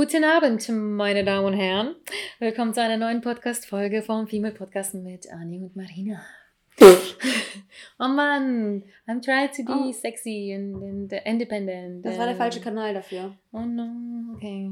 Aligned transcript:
Guten 0.00 0.24
Abend, 0.24 0.66
meine 0.70 1.24
Damen 1.24 1.44
und 1.44 1.52
Herren. 1.52 1.94
Willkommen 2.38 2.72
zu 2.72 2.80
einer 2.80 2.96
neuen 2.96 3.20
Podcast-Folge 3.20 4.00
vom 4.00 4.26
Female 4.26 4.54
Podcast 4.54 4.94
mit 4.94 5.30
Annie 5.30 5.60
und 5.60 5.76
Marina. 5.76 6.24
oh 6.80 8.08
Mann, 8.08 8.82
I'm 9.06 9.22
trying 9.22 9.50
to 9.54 9.62
be 9.62 9.90
Oh. 9.90 9.92
sexy 9.92 10.54
and, 10.54 10.82
and 10.82 11.12
independent. 11.26 12.02
Das 12.02 12.16
war 12.16 12.24
der 12.24 12.34
falsche 12.36 12.62
Kanal 12.62 12.94
dafür. 12.94 13.36
Oh 13.52 13.60
no, 13.60 14.34
okay. 14.36 14.70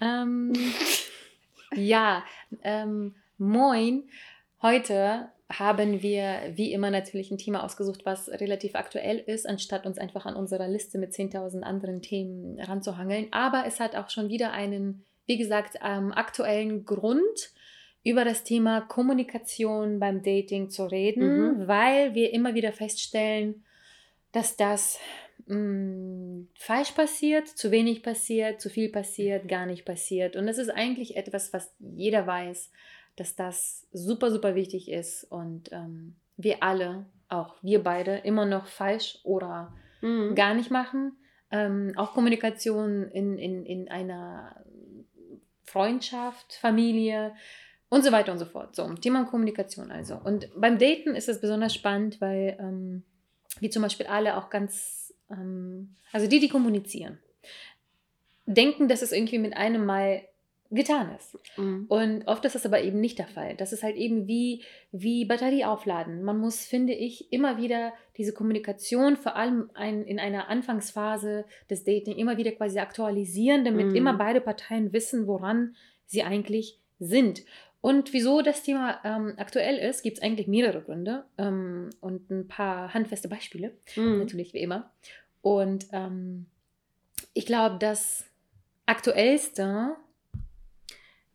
Ähm, 0.00 0.52
ja, 1.76 2.24
ähm, 2.64 3.14
moin. 3.38 4.02
Heute 4.62 5.28
haben 5.50 6.02
wir 6.02 6.52
wie 6.54 6.72
immer 6.72 6.90
natürlich 6.90 7.30
ein 7.30 7.38
Thema 7.38 7.64
ausgesucht, 7.64 8.02
was 8.04 8.28
relativ 8.28 8.74
aktuell 8.74 9.18
ist, 9.18 9.48
anstatt 9.48 9.84
uns 9.84 9.98
einfach 9.98 10.24
an 10.26 10.36
unserer 10.36 10.68
Liste 10.68 10.98
mit 10.98 11.12
10.000 11.12 11.62
anderen 11.62 12.02
Themen 12.02 12.60
ranzuhangeln. 12.60 13.28
Aber 13.32 13.64
es 13.66 13.80
hat 13.80 13.96
auch 13.96 14.10
schon 14.10 14.28
wieder 14.28 14.52
einen, 14.52 15.04
wie 15.26 15.38
gesagt, 15.38 15.76
ähm, 15.84 16.12
aktuellen 16.12 16.84
Grund, 16.84 17.52
über 18.02 18.24
das 18.24 18.44
Thema 18.44 18.80
Kommunikation 18.80 19.98
beim 19.98 20.22
Dating 20.22 20.70
zu 20.70 20.86
reden, 20.86 21.68
weil 21.68 22.14
wir 22.14 22.32
immer 22.32 22.54
wieder 22.54 22.72
feststellen, 22.72 23.62
dass 24.32 24.56
das 24.56 24.98
mh, 25.46 26.46
falsch 26.54 26.92
passiert, 26.92 27.48
zu 27.48 27.70
wenig 27.70 28.02
passiert, 28.02 28.60
zu 28.60 28.70
viel 28.70 28.88
passiert, 28.88 29.48
gar 29.48 29.66
nicht 29.66 29.84
passiert. 29.84 30.36
Und 30.36 30.46
das 30.46 30.58
ist 30.58 30.70
eigentlich 30.70 31.16
etwas, 31.16 31.52
was 31.52 31.74
jeder 31.78 32.26
weiß, 32.26 32.70
dass 33.20 33.36
das 33.36 33.86
super, 33.92 34.30
super 34.30 34.54
wichtig 34.54 34.90
ist 34.90 35.24
und 35.24 35.70
ähm, 35.70 36.16
wir 36.36 36.62
alle, 36.62 37.06
auch 37.28 37.54
wir 37.62 37.82
beide, 37.82 38.16
immer 38.16 38.46
noch 38.46 38.66
falsch 38.66 39.18
oder 39.22 39.72
Mhm. 40.00 40.34
gar 40.34 40.54
nicht 40.54 40.70
machen. 40.70 41.16
Ähm, 41.50 41.92
auch 41.96 42.14
Kommunikation 42.14 43.08
in, 43.08 43.38
in, 43.38 43.66
in 43.66 43.88
einer 43.90 44.64
Freundschaft, 45.64 46.54
Familie 46.54 47.34
und 47.88 48.04
so 48.04 48.12
weiter 48.12 48.32
und 48.32 48.38
so 48.38 48.44
fort. 48.44 48.76
So, 48.76 48.88
Thema 48.94 49.24
Kommunikation 49.24 49.90
also. 49.90 50.16
Und 50.16 50.48
beim 50.56 50.78
Daten 50.78 51.14
ist 51.14 51.28
es 51.28 51.40
besonders 51.40 51.74
spannend, 51.74 52.20
weil 52.20 52.56
ähm, 52.60 53.02
wie 53.58 53.70
zum 53.70 53.82
Beispiel 53.82 54.06
alle 54.06 54.36
auch 54.36 54.48
ganz, 54.48 55.12
ähm, 55.28 55.96
also 56.12 56.28
die, 56.28 56.40
die 56.40 56.48
kommunizieren, 56.48 57.18
denken, 58.46 58.88
dass 58.88 59.02
es 59.02 59.12
irgendwie 59.12 59.38
mit 59.38 59.56
einem 59.56 59.84
Mal 59.84 60.22
getan 60.70 61.14
ist. 61.16 61.36
Mhm. 61.58 61.86
Und 61.88 62.28
oft 62.28 62.44
ist 62.44 62.54
das 62.54 62.64
aber 62.64 62.80
eben 62.82 63.00
nicht 63.00 63.18
der 63.18 63.26
Fall. 63.26 63.56
Das 63.56 63.72
ist 63.72 63.82
halt 63.82 63.96
eben 63.96 64.26
wie, 64.28 64.62
wie 64.92 65.24
Batterie 65.24 65.64
aufladen. 65.64 66.22
Man 66.22 66.38
muss, 66.38 66.64
finde 66.64 66.92
ich, 66.92 67.32
immer 67.32 67.56
wieder 67.58 67.92
diese 68.16 68.32
Kommunikation, 68.32 69.16
vor 69.16 69.34
allem 69.36 69.70
ein, 69.74 70.04
in 70.04 70.20
einer 70.20 70.48
Anfangsphase 70.48 71.44
des 71.68 71.84
Dating, 71.84 72.16
immer 72.16 72.36
wieder 72.36 72.52
quasi 72.52 72.78
aktualisieren, 72.78 73.64
damit 73.64 73.88
Mhm. 73.88 73.96
immer 73.96 74.14
beide 74.14 74.40
Parteien 74.40 74.92
wissen, 74.92 75.26
woran 75.26 75.74
sie 76.06 76.22
eigentlich 76.22 76.78
sind. 77.00 77.42
Und 77.80 78.12
wieso 78.12 78.42
das 78.42 78.62
Thema 78.62 79.00
ähm, 79.04 79.32
aktuell 79.38 79.76
ist, 79.78 80.02
gibt 80.02 80.18
es 80.18 80.22
eigentlich 80.22 80.46
mehrere 80.46 80.82
Gründe 80.82 81.24
ähm, 81.38 81.88
und 82.00 82.30
ein 82.30 82.46
paar 82.46 82.92
handfeste 82.94 83.26
Beispiele 83.26 83.72
Mhm. 83.96 84.18
natürlich 84.18 84.52
wie 84.54 84.58
immer. 84.60 84.90
Und 85.42 85.86
ähm, 85.92 86.46
ich 87.32 87.46
glaube, 87.46 87.78
das 87.78 88.26
aktuellste 88.86 89.96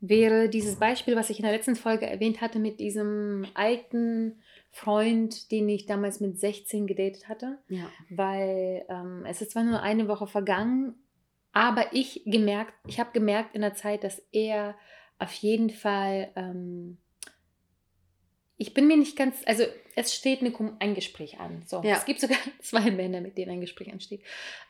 wäre 0.09 0.49
dieses 0.49 0.75
Beispiel, 0.77 1.15
was 1.15 1.29
ich 1.29 1.39
in 1.39 1.43
der 1.43 1.51
letzten 1.53 1.75
Folge 1.75 2.05
erwähnt 2.07 2.41
hatte, 2.41 2.59
mit 2.59 2.79
diesem 2.79 3.45
alten 3.53 4.41
Freund, 4.71 5.51
den 5.51 5.69
ich 5.69 5.85
damals 5.85 6.19
mit 6.19 6.39
16 6.39 6.87
gedatet 6.87 7.29
hatte. 7.29 7.59
Ja. 7.69 7.89
Weil 8.09 8.85
ähm, 8.89 9.25
es 9.27 9.41
ist 9.41 9.51
zwar 9.51 9.63
nur 9.63 9.81
eine 9.81 10.07
Woche 10.07 10.27
vergangen, 10.27 10.95
aber 11.51 11.93
ich 11.93 12.23
gemerkt, 12.25 12.73
ich 12.87 12.99
habe 12.99 13.11
gemerkt 13.13 13.55
in 13.55 13.61
der 13.61 13.73
Zeit, 13.73 14.03
dass 14.03 14.21
er 14.31 14.75
auf 15.19 15.31
jeden 15.33 15.69
Fall 15.69 16.31
ähm, 16.35 16.97
ich 18.57 18.73
bin 18.73 18.87
mir 18.87 18.97
nicht 18.97 19.17
ganz, 19.17 19.41
also 19.45 19.63
es 19.95 20.15
steht 20.15 20.41
eine, 20.41 20.53
ein 20.79 20.95
Gespräch 20.95 21.39
an. 21.39 21.63
So, 21.65 21.81
Ja. 21.83 21.97
es 21.97 22.05
gibt 22.05 22.21
sogar 22.21 22.37
zwei 22.61 22.89
Männer, 22.91 23.21
mit 23.21 23.37
denen 23.37 23.51
ein 23.51 23.61
Gespräch 23.61 23.91
ansteht. 23.91 24.21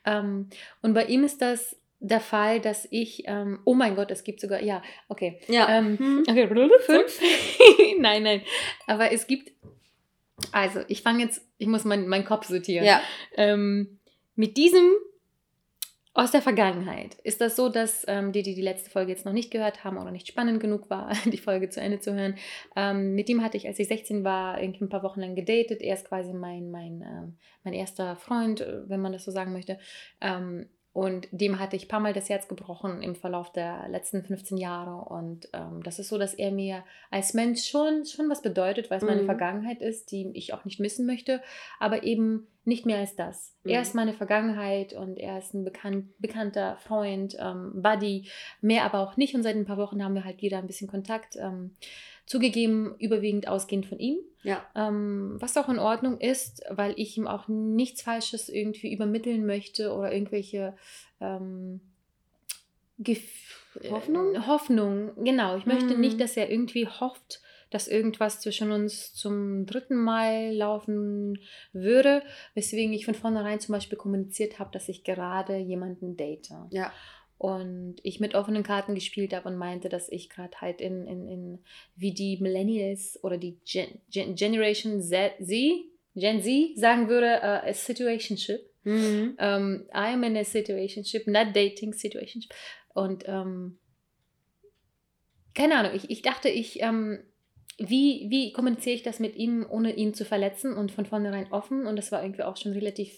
Ähm, 0.05 0.49
und 0.81 0.93
bei 0.93 1.05
ihm 1.05 1.23
ist 1.23 1.41
das 1.41 1.75
der 1.99 2.19
Fall, 2.19 2.59
dass 2.59 2.87
ich, 2.91 3.23
ähm, 3.25 3.59
oh 3.65 3.73
mein 3.73 3.95
Gott, 3.95 4.11
es 4.11 4.23
gibt 4.23 4.39
sogar, 4.39 4.61
ja, 4.61 4.81
okay. 5.07 5.39
Ja. 5.47 5.67
Ähm, 5.69 5.97
Mhm. 5.99 6.23
okay, 6.29 6.47
fünf. 6.81 7.19
nein, 7.99 8.23
nein. 8.23 8.41
Aber 8.87 9.11
es 9.11 9.27
gibt, 9.27 9.51
also 10.51 10.81
ich 10.87 11.01
fange 11.01 11.23
jetzt, 11.23 11.41
ich 11.57 11.67
muss 11.67 11.85
meinen 11.85 12.07
meinen 12.07 12.25
Kopf 12.25 12.45
sortieren. 12.47 12.85
Ja. 12.85 13.01
Ähm, 13.37 13.99
mit 14.35 14.57
diesem 14.57 14.91
aus 16.17 16.31
der 16.31 16.41
Vergangenheit 16.41 17.15
ist 17.23 17.41
das 17.41 17.57
so, 17.57 17.67
dass 17.67 18.05
ähm, 18.07 18.31
die, 18.31 18.41
die 18.41 18.55
die 18.55 18.61
letzte 18.61 18.89
Folge 18.89 19.11
jetzt 19.11 19.25
noch 19.25 19.33
nicht 19.33 19.51
gehört 19.51 19.83
haben 19.83 19.97
oder 19.97 20.11
nicht 20.11 20.27
spannend 20.29 20.61
genug 20.61 20.89
war, 20.89 21.11
die 21.25 21.37
Folge 21.37 21.67
zu 21.69 21.81
Ende 21.81 21.99
zu 21.99 22.13
hören, 22.13 22.35
ähm, 22.77 23.15
mit 23.15 23.27
dem 23.27 23.43
hatte 23.43 23.57
ich, 23.57 23.67
als 23.67 23.79
ich 23.79 23.89
16 23.89 24.23
war, 24.23 24.61
irgendwie 24.61 24.85
ein 24.85 24.89
paar 24.89 25.03
Wochen 25.03 25.19
lang 25.19 25.35
gedatet. 25.35 25.81
Er 25.81 25.95
ist 25.95 26.07
quasi 26.07 26.31
mein, 26.31 26.71
mein, 26.71 27.01
ähm, 27.01 27.37
mein 27.65 27.73
erster 27.73 28.15
Freund, 28.15 28.61
äh, 28.61 28.89
wenn 28.89 29.01
man 29.01 29.11
das 29.11 29.25
so 29.25 29.31
sagen 29.31 29.51
möchte. 29.51 29.77
Und 30.95 31.27
dem 31.31 31.59
hatte 31.59 31.75
ich 31.75 31.85
ein 31.85 31.87
paar 31.89 31.99
Mal 31.99 32.13
das 32.13 32.29
Herz 32.29 32.47
gebrochen 32.47 33.03
im 33.03 33.15
Verlauf 33.15 33.51
der 33.51 33.89
letzten 33.89 34.23
15 34.23 34.55
Jahre. 34.55 35.13
Und 35.13 35.49
ähm, 35.51 35.83
das 35.83 35.99
ist 35.99 36.07
so, 36.07 36.17
dass 36.17 36.33
er 36.33 36.51
mir 36.51 36.85
als 37.11 37.33
Mensch 37.33 37.65
schon, 37.69 38.05
schon 38.05 38.29
was 38.29 38.41
bedeutet, 38.41 38.89
weil 38.89 38.99
es 38.99 39.03
meine 39.03 39.23
Mhm. 39.23 39.25
Vergangenheit 39.25 39.81
ist, 39.81 40.09
die 40.11 40.31
ich 40.35 40.53
auch 40.53 40.63
nicht 40.63 40.79
missen 40.79 41.05
möchte, 41.05 41.41
aber 41.81 42.03
eben 42.03 42.47
nicht 42.63 42.85
mehr 42.85 42.99
als 42.99 43.13
das. 43.17 43.53
Er 43.65 43.79
Mhm. 43.79 43.81
ist 43.81 43.93
meine 43.95 44.13
Vergangenheit 44.13 44.93
und 44.93 45.17
er 45.17 45.37
ist 45.37 45.53
ein 45.53 45.65
bekannt, 45.65 46.05
bekannter 46.19 46.77
Freund, 46.77 47.35
ähm, 47.41 47.73
Buddy, 47.75 48.29
mehr 48.61 48.85
aber 48.85 49.01
auch 49.01 49.17
nicht. 49.17 49.35
Und 49.35 49.43
seit 49.43 49.57
ein 49.57 49.65
paar 49.65 49.77
Wochen 49.77 50.01
haben 50.01 50.15
wir 50.15 50.23
halt 50.23 50.41
wieder 50.41 50.59
ein 50.59 50.65
bisschen 50.67 50.87
Kontakt. 50.87 51.35
Ähm, 51.35 51.75
zugegeben, 52.25 52.95
überwiegend 52.99 53.47
ausgehend 53.47 53.85
von 53.85 53.99
ihm. 53.99 54.17
Ja. 54.43 54.65
Ähm, 54.75 55.37
was 55.39 55.57
auch 55.57 55.69
in 55.69 55.79
Ordnung 55.79 56.19
ist, 56.19 56.61
weil 56.69 56.93
ich 56.97 57.17
ihm 57.17 57.27
auch 57.27 57.47
nichts 57.47 58.01
Falsches 58.01 58.49
irgendwie 58.49 58.93
übermitteln 58.93 59.45
möchte 59.45 59.93
oder 59.93 60.11
irgendwelche 60.13 60.75
ähm, 61.19 61.81
Gef 62.99 63.23
Hoffnung? 63.89 64.35
Äh, 64.35 64.39
Hoffnung, 64.47 65.11
genau. 65.23 65.57
Ich 65.57 65.65
möchte 65.65 65.95
Mhm. 65.95 65.99
nicht, 65.99 66.21
dass 66.21 66.37
er 66.37 66.49
irgendwie 66.49 66.87
hofft, 66.87 67.41
dass 67.71 67.87
irgendwas 67.89 68.39
zwischen 68.39 68.71
uns 68.71 69.13
zum 69.13 69.65
dritten 69.65 69.95
Mal 69.97 70.53
laufen 70.55 71.39
würde, 71.73 72.21
weswegen 72.53 72.93
ich 72.93 73.03
von 73.05 73.15
vornherein 73.15 73.59
zum 73.59 73.73
Beispiel 73.73 73.97
kommuniziert 73.97 74.59
habe, 74.59 74.71
dass 74.71 74.87
ich 74.87 75.03
gerade 75.03 75.57
jemanden 75.57 76.15
date. 76.15 76.49
Ja. 76.69 76.93
Und 77.37 77.97
ich 78.03 78.19
mit 78.19 78.33
offenen 78.33 78.63
Karten 78.63 78.95
gespielt 78.95 79.33
habe 79.33 79.49
und 79.49 79.57
meinte, 79.57 79.89
dass 79.89 80.09
ich 80.09 80.29
gerade 80.29 80.59
halt 80.61 80.79
in, 80.79 81.05
in, 81.05 81.27
in, 81.27 81.59
wie 81.95 82.13
die 82.13 82.37
Millennials 82.37 83.19
oder 83.23 83.37
die 83.37 83.59
Gen, 83.65 83.99
Gen, 84.09 84.35
Generation 84.35 85.01
Z, 85.01 85.33
Z, 85.41 85.85
Gen 86.15 86.41
Z 86.41 86.77
sagen 86.77 87.09
würde, 87.09 87.39
uh, 87.43 87.67
a 87.67 87.73
situationship. 87.73 88.61
Mhm. 88.85 89.35
Um, 89.39 89.85
I'm 89.91 90.23
in 90.25 90.37
a 90.37 90.43
situationship, 90.43 91.27
not 91.29 91.55
dating 91.55 91.93
situationship. 91.93 92.53
Und 92.93 93.25
ähm, 93.27 93.79
keine 95.53 95.77
Ahnung, 95.77 95.91
ich, 95.95 96.09
ich 96.09 96.21
dachte, 96.21 96.49
ich, 96.49 96.81
ähm, 96.81 97.19
wie, 97.77 98.27
wie 98.29 98.53
kommuniziere 98.53 98.95
ich 98.95 99.03
das 99.03 99.19
mit 99.19 99.35
ihm, 99.35 99.65
ohne 99.69 99.93
ihn 99.95 100.13
zu 100.13 100.23
verletzen 100.23 100.73
und 100.73 100.91
von 100.91 101.05
vornherein 101.05 101.51
offen? 101.51 101.87
Und 101.87 101.97
das 101.97 102.11
war 102.11 102.23
irgendwie 102.23 102.43
auch 102.43 102.55
schon 102.55 102.71
relativ 102.71 103.11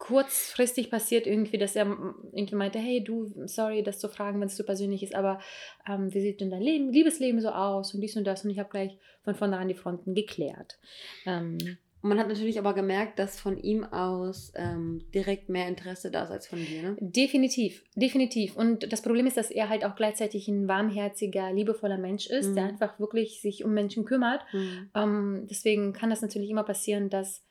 kurzfristig 0.00 0.90
passiert, 0.90 1.26
irgendwie, 1.26 1.58
dass 1.58 1.76
er 1.76 1.84
irgendwie 2.32 2.54
meinte, 2.56 2.78
hey 2.78 3.04
du, 3.04 3.30
sorry, 3.46 3.82
das 3.82 3.98
zu 3.98 4.08
fragen, 4.08 4.40
wenn 4.40 4.48
es 4.48 4.56
so 4.56 4.64
persönlich 4.64 5.02
ist, 5.02 5.14
aber 5.14 5.40
ähm, 5.86 6.12
wie 6.12 6.20
sieht 6.22 6.40
denn 6.40 6.50
dein 6.50 6.62
Leben, 6.62 6.90
Liebesleben 6.90 7.40
so 7.40 7.50
aus 7.50 7.94
und 7.94 8.00
dies 8.00 8.16
und 8.16 8.24
das? 8.24 8.42
Und 8.42 8.50
ich 8.50 8.58
habe 8.58 8.70
gleich 8.70 8.96
von 9.22 9.34
vornherein 9.34 9.68
die 9.68 9.74
Fronten 9.74 10.14
geklärt. 10.14 10.78
Ähm, 11.26 11.58
man 12.00 12.18
hat 12.18 12.28
natürlich 12.28 12.58
aber 12.58 12.72
gemerkt, 12.72 13.18
dass 13.18 13.38
von 13.38 13.58
ihm 13.58 13.84
aus 13.84 14.54
ähm, 14.56 15.04
direkt 15.14 15.50
mehr 15.50 15.68
Interesse 15.68 16.10
da 16.10 16.24
ist 16.24 16.30
als 16.30 16.46
von 16.46 16.64
dir, 16.64 16.80
ne? 16.82 16.96
Definitiv, 16.98 17.84
definitiv. 17.94 18.56
Und 18.56 18.90
das 18.90 19.02
Problem 19.02 19.26
ist, 19.26 19.36
dass 19.36 19.50
er 19.50 19.68
halt 19.68 19.84
auch 19.84 19.96
gleichzeitig 19.96 20.48
ein 20.48 20.66
warmherziger, 20.66 21.52
liebevoller 21.52 21.98
Mensch 21.98 22.26
ist, 22.26 22.54
der 22.54 22.64
Mhm. 22.64 22.70
einfach 22.70 22.98
wirklich 22.98 23.42
sich 23.42 23.64
um 23.66 23.74
Menschen 23.74 24.06
kümmert. 24.06 24.40
Mhm. 24.54 24.90
Ähm, 24.94 25.46
deswegen 25.50 25.92
kann 25.92 26.08
das 26.08 26.22
natürlich 26.22 26.48
immer 26.48 26.64
passieren, 26.64 27.10
dass 27.10 27.44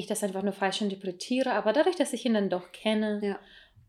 ich 0.00 0.06
das 0.06 0.22
einfach 0.24 0.42
nur 0.42 0.52
falsch 0.52 0.80
interpretiere. 0.82 1.52
Aber 1.52 1.72
dadurch, 1.72 1.96
dass 1.96 2.12
ich 2.12 2.24
ihn 2.26 2.34
dann 2.34 2.50
doch 2.50 2.72
kenne, 2.72 3.20
Ja. 3.22 3.38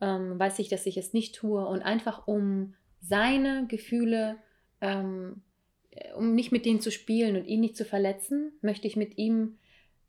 ähm, 0.01 0.39
weiß 0.39 0.59
ich, 0.59 0.69
dass 0.69 0.85
ich 0.85 0.97
es 0.97 1.13
nicht 1.13 1.35
tue. 1.35 1.65
Und 1.65 1.81
einfach 1.81 2.27
um 2.27 2.75
seine 2.99 3.65
Gefühle 3.67 4.37
ähm, 4.81 5.41
äh, 5.91 6.13
um 6.13 6.33
nicht 6.35 6.51
mit 6.51 6.65
denen 6.65 6.81
zu 6.81 6.91
spielen 6.91 7.35
und 7.35 7.45
ihn 7.45 7.59
nicht 7.59 7.75
zu 7.77 7.85
verletzen, 7.85 8.53
möchte 8.61 8.87
ich 8.87 8.95
mit 8.95 9.17
ihm 9.17 9.57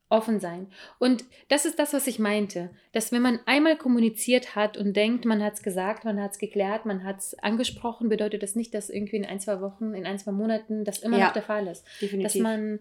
offen 0.09 0.41
sein. 0.41 0.67
Und 0.99 1.25
das 1.49 1.65
ist 1.65 1.79
das, 1.79 1.95
was 1.95 2.07
ich 2.07 2.19
meinte, 2.19 2.71
dass 2.93 3.13
wenn 3.13 3.23
man 3.23 3.41
einmal 3.47 3.77
kommuniziert 3.79 4.55
hat 4.55 4.77
und 4.77 4.95
denkt, 4.95 5.25
man 5.25 5.43
hat 5.43 5.55
es 5.55 5.63
gesagt, 5.63 6.05
man 6.05 6.21
hat 6.21 6.33
es 6.33 6.39
geklärt, 6.39 6.85
man 6.85 7.03
hat 7.03 7.19
es 7.21 7.35
angesprochen, 7.39 8.11
bedeutet 8.11 8.43
das 8.43 8.55
nicht, 8.55 8.75
dass 8.75 8.91
irgendwie 8.91 9.17
in 9.17 9.25
ein, 9.25 9.41
zwei 9.41 9.61
Wochen, 9.63 9.95
in 9.95 10.05
ein, 10.05 10.19
zwei 10.19 10.33
Monaten 10.33 10.85
das 10.85 10.99
immer 10.99 11.19
Ja, 11.19 11.27
noch 11.27 11.33
der 11.33 11.43
Fall 11.43 11.67
ist. 11.67 11.85
Definitiv. 12.01 12.33
Dass 12.33 12.43
man, 12.43 12.81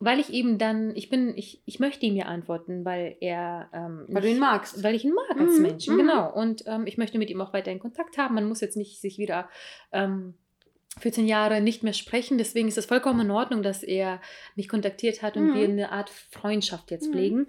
weil 0.00 0.20
ich 0.20 0.32
eben 0.32 0.58
dann, 0.58 0.94
ich 0.94 1.10
bin, 1.10 1.36
ich, 1.36 1.60
ich 1.66 1.80
möchte 1.80 2.06
ihm 2.06 2.14
ja 2.14 2.26
antworten, 2.26 2.84
weil 2.84 3.16
er 3.20 3.68
ähm, 3.72 4.06
Weil 4.08 4.22
du 4.22 4.28
ihn 4.28 4.38
magst. 4.38 4.82
weil 4.84 4.94
ich 4.94 5.04
ihn 5.04 5.12
mag 5.14 5.30
als 5.40 5.56
Mhm, 5.56 5.62
Menschen, 5.62 5.94
mhm. 5.94 5.98
genau. 5.98 6.32
Und 6.32 6.62
ähm, 6.66 6.86
ich 6.86 6.98
möchte 6.98 7.18
mit 7.18 7.30
ihm 7.30 7.40
auch 7.40 7.52
weiterhin 7.52 7.80
Kontakt 7.80 8.16
haben. 8.18 8.34
Man 8.34 8.46
muss 8.46 8.60
jetzt 8.60 8.76
nicht 8.76 9.00
sich 9.00 9.18
wieder 9.18 9.48
ähm, 9.92 10.34
14 11.00 11.26
Jahre 11.28 11.60
nicht 11.60 11.82
mehr 11.82 11.92
sprechen. 11.92 12.38
Deswegen 12.38 12.66
ist 12.68 12.78
es 12.78 12.86
vollkommen 12.86 13.20
in 13.20 13.30
Ordnung, 13.30 13.62
dass 13.62 13.82
er 13.82 14.20
mich 14.56 14.68
kontaktiert 14.68 15.22
hat 15.22 15.36
und 15.36 15.50
Mhm. 15.50 15.54
wir 15.54 15.64
eine 15.68 15.92
Art 15.92 16.10
Freundschaft 16.10 16.90
jetzt 16.90 17.08
Mhm. 17.08 17.12
pflegen. 17.12 17.46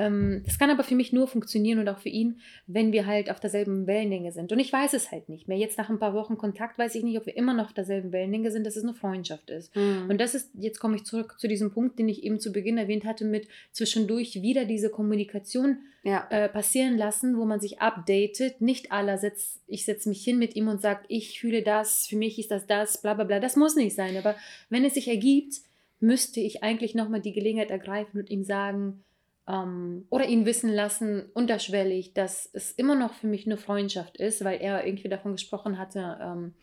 Ähm, 0.00 0.42
das 0.46 0.58
kann 0.58 0.70
aber 0.70 0.82
für 0.82 0.94
mich 0.94 1.12
nur 1.12 1.28
funktionieren 1.28 1.78
und 1.78 1.88
auch 1.88 1.98
für 1.98 2.08
ihn, 2.08 2.40
wenn 2.66 2.90
wir 2.90 3.04
halt 3.04 3.30
auf 3.30 3.38
derselben 3.38 3.86
Wellenlänge 3.86 4.32
sind. 4.32 4.50
Und 4.50 4.58
ich 4.58 4.72
weiß 4.72 4.94
es 4.94 5.12
halt 5.12 5.28
nicht 5.28 5.46
mehr. 5.46 5.58
Jetzt 5.58 5.76
nach 5.76 5.90
ein 5.90 5.98
paar 5.98 6.14
Wochen 6.14 6.38
Kontakt 6.38 6.78
weiß 6.78 6.94
ich 6.94 7.04
nicht, 7.04 7.18
ob 7.18 7.26
wir 7.26 7.36
immer 7.36 7.52
noch 7.52 7.66
auf 7.66 7.72
derselben 7.74 8.10
Wellenlänge 8.10 8.50
sind, 8.50 8.64
dass 8.64 8.76
es 8.76 8.82
eine 8.82 8.94
Freundschaft 8.94 9.50
ist. 9.50 9.76
Mhm. 9.76 10.06
Und 10.08 10.18
das 10.18 10.34
ist, 10.34 10.52
jetzt 10.54 10.80
komme 10.80 10.96
ich 10.96 11.04
zurück 11.04 11.36
zu 11.38 11.48
diesem 11.48 11.70
Punkt, 11.70 11.98
den 11.98 12.08
ich 12.08 12.22
eben 12.22 12.40
zu 12.40 12.50
Beginn 12.50 12.78
erwähnt 12.78 13.04
hatte, 13.04 13.26
mit 13.26 13.46
zwischendurch 13.72 14.40
wieder 14.40 14.64
diese 14.64 14.88
Kommunikation 14.88 15.80
ja. 16.02 16.26
äh, 16.30 16.48
passieren 16.48 16.96
lassen, 16.96 17.36
wo 17.36 17.44
man 17.44 17.60
sich 17.60 17.80
updatet. 17.80 18.62
Nicht 18.62 18.92
aller 18.92 19.18
setzt, 19.18 19.60
ich 19.66 19.84
setze 19.84 20.08
mich 20.08 20.24
hin 20.24 20.38
mit 20.38 20.56
ihm 20.56 20.68
und 20.68 20.80
sage, 20.80 21.00
ich 21.08 21.38
fühle 21.38 21.62
das, 21.62 22.06
für 22.06 22.16
mich 22.16 22.38
ist 22.38 22.50
das 22.50 22.66
das, 22.66 23.02
bla 23.02 23.12
bla 23.12 23.24
bla. 23.24 23.38
Das 23.38 23.56
muss 23.56 23.76
nicht 23.76 23.94
sein. 23.94 24.16
Aber 24.16 24.34
wenn 24.70 24.84
es 24.84 24.94
sich 24.94 25.08
ergibt, 25.08 25.56
müsste 25.98 26.40
ich 26.40 26.62
eigentlich 26.62 26.94
nochmal 26.94 27.20
die 27.20 27.34
Gelegenheit 27.34 27.70
ergreifen 27.70 28.18
und 28.18 28.30
ihm 28.30 28.44
sagen, 28.44 29.04
ähm, 29.48 30.06
oder 30.10 30.26
ihn 30.26 30.46
wissen 30.46 30.70
lassen, 30.70 31.24
unterschwellig, 31.34 32.14
dass 32.14 32.48
es 32.52 32.72
immer 32.72 32.94
noch 32.94 33.14
für 33.14 33.26
mich 33.26 33.46
eine 33.46 33.56
Freundschaft 33.56 34.16
ist, 34.16 34.44
weil 34.44 34.60
er 34.60 34.86
irgendwie 34.86 35.08
davon 35.08 35.32
gesprochen 35.32 35.78
hatte, 35.78 36.18
ähm, 36.20 36.54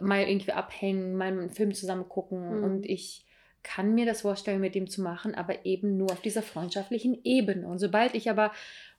mal 0.00 0.22
irgendwie 0.22 0.52
abhängen, 0.52 1.16
mal 1.16 1.28
einen 1.28 1.50
Film 1.50 1.74
zusammen 1.74 2.08
gucken 2.08 2.58
Mhm. 2.58 2.64
und 2.64 2.86
ich 2.86 3.26
kann 3.62 3.94
mir 3.94 4.06
das 4.06 4.22
vorstellen, 4.22 4.60
mit 4.60 4.74
dem 4.74 4.88
zu 4.88 5.02
machen, 5.02 5.34
aber 5.34 5.64
eben 5.64 5.96
nur 5.96 6.10
auf 6.10 6.20
dieser 6.20 6.42
freundschaftlichen 6.42 7.20
Ebene. 7.24 7.68
Und 7.68 7.78
sobald 7.78 8.14
ich 8.14 8.28
aber, 8.28 8.50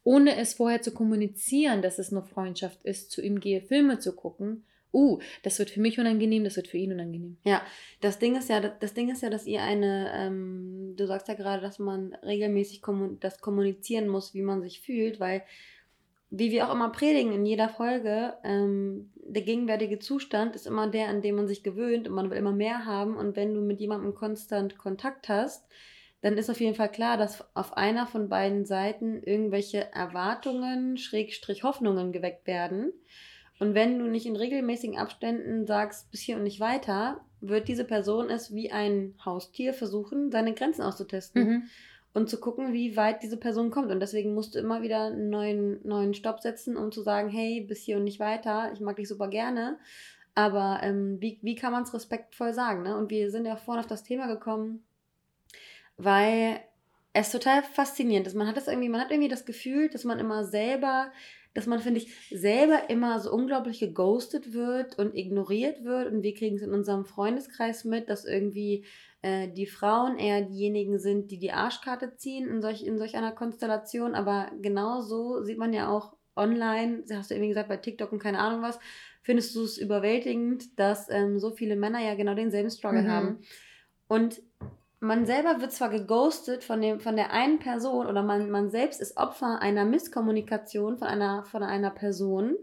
ohne 0.06 0.38
es 0.38 0.54
vorher 0.54 0.82
zu 0.82 0.94
kommunizieren, 0.94 1.82
dass 1.82 2.00
es 2.00 2.12
nur 2.12 2.24
Freundschaft 2.24 2.82
ist, 2.84 3.12
zu 3.12 3.22
ihm 3.22 3.40
gehe, 3.42 3.62
Filme 3.62 4.00
zu 4.00 4.16
gucken, 4.16 4.64
uh, 4.94 5.20
das 5.42 5.60
wird 5.60 5.70
für 5.70 5.82
mich 5.82 6.00
unangenehm, 6.00 6.44
das 6.44 6.56
wird 6.56 6.68
für 6.68 6.78
ihn 6.78 6.94
unangenehm. 6.94 7.38
Das 8.02 8.20
Ding 8.20 8.36
ist 8.36 8.50
ja, 8.50 8.60
das 8.60 8.94
Ding 8.94 9.10
ist 9.10 9.24
ja, 9.24 9.30
dass 9.30 9.48
ihr 9.48 9.62
eine, 9.62 10.12
ähm, 10.16 10.94
du 10.96 11.08
sagst 11.08 11.28
ja 11.28 11.34
gerade, 11.34 11.62
dass 11.62 11.80
man 11.80 12.14
regelmäßig 12.24 12.82
kommun 12.82 13.20
das 13.20 13.40
kommunizieren 13.40 14.08
muss, 14.08 14.34
wie 14.34 14.44
man 14.44 14.62
sich 14.62 14.82
fühlt, 14.82 15.20
weil, 15.20 15.44
wie 16.30 16.52
wir 16.52 16.68
auch 16.68 16.74
immer 16.74 16.92
predigen 16.92 17.34
in 17.34 17.46
jeder 17.46 17.70
Folge, 17.70 18.36
ähm, 18.44 19.12
der 19.16 19.44
gegenwärtige 19.44 20.00
Zustand 20.00 20.56
ist 20.56 20.68
immer 20.68 20.88
der, 20.88 21.08
an 21.08 21.22
dem 21.22 21.36
man 21.36 21.48
sich 21.48 21.64
gewöhnt 21.64 22.08
und 22.08 22.14
man 22.14 22.30
will 22.30 22.38
immer 22.38 22.52
mehr 22.52 22.86
haben. 22.86 23.16
Und 23.18 23.36
wenn 23.36 23.54
du 23.54 23.62
mit 23.62 23.80
jemandem 23.80 24.14
konstant 24.14 24.78
Kontakt 24.78 25.30
hast, 25.30 25.66
dann 26.22 26.38
ist 26.38 26.50
auf 26.50 26.62
jeden 26.62 26.76
Fall 26.76 26.90
klar, 26.90 27.18
dass 27.18 27.44
auf 27.54 27.76
einer 27.76 28.08
von 28.08 28.30
beiden 28.30 28.66
Seiten 28.66 29.22
irgendwelche 29.22 29.92
Erwartungen, 29.92 30.98
Schrägstrich 30.98 31.64
Hoffnungen 31.64 32.14
geweckt 32.14 32.48
werden. 32.48 32.94
Und 33.60 33.76
wenn 33.76 34.00
du 34.00 34.06
nicht 34.06 34.26
in 34.26 34.36
regelmäßigen 34.36 34.98
Abständen 34.98 35.66
sagst, 35.66 36.10
bis 36.12 36.22
hier 36.22 36.38
und 36.38 36.44
nicht 36.44 36.60
weiter, 36.60 37.22
wird 37.40 37.68
diese 37.68 37.86
Person 37.86 38.30
es 38.30 38.54
wie 38.54 38.72
ein 38.72 39.16
Haustier 39.24 39.74
versuchen, 39.74 40.32
seine 40.32 40.54
Grenzen 40.54 40.82
auszutesten 40.82 41.44
Mhm. 41.48 41.64
und 42.14 42.30
zu 42.30 42.40
gucken, 42.40 42.74
wie 42.74 42.96
weit 42.98 43.22
diese 43.24 43.38
Person 43.38 43.70
kommt. 43.70 43.92
Und 43.92 44.00
deswegen 44.00 44.34
musst 44.34 44.56
du 44.56 44.60
immer 44.60 44.82
wieder 44.82 45.06
einen 45.06 45.30
neuen, 45.30 45.80
neuen 45.88 46.14
Stopp 46.14 46.42
setzen, 46.42 46.78
um 46.78 46.92
zu 46.92 47.02
sagen, 47.02 47.30
hey, 47.30 47.62
bis 47.62 47.82
hier 47.84 47.98
und 47.98 48.04
nicht 48.06 48.20
weiter, 48.20 48.72
ich 48.74 48.80
mag 48.80 48.96
dich 48.96 49.08
super 49.08 49.28
gerne. 49.28 49.78
Aber 50.36 50.80
ähm, 50.82 51.18
wie, 51.22 51.38
wie 51.42 51.56
kann 51.56 51.72
man 51.72 51.84
es 51.84 51.94
respektvoll 51.94 52.54
sagen? 52.54 52.82
Ne? 52.84 52.98
Und 52.98 53.12
wir 53.12 53.30
sind 53.30 53.46
ja 53.46 53.56
vorhin 53.56 53.82
auf 53.82 53.88
das 53.88 54.04
Thema 54.04 54.26
gekommen, 54.28 54.84
weil 55.98 56.60
es 57.14 57.32
total 57.32 57.62
faszinierend 57.62 58.26
ist. 58.26 58.34
Man 58.36 58.48
hat 58.48 58.58
das 58.58 58.68
irgendwie, 58.68 58.90
man 58.90 59.02
hat 59.02 59.12
irgendwie 59.12 59.30
das 59.30 59.46
Gefühl, 59.46 59.90
dass 59.90 60.04
man 60.04 60.18
immer 60.20 60.44
selber, 60.46 61.12
dass 61.54 61.68
man, 61.68 61.80
finde 61.80 62.00
ich, 62.00 62.14
selber 62.30 62.90
immer 62.90 63.20
so 63.20 63.32
unglaublich 63.32 63.80
geghostet 63.80 64.54
wird 64.54 64.98
und 64.98 65.16
ignoriert 65.16 65.84
wird. 65.84 66.12
Und 66.12 66.24
wir 66.24 66.34
kriegen 66.34 66.56
es 66.56 66.64
in 66.64 66.74
unserem 66.74 67.06
Freundeskreis 67.06 67.86
mit, 67.86 68.10
dass 68.10 68.26
irgendwie 68.26 68.86
äh, 69.22 69.50
die 69.50 69.68
Frauen 69.68 70.18
eher 70.18 70.42
diejenigen 70.42 71.00
sind, 71.00 71.30
die 71.32 71.40
die 71.40 71.52
Arschkarte 71.52 72.16
ziehen 72.16 72.48
in 72.48 72.62
solch, 72.62 72.84
in 72.84 72.98
solch 72.98 73.16
einer 73.16 73.32
Konstellation. 73.32 74.16
Aber 74.16 74.52
genauso 74.62 75.44
sieht 75.44 75.58
man 75.58 75.74
ja 75.74 75.90
auch 75.90 76.16
online, 76.36 77.04
hast 77.12 77.30
du 77.30 77.36
irgendwie 77.36 77.50
gesagt, 77.50 77.70
bei 77.70 77.78
TikTok 77.78 78.12
und 78.12 78.20
keine 78.20 78.40
Ahnung 78.40 78.64
was, 78.64 78.80
findest 79.22 79.56
du 79.56 79.64
es 79.64 79.78
überwältigend, 79.78 80.80
dass 80.80 81.08
ähm, 81.10 81.40
so 81.40 81.52
viele 81.52 81.76
Männer 81.76 82.00
ja 82.00 82.16
genau 82.16 82.34
denselben 82.34 82.72
Struggle 82.72 83.04
Mhm. 83.04 83.08
haben. 83.08 83.40
Und 84.08 84.42
man 85.04 85.26
selber 85.26 85.60
wird 85.60 85.74
zwar 85.74 85.90
geghostet 85.90 86.64
von, 86.64 86.82
dem, 86.82 87.00
von 87.02 87.18
der 87.18 87.32
einen 87.32 87.60
Person 87.60 88.08
oder 88.08 88.24
man, 88.24 88.50
man 88.50 88.72
selbst 88.72 89.02
ist 89.02 89.18
Opfer 89.18 89.62
einer 89.62 89.84
Misskommunikation 89.84 90.98
von 90.98 91.08
einer, 91.08 91.44
von 91.44 91.62
einer 91.62 91.90
Person, 91.90 92.56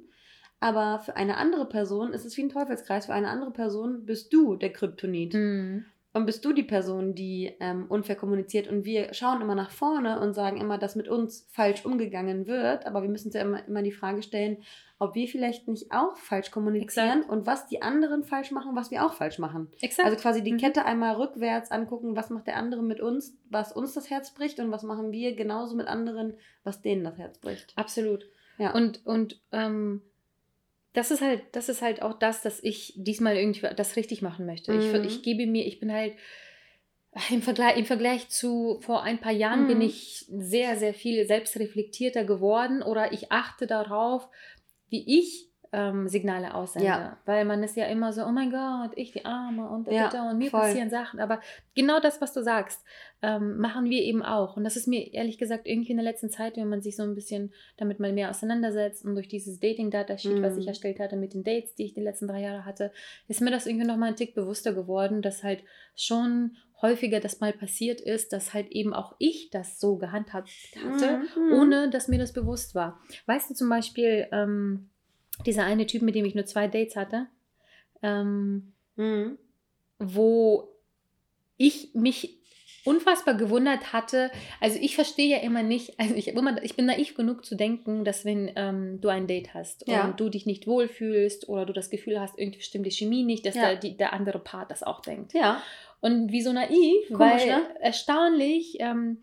aber 0.59 1.01
für 1.01 1.17
eine 1.17 1.37
andere 1.37 1.67
Person 1.69 2.13
ist 2.15 2.25
es 2.25 2.37
wie 2.37 2.43
ein 2.43 2.49
Teufelskreis. 2.49 3.07
Für 3.07 3.15
eine 3.15 3.29
andere 3.29 3.51
Person 3.51 4.07
bist 4.07 4.33
du 4.33 4.57
der 4.57 4.73
Kryptonit. 4.73 5.35
Mhm. 5.35 5.85
Und 6.13 6.27
bist 6.27 6.45
du 6.45 6.53
die 6.53 6.65
Person, 6.65 7.15
die 7.15 7.55
ähm, 7.61 7.87
unfair 7.89 8.17
kommuniziert. 8.17 8.67
Und 8.67 8.85
wir 8.85 9.15
schauen 9.15 9.41
immer 9.41 9.55
nach 9.55 9.71
vorne 9.71 10.19
und 10.21 10.35
sagen 10.35 10.61
immer, 10.61 10.77
dass 10.77 10.97
mit 10.97 11.07
uns 11.07 11.47
falsch 11.53 11.85
umgegangen 11.85 12.49
wird. 12.49 12.85
Aber 12.85 13.03
wir 13.03 13.09
müssen 13.09 13.29
uns 13.29 13.35
ja 13.35 13.43
immer, 13.43 13.65
immer 13.69 13.83
die 13.83 13.93
Frage 13.93 14.23
stellen, 14.23 14.59
ob 14.99 15.15
wir 15.15 15.29
vielleicht 15.29 15.69
nicht 15.69 15.93
auch 15.93 16.17
falsch 16.17 16.51
kommunizieren 16.51 17.21
Exakt. 17.21 17.31
und 17.31 17.47
was 17.47 17.69
die 17.69 17.81
anderen 17.81 18.25
falsch 18.25 18.51
machen, 18.51 18.75
was 18.75 18.91
wir 18.91 19.07
auch 19.07 19.15
falsch 19.15 19.39
machen. 19.39 19.69
Exakt. 19.81 20.07
Also 20.07 20.21
quasi 20.21 20.43
die 20.43 20.53
Mhm. 20.53 20.59
Kette 20.59 20.85
einmal 20.85 21.15
rückwärts 21.15 21.71
angucken, 21.71 22.17
was 22.17 22.29
macht 22.29 22.49
der 22.49 22.57
andere 22.57 22.83
mit 22.83 23.01
uns, 23.01 23.37
was 23.49 23.73
uns 23.73 23.95
das 23.95 24.11
Herz 24.11 24.33
bricht 24.35 24.59
und 24.59 24.73
was 24.73 24.83
machen 24.83 25.13
wir 25.13 25.37
genauso 25.37 25.77
mit 25.77 25.87
anderen, 25.87 26.35
was 26.65 26.83
denen 26.83 27.05
das 27.05 27.17
Herz 27.19 27.39
bricht. 27.39 27.73
Absolut. 27.77 28.29
Ja. 28.59 28.75
Und, 28.75 29.07
und 29.07 29.41
ähm, 29.53 30.03
das 30.93 31.11
ist 31.11 31.23
halt, 31.23 31.43
das 31.53 31.69
ist 31.69 31.83
halt 31.83 32.03
auch 32.03 32.19
das, 32.19 32.43
dass 32.43 32.63
ich 32.63 32.95
diesmal 32.97 33.37
irgendwie 33.37 33.67
das 33.77 33.97
richtig 33.97 34.23
machen 34.23 34.47
möchte. 34.47 34.73
Mhm. 34.73 34.79
Ich, 34.79 34.93
ich 35.17 35.23
gebe 35.23 35.47
mir, 35.47 35.67
ich 35.67 35.81
bin 35.81 35.93
halt 35.93 36.15
im 37.31 37.43
Vergleich, 37.43 37.77
im 37.77 37.87
Vergleich 37.87 38.29
zu 38.29 38.81
vor 38.81 39.03
ein 39.03 39.21
paar 39.21 39.33
Jahren 39.33 39.63
Mhm. 39.63 39.67
bin 39.67 39.81
ich 39.83 40.27
sehr, 40.29 40.77
sehr 40.77 40.95
viel 40.95 41.27
selbstreflektierter 41.27 42.25
geworden 42.25 42.83
oder 42.83 43.13
ich 43.13 43.33
achte 43.33 43.67
darauf, 43.67 44.29
wie 44.89 45.19
ich 45.19 45.50
ähm, 45.73 46.09
Signale 46.09 46.55
aussende. 46.55 46.87
Ja. 46.89 47.17
Weil 47.27 47.45
man 47.45 47.63
ist 47.63 47.77
ja 47.77 47.87
immer 47.87 48.13
so, 48.13 48.25
oh 48.25 48.31
mein 48.33 48.51
Gott, 48.51 48.91
ich 48.97 49.13
die 49.13 49.25
Arme 49.25 49.69
und, 49.69 49.87
da, 49.87 49.93
Ja, 49.93 50.31
und 50.31 50.39
mir 50.39 50.51
voll. 50.51 50.61
passieren 50.63 50.91
Sachen. 50.91 51.21
Aber 51.21 51.41
genau 51.77 52.01
das, 52.01 52.21
was 52.21 52.33
du 52.33 52.43
sagst, 52.43 52.85
ähm, 53.23 53.59
machen 53.59 53.85
wir 53.85 54.03
eben 54.03 54.23
auch. 54.23 54.57
Und 54.57 54.65
das 54.65 54.77
ist 54.77 54.89
mir 54.89 55.13
ehrlich 55.15 55.39
gesagt 55.39 55.69
irgendwie 55.69 55.93
in 55.93 55.99
der 55.99 56.05
letzten 56.05 56.29
Zeit, 56.31 56.57
wenn 56.57 56.69
man 56.69 56.83
sich 56.83 56.97
so 56.97 57.03
ein 57.05 57.15
bisschen 57.15 57.53
damit 57.77 58.01
mal 58.01 58.13
mehr 58.13 58.31
auseinandersetzt 58.31 59.05
und 59.05 59.15
durch 59.15 59.29
dieses 59.29 59.61
Dating-Datasheet, 59.61 60.43
was 60.43 60.57
ich 60.57 60.65
Mhm. 60.65 60.69
erstellt 60.69 60.99
hatte 60.99 61.17
mit 61.17 61.35
den 61.35 61.45
Dates, 61.45 61.75
die 61.77 61.85
ich 61.85 61.95
die 61.95 62.01
letzten 62.01 62.27
drei 62.27 62.41
Jahre 62.41 62.65
hatte, 62.65 62.91
ist 63.29 63.41
mir 63.41 63.51
das 63.53 63.67
irgendwie 63.67 63.87
nochmal 63.87 64.09
ein 64.09 64.17
Tick 64.17 64.35
bewusster 64.35 64.73
geworden, 64.73 65.23
dass 65.23 65.45
halt 65.45 65.63
schon 65.95 66.57
häufiger 66.83 67.21
das 67.21 67.41
mal 67.41 67.53
passiert 67.53 68.01
ist, 68.01 68.33
dass 68.33 68.55
halt 68.55 68.71
eben 68.71 68.95
auch 68.95 69.15
ich 69.19 69.51
das 69.51 69.79
so 69.79 69.99
gehandhabt 69.99 70.49
hatte, 70.85 71.21
Mhm. 71.39 71.53
ohne 71.53 71.91
dass 71.91 72.09
mir 72.09 72.19
das 72.19 72.33
bewusst 72.33 72.75
war. 72.75 72.99
Weißt 73.27 73.51
du 73.51 73.55
zum 73.55 73.69
Beispiel, 73.69 74.27
ähm, 74.33 74.89
dieser 75.47 75.65
eine 75.65 75.87
Typ, 75.87 76.03
mit 76.03 76.15
dem 76.15 76.25
ich 76.25 76.35
nur 76.35 76.47
zwei 76.47 76.69
Dates 76.69 76.97
hatte, 76.97 77.27
ähm, 78.03 78.73
Mhm. 78.97 79.39
wo 79.99 80.69
ich 81.57 81.91
mich 81.95 82.39
unfassbar 82.85 83.35
gewundert 83.35 83.93
hatte. 83.93 84.31
Also 84.61 84.79
ich 84.81 84.95
verstehe 84.95 85.29
ja 85.29 85.43
immer 85.43 85.63
nicht, 85.63 86.01
also 86.01 86.15
ich, 86.15 86.29
immer, 86.29 86.63
ich 86.63 86.77
bin 86.77 86.87
naiv 86.87 87.15
genug 87.15 87.45
zu 87.45 87.55
denken, 87.55 88.05
dass 88.05 88.25
wenn 88.25 88.51
ähm, 88.57 89.01
du 89.03 89.09
ein 89.09 89.27
Date 89.27 89.53
hast 89.53 89.87
Ja. 89.87 90.07
und 90.07 90.19
du 90.19 90.31
dich 90.31 90.47
nicht 90.47 90.67
wohlfühlst 90.67 91.49
oder 91.51 91.67
du 91.67 91.75
das 91.75 91.91
Gefühl 91.91 92.19
hast, 92.19 92.39
irgendwie 92.39 92.63
stimmt 92.63 92.87
die 92.87 92.91
Chemie 92.91 93.23
nicht, 93.23 93.45
dass 93.45 93.55
Ja. 93.55 93.63
der, 93.71 93.77
die, 93.77 93.97
der 93.99 94.15
andere 94.15 94.39
Part 94.39 94.71
das 94.71 94.83
auch 94.83 95.01
denkt. 95.01 95.35
Ja. 95.35 95.63
Und 96.01 96.33
wie 96.33 96.41
so 96.41 96.53
naiv, 96.55 97.07
Komisch, 97.09 97.19
weil 97.21 97.47
ne? 97.49 97.63
erstaunlich 97.81 98.77
ähm, 98.81 99.19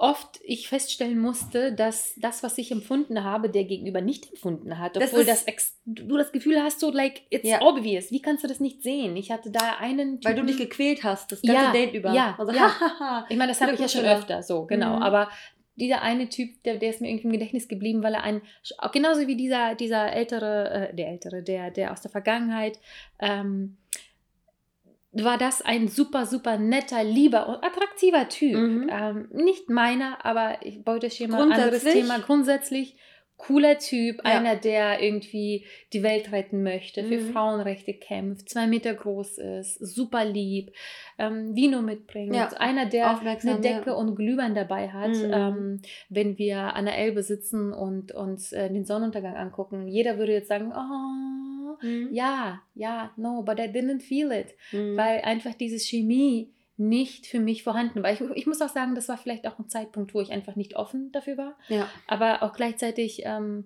oft 0.00 0.40
ich 0.42 0.68
feststellen 0.68 1.18
musste, 1.18 1.72
dass 1.72 2.14
das, 2.16 2.42
was 2.42 2.56
ich 2.58 2.72
empfunden 2.72 3.22
habe, 3.22 3.50
der 3.50 3.64
Gegenüber 3.64 4.00
nicht 4.00 4.30
empfunden 4.30 4.78
hat. 4.78 4.96
Das 4.96 5.10
Obwohl 5.12 5.24
das, 5.24 5.44
ex 5.44 5.78
du 5.84 6.16
das 6.16 6.32
Gefühl 6.32 6.62
hast, 6.62 6.80
so 6.80 6.90
like, 6.90 7.22
it's 7.30 7.48
Ja. 7.48 7.60
obvious. 7.62 8.10
Wie 8.10 8.22
kannst 8.22 8.42
du 8.42 8.48
das 8.48 8.60
nicht 8.60 8.82
sehen? 8.82 9.16
Ich 9.16 9.30
hatte 9.30 9.50
da 9.50 9.76
einen 9.78 10.18
Weil 10.24 10.34
du 10.34 10.40
Typen- 10.40 10.46
dich 10.46 10.56
gequält 10.56 11.04
hast, 11.04 11.30
das 11.32 11.42
ganze 11.42 11.62
Ja, 11.62 11.72
Date 11.72 11.94
über. 11.94 12.12
ja, 12.12 12.34
Also, 12.38 12.52
ja. 12.52 13.26
Ich 13.28 13.36
meine, 13.36 13.52
das 13.52 13.60
habe 13.60 13.74
ich 13.74 13.80
ja 13.80 13.88
schon 13.88 14.04
öfter, 14.04 14.42
so, 14.42 14.64
genau. 14.66 14.96
Mhm. 14.96 15.02
Aber 15.02 15.28
dieser 15.76 16.02
eine 16.02 16.28
Typ, 16.28 16.62
der, 16.64 16.76
der 16.76 16.90
ist 16.90 17.00
mir 17.00 17.08
irgendwie 17.08 17.26
im 17.28 17.32
Gedächtnis 17.32 17.68
geblieben, 17.68 18.02
weil 18.02 18.14
er 18.14 18.22
ein, 18.22 18.42
auch 18.78 18.92
genauso 18.92 19.26
wie 19.26 19.36
dieser, 19.36 19.74
dieser 19.74 20.12
ältere, 20.12 20.90
äh, 20.90 20.94
der 20.94 21.08
ältere, 21.08 21.42
der, 21.42 21.70
der 21.70 21.92
aus 21.92 22.00
der 22.02 22.10
Vergangenheit, 22.10 22.78
ähm, 23.18 23.76
war 25.12 25.38
das 25.38 25.62
ein 25.62 25.88
super, 25.88 26.26
super 26.26 26.56
netter, 26.56 27.02
lieber 27.02 27.48
und 27.48 27.64
attraktiver 27.64 28.28
Typ. 28.28 28.56
Mhm. 28.56 28.90
Ähm, 28.90 29.28
nicht 29.32 29.68
meiner, 29.68 30.24
aber 30.24 30.58
ich 30.62 30.86
wollte 30.86 31.10
schon 31.10 31.30
mal 31.30 31.42
anderes? 31.42 31.82
Thema. 31.82 32.18
Grundsätzlich 32.20 32.96
cooler 33.46 33.78
Typ, 33.78 34.16
Ja. 34.18 34.22
einer, 34.38 34.54
der 34.56 35.02
irgendwie 35.02 35.64
die 35.94 36.02
Welt 36.02 36.30
retten 36.30 36.62
möchte, 36.62 37.02
für 37.04 37.18
Mhm. 37.18 37.32
Frauenrechte 37.32 37.94
kämpft, 37.94 38.48
zwei 38.50 38.66
Meter 38.66 38.92
groß 38.94 39.38
ist, 39.38 39.74
super 39.78 40.24
lieb, 40.24 40.72
ähm, 41.18 41.54
Vino 41.56 41.80
mitbringt, 41.80 42.34
Ja. 42.34 42.48
einer, 42.58 42.84
der 42.86 43.12
Aufmerksam, 43.12 43.52
eine 43.54 43.60
Decke 43.62 43.90
ja. 43.90 43.96
und 43.96 44.14
Glühwein 44.14 44.54
dabei 44.54 44.88
hat, 44.90 45.10
Mhm. 45.16 45.30
ähm, 45.32 45.82
wenn 46.10 46.36
wir 46.38 46.74
an 46.76 46.84
der 46.84 46.98
Elbe 46.98 47.22
sitzen 47.22 47.72
und 47.72 48.12
uns 48.12 48.52
äh, 48.52 48.68
den 48.70 48.84
Sonnenuntergang 48.84 49.36
angucken. 49.36 49.88
Jeder 49.88 50.18
würde 50.18 50.32
jetzt 50.32 50.48
sagen, 50.48 50.72
oh, 50.76 51.76
Mhm. 51.82 52.08
ja, 52.12 52.60
ja, 52.74 53.10
no, 53.16 53.42
but 53.42 53.58
I 53.58 53.62
didn't 53.68 54.00
feel 54.02 54.30
it 54.32 54.54
Mhm. 54.72 54.96
weil 54.96 55.20
einfach 55.22 55.54
diese 55.54 55.78
Chemie 55.78 56.50
nicht 56.80 57.26
für 57.26 57.38
mich 57.40 57.62
vorhanden 57.62 58.02
war. 58.02 58.10
Ich, 58.12 58.20
ich 58.34 58.46
muss 58.46 58.60
auch 58.62 58.68
sagen, 58.68 58.94
das 58.94 59.08
war 59.08 59.18
vielleicht 59.18 59.46
auch 59.46 59.58
ein 59.58 59.68
Zeitpunkt, 59.68 60.14
wo 60.14 60.20
ich 60.20 60.32
einfach 60.32 60.56
nicht 60.56 60.74
offen 60.76 61.12
dafür 61.12 61.36
war. 61.36 61.56
ja. 61.68 61.88
Aber 62.08 62.42
auch 62.42 62.52
gleichzeitig, 62.54 63.22
ähm, 63.24 63.64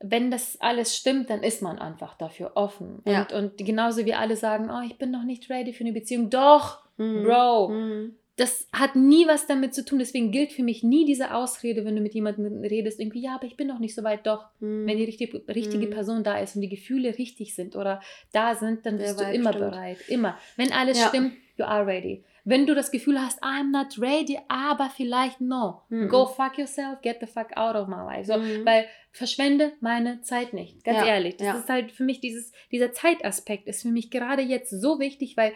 wenn 0.00 0.30
das 0.30 0.60
alles 0.60 0.96
stimmt, 0.96 1.28
dann 1.28 1.42
ist 1.42 1.60
man 1.60 1.78
einfach 1.80 2.14
dafür 2.16 2.52
offen. 2.54 3.02
Ja. 3.04 3.22
Und, 3.22 3.32
und 3.32 3.66
genauso 3.66 4.06
wie 4.06 4.14
alle 4.14 4.36
sagen, 4.36 4.70
oh, 4.70 4.80
ich 4.86 4.96
bin 4.96 5.10
noch 5.10 5.24
nicht 5.24 5.50
ready 5.50 5.72
für 5.72 5.82
eine 5.84 5.92
Beziehung. 5.92 6.30
Doch, 6.30 6.82
Mhm. 7.00 7.22
Bro. 7.24 7.68
Mhm. 7.68 8.14
das 8.36 8.68
hat 8.72 8.94
nie 8.96 9.26
was 9.26 9.46
damit 9.48 9.74
zu 9.74 9.84
tun. 9.84 9.98
Deswegen 9.98 10.30
gilt 10.30 10.52
für 10.52 10.62
mich 10.62 10.84
nie 10.84 11.04
diese 11.04 11.34
Ausrede, 11.34 11.84
wenn 11.84 11.96
du 11.96 12.00
mit 12.00 12.14
jemandem 12.14 12.60
redest, 12.62 13.00
irgendwie, 13.00 13.20
ja, 13.20 13.34
aber 13.34 13.46
ich 13.46 13.56
bin 13.56 13.66
noch 13.66 13.80
nicht 13.80 13.96
so 13.96 14.04
weit. 14.04 14.24
Doch, 14.28 14.46
Mhm. 14.60 14.86
wenn 14.86 14.96
die 14.96 15.04
richtige, 15.04 15.42
richtige 15.48 15.86
Mhm. 15.88 15.90
Person 15.90 16.22
da 16.24 16.38
ist 16.38 16.54
und 16.54 16.62
die 16.62 16.68
Gefühle 16.68 17.18
richtig 17.18 17.54
sind 17.56 17.74
oder 17.74 18.00
da 18.32 18.54
sind, 18.54 18.86
dann 18.86 18.96
Der 18.98 19.06
bist 19.06 19.18
du 19.20 19.24
Vibe 19.24 19.34
immer 19.34 19.52
stimmt. 19.52 19.70
bereit. 19.72 19.98
Immer. 20.08 20.38
Wenn 20.56 20.72
alles 20.72 21.00
Ja. 21.00 21.08
stimmt, 21.08 21.32
you 21.56 21.64
are 21.64 21.84
ready. 21.86 22.22
Wenn 22.48 22.66
du 22.66 22.74
das 22.74 22.90
Gefühl 22.90 23.20
hast, 23.20 23.42
I'm 23.42 23.70
not 23.72 23.98
ready, 24.00 24.38
aber 24.48 24.90
vielleicht 24.96 25.40
no, 25.40 25.82
Mhm. 25.90 26.08
go 26.08 26.26
fuck 26.26 26.56
yourself, 26.56 27.00
get 27.02 27.18
the 27.20 27.26
fuck 27.26 27.56
out 27.56 27.76
of 27.76 27.88
my 27.88 27.96
life. 27.96 28.24
So, 28.32 28.38
Mhm. 28.38 28.64
Weil 28.64 28.86
verschwende 29.12 29.72
meine 29.80 30.22
Zeit 30.22 30.52
nicht. 30.54 30.82
Ganz 30.84 30.98
Ja, 31.00 31.06
ehrlich. 31.06 31.36
Das 31.36 31.46
ja. 31.46 31.58
ist 31.58 31.68
halt 31.68 31.92
für 31.92 32.04
mich 32.04 32.20
dieses, 32.20 32.52
dieser 32.72 32.92
Zeitaspekt 32.92 33.66
ist 33.66 33.82
für 33.82 33.88
mich 33.88 34.10
gerade 34.10 34.42
jetzt 34.42 34.70
so 34.70 34.98
wichtig, 34.98 35.36
weil 35.36 35.52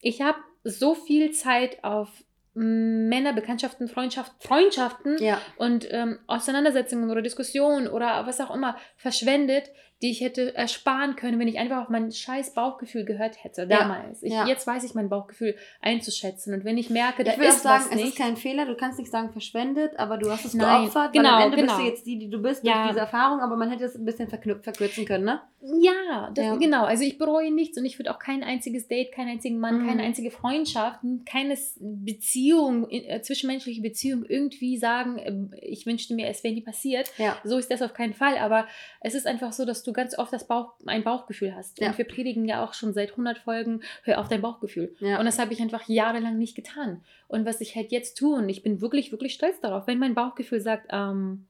ich 0.00 0.22
habe 0.22 0.38
so 0.64 0.94
viel 0.94 1.32
Zeit 1.32 1.82
auf 1.84 2.08
Männer, 2.54 3.32
Bekanntschaften, 3.32 3.86
Freundschaft, 3.88 4.32
Freundschaften 4.40 5.18
ja. 5.22 5.40
und 5.56 5.86
ähm, 5.92 6.18
Auseinandersetzungen 6.26 7.10
oder 7.10 7.22
Diskussionen 7.22 7.86
oder 7.86 8.26
was 8.26 8.40
auch 8.40 8.52
immer 8.54 8.76
verschwendet, 8.96 9.70
die 10.02 10.10
ich 10.10 10.20
hätte 10.22 10.54
ersparen 10.54 11.14
können, 11.16 11.38
wenn 11.38 11.48
ich 11.48 11.58
einfach 11.58 11.82
auf 11.82 11.88
mein 11.90 12.10
scheiß 12.10 12.54
Bauchgefühl 12.54 13.04
gehört 13.04 13.44
hätte 13.44 13.66
damals. 13.66 14.22
Ich, 14.22 14.32
ja. 14.32 14.46
Jetzt 14.46 14.66
weiß 14.66 14.82
ich 14.84 14.94
mein 14.94 15.08
Bauchgefühl 15.10 15.54
einzuschätzen 15.82 16.54
und 16.54 16.64
wenn 16.64 16.78
ich 16.78 16.88
merke, 16.90 17.22
da 17.24 17.32
Ich 17.32 17.38
auch 17.38 17.42
ist 17.42 17.62
sagen, 17.62 17.84
was 17.84 17.90
es 17.90 17.96
nicht. 17.96 18.08
ist 18.08 18.16
kein 18.18 18.36
Fehler. 18.36 18.64
Du 18.66 18.76
kannst 18.76 18.98
nicht 18.98 19.10
sagen 19.10 19.30
verschwendet, 19.30 19.92
aber 19.98 20.16
du 20.16 20.30
hast 20.30 20.44
es 20.44 20.54
Nein, 20.54 20.82
geopfert. 20.84 21.12
genau, 21.12 21.28
am 21.36 21.42
Ende 21.42 21.56
genau. 21.58 21.74
bist 21.76 21.80
du 21.80 21.90
jetzt 21.90 22.06
die, 22.06 22.18
die 22.18 22.30
du 22.30 22.40
bist 22.40 22.64
Ja. 22.64 22.74
durch 22.78 22.88
diese 22.90 23.00
Erfahrung, 23.00 23.40
aber 23.40 23.56
man 23.56 23.70
hätte 23.70 23.84
es 23.84 23.94
ein 23.94 24.04
bisschen 24.04 24.28
verkürzen 24.28 25.04
können, 25.04 25.24
ne? 25.24 25.40
Ja, 25.62 26.30
das, 26.34 26.44
Ja. 26.46 26.56
genau. 26.56 26.84
Also 26.84 27.04
ich 27.04 27.18
bereue 27.18 27.50
nichts 27.52 27.76
und 27.76 27.84
ich 27.84 27.98
würde 27.98 28.10
auch 28.14 28.18
kein 28.18 28.42
einziges 28.42 28.88
Date, 28.88 29.12
keinen 29.12 29.28
einzigen 29.28 29.58
Mann, 29.58 29.82
Mhm. 29.82 29.88
keine 29.88 30.02
einzige 30.04 30.30
Freundschaft, 30.30 31.00
keine 31.26 31.54
Beziehung, 31.78 32.88
äh, 32.90 33.20
zwischenmenschliche 33.22 33.82
Beziehung 33.82 34.24
irgendwie 34.24 34.78
sagen, 34.78 35.18
äh, 35.18 35.58
ich 35.60 35.84
wünschte 35.86 36.14
mir, 36.14 36.28
es 36.28 36.42
wäre 36.42 36.54
nie 36.54 36.62
passiert. 36.62 37.10
Ja. 37.18 37.36
So 37.44 37.58
ist 37.58 37.70
das 37.70 37.82
auf 37.82 37.92
keinen 37.92 38.14
Fall. 38.14 38.38
Aber 38.38 38.66
es 39.00 39.14
ist 39.14 39.26
einfach 39.26 39.52
so, 39.52 39.64
dass 39.64 39.82
du 39.82 39.89
ganz 39.92 40.18
oft 40.18 40.32
das 40.32 40.46
Bauch, 40.46 40.74
ein 40.86 41.02
Bauchgefühl 41.04 41.54
hast. 41.54 41.80
Ja. 41.80 41.88
Und 41.88 41.98
wir 41.98 42.04
predigen 42.06 42.46
ja 42.46 42.64
auch 42.64 42.74
schon 42.74 42.92
seit 42.92 43.10
100 43.10 43.38
Folgen, 43.38 43.80
hör 44.04 44.20
auf 44.20 44.28
dein 44.28 44.42
Bauchgefühl. 44.42 44.94
Ja. 45.00 45.18
Und 45.18 45.26
das 45.26 45.38
habe 45.38 45.52
ich 45.52 45.60
einfach 45.60 45.88
jahrelang 45.88 46.38
nicht 46.38 46.54
getan. 46.56 47.02
Und 47.28 47.44
was 47.46 47.60
ich 47.60 47.76
halt 47.76 47.92
jetzt 47.92 48.18
tue, 48.18 48.36
und 48.36 48.48
ich 48.48 48.62
bin 48.62 48.80
wirklich, 48.80 49.12
wirklich 49.12 49.34
stolz 49.34 49.60
darauf, 49.60 49.86
wenn 49.86 49.98
mein 49.98 50.14
Bauchgefühl 50.14 50.60
sagt, 50.60 50.88
ähm, 50.90 51.46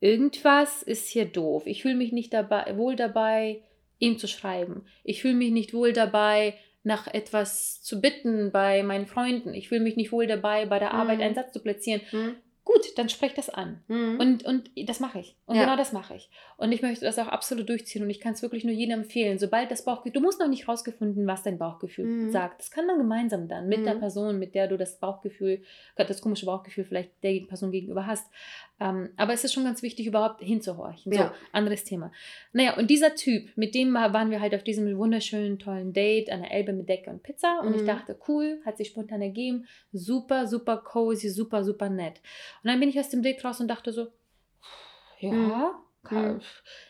irgendwas 0.00 0.82
ist 0.82 1.08
hier 1.08 1.24
doof. 1.26 1.66
Ich 1.66 1.82
fühle 1.82 1.94
mich 1.96 2.12
nicht 2.12 2.32
dabei, 2.32 2.76
wohl 2.76 2.96
dabei, 2.96 3.62
ihm 3.98 4.18
zu 4.18 4.28
schreiben. 4.28 4.84
Ich 5.04 5.22
fühle 5.22 5.34
mich 5.34 5.50
nicht 5.52 5.72
wohl 5.72 5.92
dabei, 5.92 6.54
nach 6.82 7.08
etwas 7.08 7.82
zu 7.82 8.00
bitten 8.00 8.52
bei 8.52 8.84
meinen 8.84 9.06
Freunden. 9.06 9.54
Ich 9.54 9.68
fühle 9.68 9.80
mich 9.80 9.96
nicht 9.96 10.12
wohl 10.12 10.26
dabei, 10.28 10.66
bei 10.66 10.78
der 10.78 10.92
Mhm. 10.92 11.00
Arbeit 11.00 11.20
einen 11.20 11.34
Satz 11.34 11.52
zu 11.52 11.60
platzieren. 11.60 12.00
Mhm. 12.12 12.36
Gut, 12.66 12.98
dann 12.98 13.08
sprech 13.08 13.32
das 13.32 13.48
an. 13.48 13.80
Mhm. 13.86 14.18
Und, 14.20 14.44
und 14.44 14.70
das 14.88 14.98
mache 14.98 15.20
ich. 15.20 15.36
Und 15.46 15.54
Ja. 15.54 15.62
genau 15.62 15.76
das 15.76 15.92
mache 15.92 16.16
ich. 16.16 16.28
Und 16.56 16.72
ich 16.72 16.82
möchte 16.82 17.04
das 17.04 17.16
auch 17.18 17.28
absolut 17.28 17.68
durchziehen. 17.68 18.02
Und 18.02 18.10
ich 18.10 18.20
kann 18.20 18.32
es 18.32 18.42
wirklich 18.42 18.64
nur 18.64 18.74
jedem 18.74 19.02
empfehlen. 19.02 19.38
Sobald 19.38 19.70
das 19.70 19.84
Bauchgefühl, 19.84 20.12
du 20.12 20.20
musst 20.20 20.40
noch 20.40 20.48
nicht 20.48 20.66
rausgefunden, 20.66 21.28
was 21.28 21.44
dein 21.44 21.58
Bauchgefühl 21.58 22.04
Mhm. 22.06 22.32
sagt. 22.32 22.60
Das 22.60 22.72
kann 22.72 22.84
man 22.86 22.98
gemeinsam 22.98 23.46
dann 23.46 23.68
mit 23.68 23.86
der 23.86 23.94
Mhm. 23.94 24.00
Person, 24.00 24.38
mit 24.40 24.56
der 24.56 24.66
du 24.66 24.76
das 24.76 24.98
Bauchgefühl, 24.98 25.62
das 25.96 26.20
komische 26.20 26.44
Bauchgefühl 26.46 26.84
vielleicht 26.84 27.12
der 27.22 27.40
Person 27.46 27.70
gegenüber 27.70 28.04
hast. 28.06 28.28
Ähm, 28.80 29.10
aber 29.16 29.32
es 29.32 29.44
ist 29.44 29.54
schon 29.54 29.64
ganz 29.64 29.80
wichtig, 29.82 30.06
überhaupt 30.06 30.42
hinzuhorchen. 30.42 31.10
So, 31.12 31.18
Ja. 31.18 31.34
anderes 31.52 31.84
Thema. 31.84 32.10
Naja, 32.52 32.76
und 32.76 32.90
dieser 32.90 33.14
Typ, 33.14 33.48
mit 33.56 33.74
dem 33.76 33.94
waren 33.94 34.30
wir 34.30 34.40
halt 34.40 34.54
auf 34.54 34.64
diesem 34.64 34.98
wunderschönen, 34.98 35.58
tollen 35.60 35.92
Date 35.92 36.30
an 36.30 36.42
der 36.42 36.50
Elbe 36.52 36.72
mit 36.72 36.88
Decke 36.88 37.10
und 37.10 37.22
Pizza. 37.22 37.60
Und 37.64 37.74
ich 37.74 37.82
Mhm. 37.82 37.86
dachte, 37.86 38.18
cool, 38.28 38.60
hat 38.66 38.76
sich 38.76 38.88
spontan 38.88 39.22
ergeben. 39.22 39.66
Super, 39.92 40.46
super 40.48 40.78
cozy, 40.78 41.30
super, 41.30 41.62
super 41.64 41.88
nett. 41.88 42.20
Und 42.66 42.72
dann 42.72 42.80
bin 42.80 42.88
ich 42.88 42.98
aus 42.98 43.10
dem 43.10 43.22
Date 43.22 43.44
raus 43.44 43.60
und 43.60 43.68
dachte 43.68 43.92
so, 43.92 44.08
ja, 45.20 45.30
Mhm. 45.30 45.52
ka- 46.02 46.14
Mhm. 46.32 46.40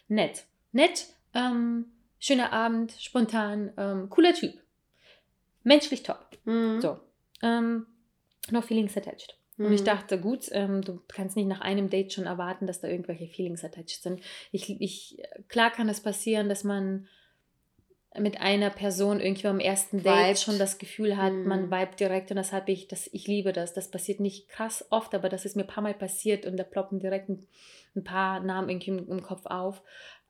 nett. 0.09 0.47
Nett, 0.73 1.05
ähm, 1.35 1.93
schöner 2.19 2.51
Abend, 2.55 2.93
spontan, 2.99 3.75
ähm, 3.77 4.09
cooler 4.09 4.33
Typ. 4.33 4.55
Menschlich 5.65 6.03
top. 6.03 6.39
Mhm. 6.47 6.81
So. 6.81 6.99
Ähm, 7.43 7.87
no 8.51 8.63
feelings 8.63 8.97
attached. 8.97 9.37
Und 9.59 9.71
ich 9.71 9.83
Mhm. 9.83 9.85
dachte, 9.85 10.19
gut, 10.19 10.49
ähm, 10.53 10.81
du 10.81 10.99
kannst 11.09 11.37
nicht 11.37 11.47
nach 11.47 11.61
einem 11.61 11.91
Date 11.91 12.15
schon 12.15 12.25
erwarten, 12.25 12.67
dass 12.67 12.81
da 12.81 12.89
irgendwelche 12.89 13.27
Feelings 13.29 13.63
attached 13.63 14.03
sind. 14.03 14.23
Ich, 14.53 14.81
ich, 14.81 15.19
klar 15.49 15.71
kann 15.71 15.91
es 15.91 16.01
passieren, 16.03 16.49
dass 16.49 16.65
man 16.65 17.07
mit 18.21 18.41
einer 18.41 18.71
Person 18.71 19.21
irgendwie 19.21 19.47
am 19.49 19.61
ersten 19.61 20.03
Date 20.03 20.15
Vibet. 20.27 20.39
schon 20.41 20.59
das 20.59 20.79
Gefühl 20.79 21.17
hat, 21.17 21.33
Mhm. 21.33 21.47
man 21.49 21.71
vibet 21.71 22.01
direkt 22.01 22.31
und 22.31 22.37
das 22.37 22.53
habe 22.53 22.73
ich, 22.73 22.89
das, 22.89 23.09
ich 23.13 23.27
liebe 23.27 23.53
das. 23.53 23.73
Das 23.75 23.91
passiert 23.91 24.21
nicht 24.21 24.49
krass 24.49 24.87
oft, 24.91 25.15
aber 25.15 25.29
das 25.29 25.45
ist 25.45 25.57
mir 25.57 25.63
ein 25.63 25.69
paar 25.69 25.83
Mal 25.83 25.95
passiert 25.95 26.47
und 26.47 26.57
da 26.57 26.65
ploppen 26.65 26.99
direkt 26.99 27.29
ein, 27.29 27.47
ein 27.95 28.05
paar 28.05 28.41
Namen 28.41 28.69
irgendwie 28.69 28.91
im, 28.91 29.09
im 29.11 29.23
Kopf 29.23 29.47
auf. 29.47 29.83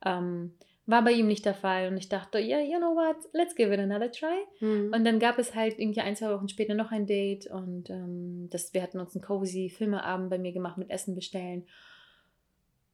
Ähm, 0.05 0.53
war 0.89 1.03
bei 1.03 1.11
ihm 1.11 1.27
nicht 1.27 1.45
der 1.45 1.53
Fall 1.53 1.89
und 1.89 1.97
ich 1.97 2.07
dachte, 2.07 2.39
ja, 2.39 2.59
you 2.61 2.77
know 2.77 2.95
what, 2.95 3.17
let's 3.33 3.55
give 3.55 3.73
it 3.73 3.79
another 3.79 4.09
try. 4.09 4.45
Mhm. 4.61 4.93
Und 4.93 5.03
dann 5.03 5.19
gab 5.19 5.37
es 5.37 5.53
halt 5.53 5.77
irgendwie 5.79 5.99
ein, 5.99 6.15
zwei 6.15 6.29
Wochen 6.33 6.47
später 6.47 6.75
noch 6.75 6.91
ein 6.91 7.05
Date 7.05 7.47
und 7.47 7.89
ähm, 7.89 8.47
das, 8.51 8.73
wir 8.73 8.81
hatten 8.81 8.99
uns 8.99 9.13
einen 9.13 9.23
cozy 9.23 9.69
Filmeabend 9.69 10.29
bei 10.29 10.37
mir 10.37 10.53
gemacht 10.53 10.77
mit 10.77 10.89
Essen 10.89 11.13
bestellen. 11.13 11.65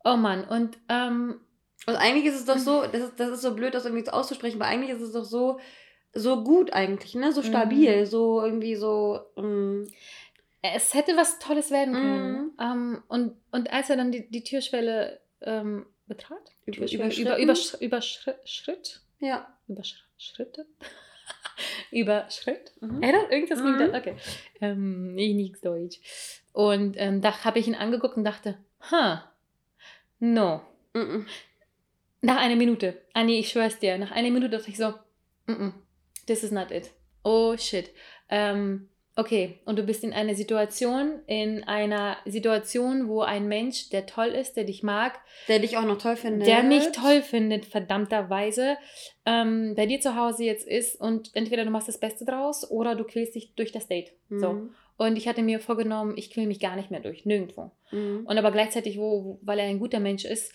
Oh 0.03 0.17
Mann, 0.17 0.43
und 0.43 0.77
ähm, 0.89 1.39
Und 1.85 1.95
eigentlich 1.97 2.25
ist 2.25 2.35
es 2.39 2.45
doch 2.45 2.55
Mhm. 2.55 2.59
so, 2.59 2.81
das 2.83 3.01
ist, 3.01 3.19
das 3.19 3.29
ist 3.29 3.41
so 3.41 3.53
blöd, 3.55 3.73
das 3.73 3.85
irgendwie 3.85 4.07
auszusprechen, 4.09 4.61
aber 4.61 4.69
eigentlich 4.69 4.91
ist 4.91 5.01
es 5.01 5.11
doch 5.13 5.25
so, 5.25 5.59
so 6.13 6.43
gut 6.43 6.71
eigentlich, 6.73 7.15
ne? 7.15 7.31
So 7.33 7.41
Mhm. 7.41 7.45
stabil, 7.45 8.05
so 8.05 8.41
irgendwie 8.43 8.75
so. 8.75 9.19
mm, 9.35 9.83
es 10.61 10.93
hätte 10.93 11.17
was 11.17 11.39
Tolles 11.39 11.71
werden 11.71 11.93
können. 11.93 12.33
Mhm. 12.33 12.51
Ähm, 12.59 13.03
und, 13.09 13.35
und 13.51 13.73
als 13.73 13.89
er 13.89 13.97
dann 13.97 14.11
die, 14.13 14.29
die 14.29 14.43
Türschwelle 14.45 15.19
ähm, 15.41 15.85
betrat, 16.07 16.37
Über- 16.65 16.85
über, 16.85 17.37
überschritt, 17.81 18.37
Schritt, 18.47 19.01
ja. 19.19 19.45
überschritte, 19.67 20.65
überschritt, 21.91 22.71
Mhm. 22.79 22.97
Oder? 22.99 23.31
Irgendwas 23.31 23.59
Mhm. 23.59 23.75
klingt 23.75 23.93
das? 23.93 23.99
Okay. 24.01 24.15
Ähm, 24.61 25.17
ich 25.17 25.33
nichts 25.35 25.61
Deutsch. 25.61 25.99
Und 26.53 26.95
ähm, 26.97 27.21
da 27.21 27.43
habe 27.43 27.59
ich 27.59 27.67
ihn 27.67 27.75
angeguckt 27.75 28.15
und 28.17 28.23
dachte, 28.23 28.57
huh, 28.91 29.17
no. 30.19 30.61
Mhm. 30.93 31.25
Nach 32.23 32.37
einer 32.37 32.55
Minute, 32.55 33.01
Anni, 33.13 33.37
ich 33.37 33.49
schwör's 33.49 33.79
dir, 33.79 33.97
nach 33.97 34.11
einer 34.11 34.31
Minute 34.31 34.49
dachte 34.49 34.69
ich 34.69 34.77
so, 34.77 34.91
mm 35.45 35.51
-mm, 35.51 35.73
this 36.25 36.41
is 36.41 36.51
not 36.51 36.71
it. 36.71 36.91
Oh 37.21 37.57
shit. 37.57 37.89
Ähm, 38.29 38.87
okay, 39.17 39.59
und 39.65 39.77
du 39.77 39.83
bist 39.83 40.05
in 40.05 40.13
einer 40.13 40.33
Situation, 40.33 41.19
in 41.27 41.65
einer 41.65 42.15
Situation, 42.25 43.09
wo 43.09 43.23
ein 43.23 43.49
Mensch, 43.49 43.89
der 43.89 44.05
toll 44.05 44.27
ist, 44.29 44.55
der 44.55 44.63
dich 44.63 44.83
mag, 44.83 45.19
Der 45.49 45.59
dich 45.59 45.75
auch 45.75 45.83
noch 45.83 45.97
toll 45.97 46.15
findet. 46.15 46.47
der 46.47 46.63
mich 46.63 46.93
toll 46.93 47.21
findet, 47.21 47.65
verdammterweise, 47.65 48.77
ähm, 49.25 49.73
bei 49.75 49.85
dir 49.85 49.99
zu 49.99 50.15
Hause 50.15 50.45
jetzt 50.45 50.65
ist 50.65 51.01
und 51.01 51.29
entweder 51.33 51.65
du 51.65 51.71
machst 51.71 51.89
das 51.89 51.99
Beste 51.99 52.23
draus 52.23 52.71
oder 52.71 52.95
du 52.95 53.03
quälst 53.03 53.35
dich 53.35 53.53
durch 53.55 53.73
das 53.73 53.89
Date. 53.89 54.13
So. 54.29 54.53
Mhm. 54.53 54.69
Und 54.95 55.17
ich 55.17 55.27
hatte 55.27 55.41
mir 55.41 55.59
vorgenommen, 55.59 56.13
ich 56.15 56.31
quäl 56.31 56.47
mich 56.47 56.61
gar 56.61 56.77
nicht 56.77 56.89
mehr 56.89 57.01
durch, 57.01 57.25
nirgendwo. 57.25 57.71
Mhm. 57.91 58.25
Und 58.25 58.37
aber 58.37 58.51
gleichzeitig, 58.51 58.97
wo, 58.97 59.39
weil 59.41 59.59
er 59.59 59.65
ein 59.65 59.79
guter 59.79 59.99
Mensch 59.99 60.23
ist, 60.23 60.53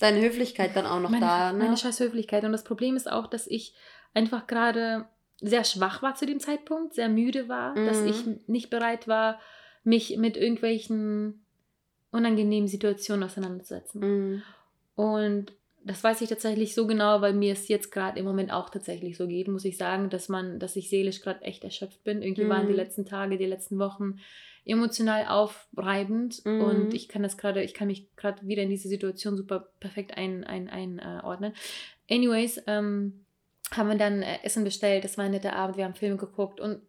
Seine 0.00 0.22
Höflichkeit 0.22 0.74
dann 0.74 0.86
auch 0.86 0.98
noch 0.98 1.10
meine, 1.10 1.26
da, 1.26 1.52
ne? 1.52 1.58
meine 1.58 1.76
scheiß 1.76 2.00
Höflichkeit. 2.00 2.42
Und 2.44 2.52
das 2.52 2.64
Problem 2.64 2.96
ist 2.96 3.10
auch, 3.12 3.26
dass 3.26 3.46
ich 3.46 3.74
einfach 4.14 4.46
gerade 4.46 5.04
sehr 5.42 5.62
schwach 5.64 6.00
war 6.02 6.14
zu 6.14 6.24
dem 6.24 6.40
Zeitpunkt, 6.40 6.94
sehr 6.94 7.10
müde 7.10 7.50
war, 7.50 7.74
dass 7.74 8.00
Mhm. 8.00 8.08
ich 8.08 8.48
nicht 8.48 8.70
bereit 8.70 9.06
war, 9.08 9.38
mich 9.84 10.16
mit 10.16 10.38
irgendwelchen 10.38 11.44
unangenehmen 12.12 12.66
Situationen 12.66 13.24
auseinanderzusetzen. 13.24 14.00
Mhm. 14.00 14.42
Und 14.94 15.52
das 15.84 16.04
weiß 16.04 16.20
ich 16.20 16.28
tatsächlich 16.28 16.74
so 16.74 16.86
genau, 16.86 17.20
weil 17.20 17.32
mir 17.32 17.52
es 17.52 17.68
jetzt 17.68 17.90
gerade 17.90 18.18
im 18.18 18.26
Moment 18.26 18.52
auch 18.52 18.68
tatsächlich 18.68 19.16
so 19.16 19.26
geht, 19.26 19.48
muss 19.48 19.64
ich 19.64 19.76
sagen, 19.76 20.10
dass 20.10 20.28
man, 20.28 20.58
dass 20.58 20.76
ich 20.76 20.90
seelisch 20.90 21.20
gerade 21.22 21.42
echt 21.42 21.64
erschöpft 21.64 22.04
bin. 22.04 22.22
Irgendwie 22.22 22.44
mhm. 22.44 22.50
waren 22.50 22.66
die 22.66 22.72
mhm. 22.72 22.78
letzten 22.78 23.06
Tage, 23.06 23.38
die 23.38 23.46
letzten 23.46 23.78
Wochen 23.78 24.18
emotional 24.64 25.26
aufreibend 25.26 26.44
mhm. 26.44 26.60
und 26.60 26.94
ich 26.94 27.08
kann 27.08 27.22
das 27.22 27.38
gerade, 27.38 27.62
ich 27.62 27.72
kann 27.72 27.88
mich 27.88 28.14
gerade 28.16 28.46
wieder 28.46 28.62
in 28.62 28.70
diese 28.70 28.88
Situation 28.88 29.36
super 29.36 29.68
perfekt 29.80 30.16
einordnen. 30.16 30.68
Ein, 30.68 30.98
ein, 30.98 31.52
äh, 32.08 32.14
Anyways, 32.14 32.62
ähm, 32.66 33.24
haben 33.72 33.88
wir 33.88 33.96
dann 33.96 34.22
äh, 34.22 34.38
Essen 34.42 34.64
bestellt, 34.64 35.04
das 35.04 35.16
war 35.16 35.24
ein 35.24 35.30
netter 35.30 35.54
Abend, 35.54 35.76
wir 35.76 35.84
haben 35.84 35.94
Filme 35.94 36.16
geguckt 36.16 36.60
und 36.60 36.82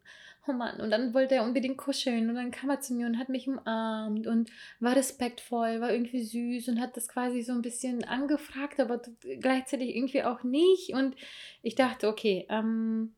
oh 0.48 0.52
Mann, 0.52 0.80
und 0.80 0.90
dann 0.90 1.14
wollte 1.14 1.36
er 1.36 1.44
unbedingt 1.44 1.78
kuscheln 1.78 2.28
und 2.28 2.34
dann 2.34 2.50
kam 2.50 2.70
er 2.70 2.80
zu 2.80 2.94
mir 2.94 3.06
und 3.06 3.18
hat 3.18 3.28
mich 3.28 3.46
umarmt 3.46 4.26
und 4.26 4.50
war 4.80 4.96
respektvoll, 4.96 5.80
war 5.80 5.92
irgendwie 5.92 6.22
süß 6.22 6.68
und 6.68 6.80
hat 6.80 6.96
das 6.96 7.08
quasi 7.08 7.42
so 7.42 7.52
ein 7.52 7.62
bisschen 7.62 8.04
angefragt, 8.04 8.80
aber 8.80 9.00
gleichzeitig 9.40 9.94
irgendwie 9.94 10.24
auch 10.24 10.42
nicht 10.42 10.94
und 10.94 11.14
ich 11.62 11.74
dachte, 11.74 12.08
okay, 12.08 12.46
ähm, 12.48 13.14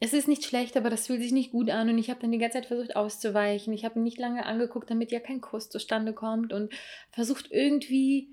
es 0.00 0.14
ist 0.14 0.28
nicht 0.28 0.44
schlecht, 0.44 0.76
aber 0.76 0.90
das 0.90 1.06
fühlt 1.06 1.20
sich 1.20 1.32
nicht 1.32 1.52
gut 1.52 1.70
an 1.70 1.90
und 1.90 1.98
ich 1.98 2.08
habe 2.08 2.20
dann 2.20 2.32
die 2.32 2.38
ganze 2.38 2.54
Zeit 2.54 2.66
versucht 2.66 2.96
auszuweichen. 2.96 3.72
Ich 3.74 3.84
habe 3.84 3.98
ihn 3.98 4.02
nicht 4.02 4.18
lange 4.18 4.46
angeguckt, 4.46 4.90
damit 4.90 5.12
ja 5.12 5.20
kein 5.20 5.42
Kuss 5.42 5.68
zustande 5.68 6.14
kommt 6.14 6.54
und 6.54 6.72
versucht 7.10 7.48
irgendwie 7.50 8.30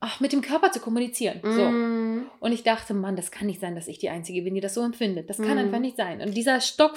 ach, 0.00 0.20
mit 0.20 0.32
dem 0.32 0.42
Körper 0.42 0.70
zu 0.70 0.80
kommunizieren. 0.80 1.40
So. 1.42 1.70
Mm. 1.70 2.26
Und 2.40 2.52
ich 2.52 2.62
dachte, 2.62 2.94
Mann, 2.94 3.16
das 3.16 3.30
kann 3.30 3.46
nicht 3.46 3.60
sein, 3.60 3.74
dass 3.74 3.88
ich 3.88 3.98
die 3.98 4.10
Einzige 4.10 4.42
bin, 4.42 4.54
die 4.54 4.60
das 4.60 4.74
so 4.74 4.82
empfindet. 4.82 5.28
Das 5.28 5.38
kann 5.38 5.56
mm. 5.56 5.58
einfach 5.58 5.80
nicht 5.80 5.96
sein. 5.96 6.20
Und 6.20 6.36
dieser 6.36 6.60
Stock 6.60 6.96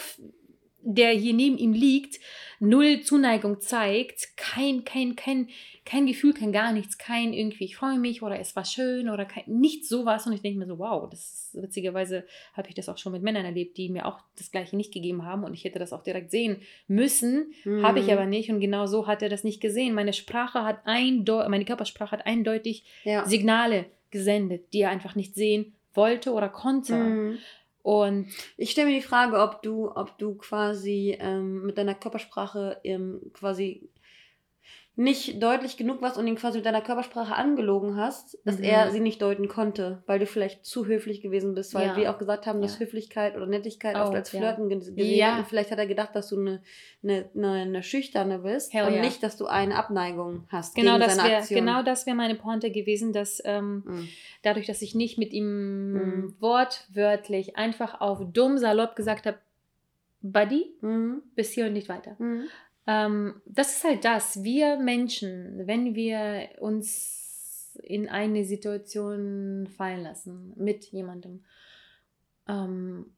der 0.83 1.11
hier 1.11 1.33
neben 1.33 1.57
ihm 1.57 1.73
liegt, 1.73 2.19
null 2.59 3.01
Zuneigung 3.01 3.59
zeigt, 3.59 4.37
kein, 4.37 4.83
kein, 4.83 5.15
kein, 5.15 5.49
kein 5.85 6.05
Gefühl, 6.05 6.33
kein 6.33 6.51
gar 6.51 6.73
nichts, 6.73 6.97
kein 6.97 7.33
irgendwie, 7.33 7.65
ich 7.65 7.75
freue 7.75 7.97
mich 7.97 8.21
oder 8.21 8.39
es 8.39 8.55
war 8.55 8.65
schön 8.65 9.09
oder 9.09 9.25
kein, 9.25 9.43
nichts 9.47 9.89
sowas. 9.89 10.27
Und 10.27 10.33
ich 10.33 10.41
denke 10.41 10.59
mir 10.59 10.67
so, 10.67 10.77
wow, 10.77 11.09
das 11.09 11.19
ist, 11.53 11.61
witzigerweise 11.61 12.25
habe 12.53 12.69
ich 12.69 12.75
das 12.75 12.87
auch 12.87 12.97
schon 12.97 13.11
mit 13.11 13.23
Männern 13.23 13.45
erlebt, 13.45 13.77
die 13.77 13.89
mir 13.89 14.05
auch 14.05 14.19
das 14.37 14.51
Gleiche 14.51 14.77
nicht 14.77 14.93
gegeben 14.93 15.25
haben 15.25 15.43
und 15.43 15.53
ich 15.53 15.63
hätte 15.63 15.79
das 15.79 15.93
auch 15.93 16.03
direkt 16.03 16.31
sehen 16.31 16.57
müssen, 16.87 17.53
mhm. 17.63 17.85
habe 17.85 17.99
ich 17.99 18.11
aber 18.11 18.25
nicht 18.25 18.51
und 18.51 18.59
genau 18.59 18.85
so 18.85 19.07
hat 19.07 19.21
er 19.21 19.29
das 19.29 19.43
nicht 19.43 19.61
gesehen. 19.61 19.95
Meine 19.95 20.13
Sprache 20.13 20.63
hat 20.63 20.81
eindeutig, 20.85 21.49
meine 21.49 21.65
Körpersprache 21.65 22.11
hat 22.11 22.25
eindeutig 22.25 22.85
ja. 23.03 23.25
Signale 23.25 23.85
gesendet, 24.11 24.73
die 24.73 24.81
er 24.81 24.89
einfach 24.89 25.15
nicht 25.15 25.35
sehen 25.35 25.73
wollte 25.93 26.31
oder 26.31 26.49
konnte. 26.49 26.95
Mhm. 26.95 27.37
Und 27.83 28.27
ich 28.57 28.71
stelle 28.71 28.89
mir 28.89 28.95
die 28.95 29.05
Frage, 29.05 29.39
ob 29.39 29.61
du, 29.61 29.91
ob 29.91 30.17
du 30.17 30.35
quasi 30.35 31.17
ähm, 31.19 31.65
mit 31.65 31.77
deiner 31.77 31.95
Körpersprache 31.95 32.79
ähm, 32.83 33.31
quasi 33.33 33.89
nicht 34.95 35.41
deutlich 35.41 35.77
genug 35.77 36.01
warst 36.01 36.17
und 36.17 36.27
ihn 36.27 36.35
quasi 36.35 36.57
mit 36.57 36.65
deiner 36.65 36.81
Körpersprache 36.81 37.33
angelogen 37.33 37.95
hast, 37.95 38.37
dass 38.43 38.57
mhm. 38.57 38.65
er 38.65 38.91
sie 38.91 38.99
nicht 38.99 39.21
deuten 39.21 39.47
konnte, 39.47 40.03
weil 40.05 40.19
du 40.19 40.25
vielleicht 40.25 40.65
zu 40.65 40.85
höflich 40.85 41.21
gewesen 41.21 41.55
bist, 41.55 41.73
weil 41.73 41.87
ja. 41.87 41.95
wir 41.95 42.11
auch 42.11 42.17
gesagt 42.17 42.45
haben, 42.45 42.61
dass 42.61 42.77
ja. 42.77 42.85
Höflichkeit 42.85 43.37
oder 43.37 43.47
Nettigkeit 43.47 43.95
oh, 43.95 44.01
oft 44.01 44.15
als 44.15 44.31
Flirten 44.31 44.69
ja. 44.69 44.77
gesehen 44.77 44.97
wird. 44.97 45.37
Und 45.39 45.47
vielleicht 45.47 45.71
hat 45.71 45.79
er 45.79 45.87
gedacht, 45.87 46.13
dass 46.13 46.27
du 46.27 46.39
eine, 46.39 46.61
eine, 47.03 47.29
eine, 47.33 47.51
eine 47.51 47.83
Schüchterne 47.83 48.39
bist 48.39 48.73
Hell 48.73 48.87
und 48.87 48.95
ja. 48.95 49.01
nicht, 49.01 49.23
dass 49.23 49.37
du 49.37 49.45
eine 49.45 49.75
Abneigung 49.75 50.45
hast 50.49 50.75
genau 50.75 50.97
gegen 50.97 51.03
das 51.05 51.15
seine 51.15 51.29
wär, 51.29 51.37
Aktion. 51.37 51.59
Genau 51.59 51.83
das 51.83 52.05
wäre 52.05 52.17
meine 52.17 52.35
Pointe 52.35 52.69
gewesen, 52.69 53.13
dass 53.13 53.41
ähm, 53.45 53.83
mhm. 53.85 54.09
dadurch, 54.43 54.67
dass 54.67 54.81
ich 54.81 54.93
nicht 54.93 55.17
mit 55.17 55.31
ihm 55.31 55.93
mhm. 55.93 56.35
wortwörtlich 56.39 57.55
einfach 57.55 58.01
auf 58.01 58.19
dumm 58.33 58.57
salopp 58.57 58.97
gesagt 58.97 59.25
habe, 59.25 59.37
Buddy, 60.21 60.75
mhm. 60.81 61.23
bis 61.33 61.51
hier 61.51 61.65
und 61.65 61.73
nicht 61.73 61.87
weiter. 61.87 62.15
Ähm, 62.87 63.41
das 63.45 63.77
ist 63.77 63.83
halt 63.83 64.05
das. 64.05 64.43
Wir 64.43 64.77
Menschen, 64.77 65.67
wenn 65.67 65.95
wir 65.95 66.49
uns 66.59 67.77
in 67.83 68.09
eine 68.09 68.43
Situation 68.43 69.67
fallen 69.67 70.03
lassen 70.03 70.53
mit 70.57 70.85
jemandem, 70.85 71.43
ähm, 72.47 73.13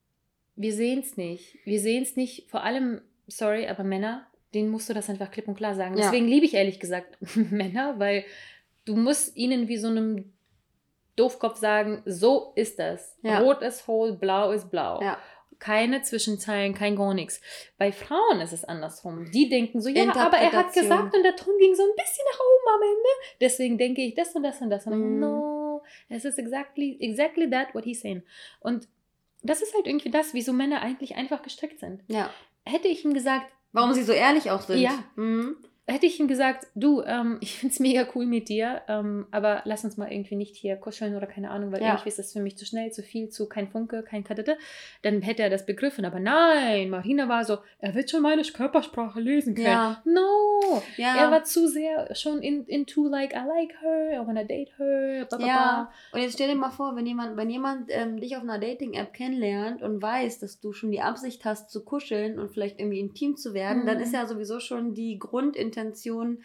wir 0.55 0.74
sehen 0.74 0.99
es 0.99 1.17
nicht. 1.17 1.58
Wir 1.65 1.80
sehen 1.80 2.04
es 2.04 2.15
nicht, 2.15 2.49
vor 2.49 2.63
allem, 2.63 3.02
sorry, 3.28 3.67
aber 3.67 3.84
Männer, 3.84 4.28
denen 4.54 4.69
musst 4.69 4.89
du 4.89 4.93
das 4.93 5.10
einfach 5.10 5.32
klipp 5.32 5.47
und 5.47 5.56
klar 5.56 5.76
sagen. 5.76 5.97
Ja. 5.97 6.04
Deswegen 6.04 6.28
liebe 6.28 6.45
ich 6.45 6.54
ehrlich 6.54 6.80
gesagt 6.80 7.17
Männer, 7.36 7.99
weil 7.99 8.26
du 8.86 8.95
musst 8.95 9.36
ihnen 9.36 9.67
wie 9.67 9.78
so 9.78 9.88
einem 9.88 10.34
Doofkopf 11.15 11.58
sagen, 11.58 12.04
so 12.06 12.54
ist 12.56 12.80
das. 12.80 13.17
Ja. 13.23 13.39
Rot 13.39 13.62
ist 13.62 13.88
hohl, 13.88 14.13
blau 14.13 14.52
ist 14.52 14.69
blau. 14.69 15.02
Ja 15.02 15.17
keine 15.63 16.02
Zwischenzeilen, 16.02 16.73
kein 16.73 16.97
gar 16.97 17.13
nichts. 17.13 17.39
Bei 17.78 17.93
Frauen 17.93 18.41
ist 18.41 18.52
es 18.52 18.65
andersrum. 18.65 19.32
Die 19.32 19.47
denken 19.47 19.80
so, 19.80 19.88
ja, 19.88 20.13
aber 20.13 20.38
er 20.38 20.52
hat 20.52 20.73
gesagt 20.73 21.15
und 21.15 21.23
der 21.23 21.38
Ton 21.38 21.58
ging 21.58 21.73
so 21.73 21.84
ein 21.84 21.95
bisschen 21.95 22.26
nach 22.34 22.39
oben 22.39 22.76
am 22.76 22.82
Ende. 22.82 23.10
Deswegen 23.39 23.78
denke 23.78 24.02
ich 24.02 24.13
das 24.13 24.36
und 24.36 24.43
das 24.43 24.60
und 24.60 24.69
das. 24.69 24.86
Und 24.88 24.99
mm. 24.99 25.19
no, 25.21 25.82
es 26.10 26.26
ist 26.26 26.38
exactly, 26.38 26.97
exactly 26.99 27.49
that 27.49 27.73
what 27.73 27.86
he's 27.86 28.02
saying. 28.02 28.23
Und 28.60 28.89
das 29.41 29.62
ist 29.62 29.73
halt 29.73 29.88
irgendwie 29.88 30.12
das, 30.12 30.34
wieso 30.34 30.52
Männer 30.52 30.82
eigentlich 30.82 31.15
einfach 31.15 31.41
gestrickt 31.41 31.80
sind. 31.80 32.04
Ja. 32.08 32.30
Hätte 32.65 32.89
ich 32.89 33.06
ihm 33.06 33.13
gesagt. 33.13 33.49
Warum 33.71 33.93
sie 33.93 34.04
so 34.04 34.12
ehrlich 34.12 34.52
auch 34.52 34.62
sind. 34.62 34.80
Ja. 34.80 35.06
Mhm 35.15 35.56
hätte 35.86 36.06
ich 36.06 36.19
ihm 36.19 36.28
gesagt, 36.28 36.67
du, 36.76 37.02
ähm, 37.02 37.38
ich 37.41 37.58
finde 37.58 37.74
es 37.74 37.80
mega 37.80 38.08
cool 38.15 38.26
mit 38.26 38.50
dir, 38.50 38.82
ähm, 38.88 39.28
aber 39.32 39.62
lass 39.65 39.84
uns 39.84 39.98
mal 39.98 40.12
irgendwie 40.12 40.36
nicht 40.36 40.56
hier 40.56 40.76
kuscheln 40.78 41.15
oder 41.15 41.28
keine 41.28 41.50
Ahnung, 41.50 41.72
weil 41.72 41.82
ja. 41.82 41.89
irgendwie 41.89 42.10
ist 42.10 42.19
das 42.19 42.34
für 42.34 42.39
mich 42.39 42.58
zu 42.58 42.65
schnell, 42.65 42.91
zu 42.91 43.04
viel, 43.04 43.30
zu 43.30 43.48
kein 43.48 43.67
Funke, 43.67 44.04
kein 44.04 44.24
Kadette, 44.24 44.58
dann 45.02 45.22
hätte 45.22 45.43
er 45.43 45.50
das 45.50 45.65
begriffen. 45.65 46.06
Aber 46.06 46.19
nein, 46.19 46.89
Marina 46.89 47.28
war 47.28 47.43
so, 47.43 47.58
er 47.80 47.93
wird 47.96 48.10
schon 48.10 48.22
meine 48.22 48.43
Körpersprache 48.43 49.19
lesen 49.19 49.56
können. 49.56 49.67
Ja. 49.67 50.02
No, 50.06 50.82
ja. 50.98 51.15
er 51.17 51.32
war 51.32 51.43
zu 51.43 51.67
sehr 51.67 52.13
schon 52.15 52.41
in, 52.41 52.65
into 52.65 53.08
like, 53.08 53.34
I 53.34 53.46
like 53.48 53.74
her, 53.82 54.22
I 54.22 54.28
wanna 54.28 54.43
date 54.43 54.78
her, 54.78 55.26
bla, 55.26 55.38
bla, 55.38 55.48
Ja, 55.48 55.91
und 56.12 56.22
jetzt 56.22 56.34
stell 56.34 56.50
dir 56.50 56.56
mal 56.56 56.72
vor, 56.72 56.96
wenn 56.96 57.06
jemand, 57.06 57.38
wenn 57.38 57.50
jemand 57.50 57.89
ähm, 57.89 58.19
dich 58.19 58.36
auf 58.36 58.43
einer 58.43 58.60
Dating-App 58.60 59.13
kennenlernt 59.13 59.82
und 59.82 60.02
weiß, 60.02 60.39
dass 60.39 60.60
du 60.60 60.72
schon 60.72 60.91
die 60.91 61.02
Absicht 61.02 61.46
hast 61.46 61.69
zu 61.69 61.84
kuscheln 61.84 62.39
und 62.39 62.52
vielleicht 62.52 62.80
irgendwie 62.80 63.00
intim 63.00 63.36
zu 63.36 63.54
werden, 63.54 63.84
mhm. 63.84 63.88
dann 63.88 64.00
ist 64.00 64.13
ja 64.13 64.26
sowieso 64.26 64.60
schon 64.60 64.93
die 64.93 65.17
Grundintention 65.19 65.72
Intention 65.73 66.43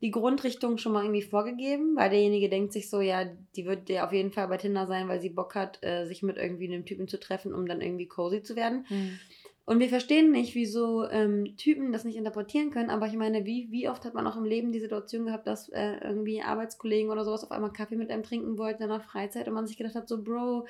die 0.00 0.10
Grundrichtung 0.10 0.76
schon 0.76 0.92
mal 0.92 1.02
irgendwie 1.02 1.22
vorgegeben, 1.22 1.96
weil 1.96 2.10
derjenige 2.10 2.50
denkt 2.50 2.74
sich 2.74 2.90
so, 2.90 3.00
ja, 3.00 3.24
die 3.56 3.64
wird 3.64 3.88
ja 3.88 4.04
auf 4.04 4.12
jeden 4.12 4.32
Fall 4.32 4.48
bei 4.48 4.58
Tinder 4.58 4.86
sein, 4.86 5.08
weil 5.08 5.20
sie 5.20 5.30
Bock 5.30 5.54
hat, 5.54 5.78
äh, 5.82 6.04
sich 6.04 6.22
mit 6.22 6.36
irgendwie 6.36 6.66
einem 6.66 6.84
Typen 6.84 7.08
zu 7.08 7.18
treffen, 7.18 7.54
um 7.54 7.66
dann 7.66 7.80
irgendwie 7.80 8.06
cozy 8.06 8.42
zu 8.42 8.54
werden. 8.54 8.84
Mhm. 8.90 9.18
Und 9.66 9.78
wir 9.80 9.88
verstehen 9.88 10.30
nicht, 10.30 10.54
wieso 10.54 11.08
ähm, 11.08 11.56
Typen 11.56 11.90
das 11.90 12.04
nicht 12.04 12.18
interpretieren 12.18 12.70
können, 12.70 12.90
aber 12.90 13.06
ich 13.06 13.14
meine, 13.14 13.46
wie, 13.46 13.68
wie 13.70 13.88
oft 13.88 14.04
hat 14.04 14.12
man 14.12 14.26
auch 14.26 14.36
im 14.36 14.44
Leben 14.44 14.72
die 14.72 14.80
Situation 14.80 15.24
gehabt, 15.24 15.46
dass 15.46 15.70
äh, 15.70 15.96
irgendwie 16.02 16.42
Arbeitskollegen 16.42 17.10
oder 17.10 17.24
sowas 17.24 17.44
auf 17.44 17.50
einmal 17.50 17.72
Kaffee 17.72 17.96
mit 17.96 18.10
einem 18.10 18.24
trinken 18.24 18.58
wollten 18.58 18.82
in 18.82 18.90
der 18.90 19.00
Freizeit 19.00 19.48
und 19.48 19.54
man 19.54 19.66
sich 19.66 19.78
gedacht 19.78 19.94
hat, 19.94 20.06
so, 20.06 20.22
Bro, 20.22 20.66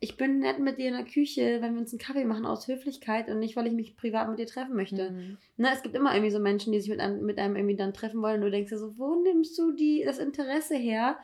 ich 0.00 0.16
bin 0.16 0.38
nett 0.38 0.60
mit 0.60 0.78
dir 0.78 0.88
in 0.88 0.94
der 0.94 1.04
Küche, 1.04 1.58
wenn 1.60 1.74
wir 1.74 1.80
uns 1.80 1.92
einen 1.92 1.98
Kaffee 1.98 2.24
machen 2.24 2.46
aus 2.46 2.68
Höflichkeit 2.68 3.28
und 3.28 3.40
nicht, 3.40 3.56
weil 3.56 3.66
ich 3.66 3.72
mich 3.72 3.96
privat 3.96 4.28
mit 4.28 4.38
dir 4.38 4.46
treffen 4.46 4.76
möchte. 4.76 5.10
Mhm. 5.10 5.38
Ne, 5.56 5.70
es 5.72 5.82
gibt 5.82 5.96
immer 5.96 6.14
irgendwie 6.14 6.30
so 6.30 6.38
Menschen, 6.38 6.72
die 6.72 6.80
sich 6.80 6.90
mit 6.90 7.00
einem, 7.00 7.24
mit 7.24 7.38
einem 7.38 7.56
irgendwie 7.56 7.76
dann 7.76 7.92
treffen 7.92 8.22
wollen 8.22 8.36
und 8.36 8.42
du 8.42 8.50
denkst 8.50 8.70
dir 8.70 8.78
so, 8.78 8.96
wo 8.96 9.16
nimmst 9.16 9.58
du 9.58 9.72
die, 9.72 10.04
das 10.04 10.18
Interesse 10.18 10.76
her? 10.76 11.18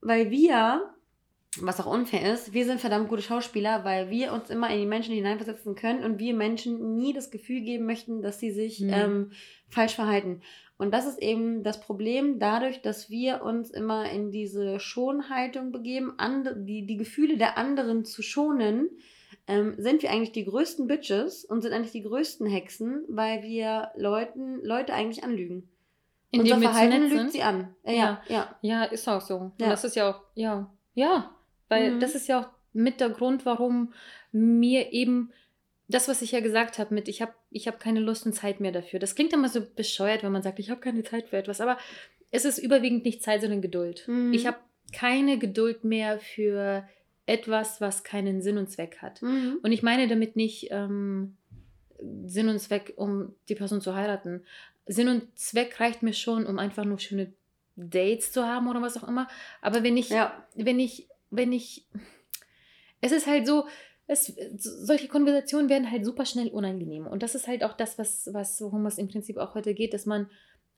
Weil 0.00 0.30
wir, 0.30 0.94
was 1.60 1.78
auch 1.78 1.92
unfair 1.92 2.32
ist, 2.32 2.54
wir 2.54 2.64
sind 2.64 2.80
verdammt 2.80 3.10
gute 3.10 3.22
Schauspieler, 3.22 3.84
weil 3.84 4.08
wir 4.08 4.32
uns 4.32 4.48
immer 4.48 4.70
in 4.70 4.80
die 4.80 4.86
Menschen 4.86 5.14
hineinversetzen 5.14 5.74
können 5.74 6.02
und 6.02 6.18
wir 6.18 6.32
Menschen 6.32 6.96
nie 6.96 7.12
das 7.12 7.30
Gefühl 7.30 7.60
geben 7.60 7.84
möchten, 7.84 8.22
dass 8.22 8.40
sie 8.40 8.50
sich 8.50 8.80
mhm. 8.80 8.92
ähm, 8.92 9.32
falsch 9.68 9.94
verhalten. 9.94 10.40
Und 10.78 10.92
das 10.92 11.06
ist 11.06 11.22
eben 11.22 11.62
das 11.62 11.80
Problem, 11.80 12.38
dadurch, 12.38 12.82
dass 12.82 13.08
wir 13.08 13.42
uns 13.42 13.70
immer 13.70 14.10
in 14.10 14.30
diese 14.30 14.78
Schonhaltung 14.78 15.72
begeben, 15.72 16.14
die, 16.66 16.86
die 16.86 16.96
Gefühle 16.98 17.38
der 17.38 17.56
anderen 17.56 18.04
zu 18.04 18.22
schonen, 18.22 18.90
ähm, 19.46 19.74
sind 19.78 20.02
wir 20.02 20.10
eigentlich 20.10 20.32
die 20.32 20.44
größten 20.44 20.86
Bitches 20.86 21.44
und 21.44 21.62
sind 21.62 21.72
eigentlich 21.72 21.92
die 21.92 22.02
größten 22.02 22.46
Hexen, 22.46 23.04
weil 23.08 23.42
wir 23.42 23.90
Leuten, 23.96 24.60
Leute 24.62 24.92
eigentlich 24.92 25.24
anlügen. 25.24 25.68
In 26.30 26.40
Unser 26.40 26.60
Verhalten 26.60 27.08
lügt 27.08 27.32
sie 27.32 27.42
an. 27.42 27.74
Äh, 27.84 27.96
ja, 27.96 28.20
ja, 28.28 28.56
ja. 28.60 28.84
ist 28.84 29.08
auch 29.08 29.20
so. 29.20 29.52
Ja. 29.58 29.70
das 29.70 29.84
ist 29.84 29.96
ja 29.96 30.10
auch, 30.10 30.20
ja, 30.34 30.70
ja, 30.94 31.30
weil 31.68 31.92
mhm. 31.92 32.00
das 32.00 32.14
ist 32.14 32.26
ja 32.26 32.40
auch 32.40 32.48
mit 32.72 33.00
der 33.00 33.10
Grund, 33.10 33.46
warum 33.46 33.92
mir 34.32 34.92
eben 34.92 35.32
das, 35.88 36.08
was 36.08 36.22
ich 36.22 36.32
ja 36.32 36.40
gesagt 36.40 36.78
habe, 36.78 36.94
mit 36.94 37.08
ich 37.08 37.22
habe 37.22 37.34
ich 37.50 37.68
hab 37.68 37.78
keine 37.78 38.00
Lust 38.00 38.26
und 38.26 38.32
Zeit 38.32 38.60
mehr 38.60 38.72
dafür. 38.72 38.98
Das 38.98 39.14
klingt 39.14 39.32
immer 39.32 39.48
so 39.48 39.62
bescheuert, 39.74 40.22
wenn 40.22 40.32
man 40.32 40.42
sagt, 40.42 40.58
ich 40.58 40.70
habe 40.70 40.80
keine 40.80 41.04
Zeit 41.04 41.28
für 41.28 41.36
etwas. 41.36 41.60
Aber 41.60 41.78
es 42.30 42.44
ist 42.44 42.58
überwiegend 42.58 43.04
nicht 43.04 43.22
Zeit, 43.22 43.40
sondern 43.40 43.62
Geduld. 43.62 44.04
Mhm. 44.08 44.32
Ich 44.32 44.46
habe 44.46 44.58
keine 44.92 45.38
Geduld 45.38 45.84
mehr 45.84 46.18
für 46.18 46.88
etwas, 47.26 47.80
was 47.80 48.04
keinen 48.04 48.42
Sinn 48.42 48.58
und 48.58 48.70
Zweck 48.70 48.98
hat. 49.00 49.22
Mhm. 49.22 49.58
Und 49.62 49.72
ich 49.72 49.82
meine 49.82 50.08
damit 50.08 50.36
nicht 50.36 50.68
ähm, 50.70 51.36
Sinn 52.26 52.48
und 52.48 52.58
Zweck, 52.58 52.94
um 52.96 53.34
die 53.48 53.54
Person 53.54 53.80
zu 53.80 53.94
heiraten. 53.94 54.44
Sinn 54.86 55.08
und 55.08 55.38
Zweck 55.38 55.78
reicht 55.80 56.02
mir 56.02 56.12
schon, 56.12 56.46
um 56.46 56.58
einfach 56.58 56.84
nur 56.84 56.98
schöne 56.98 57.32
Dates 57.76 58.32
zu 58.32 58.44
haben 58.44 58.68
oder 58.68 58.82
was 58.82 58.96
auch 58.96 59.08
immer. 59.08 59.28
Aber 59.60 59.82
wenn 59.82 59.96
ich, 59.96 60.10
ja. 60.10 60.46
wenn 60.54 60.80
ich, 60.80 61.08
wenn 61.30 61.52
ich, 61.52 61.86
es 63.00 63.12
ist 63.12 63.26
halt 63.26 63.46
so, 63.46 63.66
es, 64.06 64.32
solche 64.56 65.08
Konversationen 65.08 65.68
werden 65.68 65.90
halt 65.90 66.04
super 66.04 66.24
schnell 66.24 66.48
unangenehm. 66.48 67.06
Und 67.06 67.22
das 67.22 67.34
ist 67.34 67.48
halt 67.48 67.64
auch 67.64 67.74
das, 67.74 67.98
was, 67.98 68.28
was, 68.32 68.60
worum 68.60 68.86
es 68.86 68.98
im 68.98 69.08
Prinzip 69.08 69.36
auch 69.36 69.54
heute 69.54 69.74
geht, 69.74 69.94
dass 69.94 70.06
man 70.06 70.28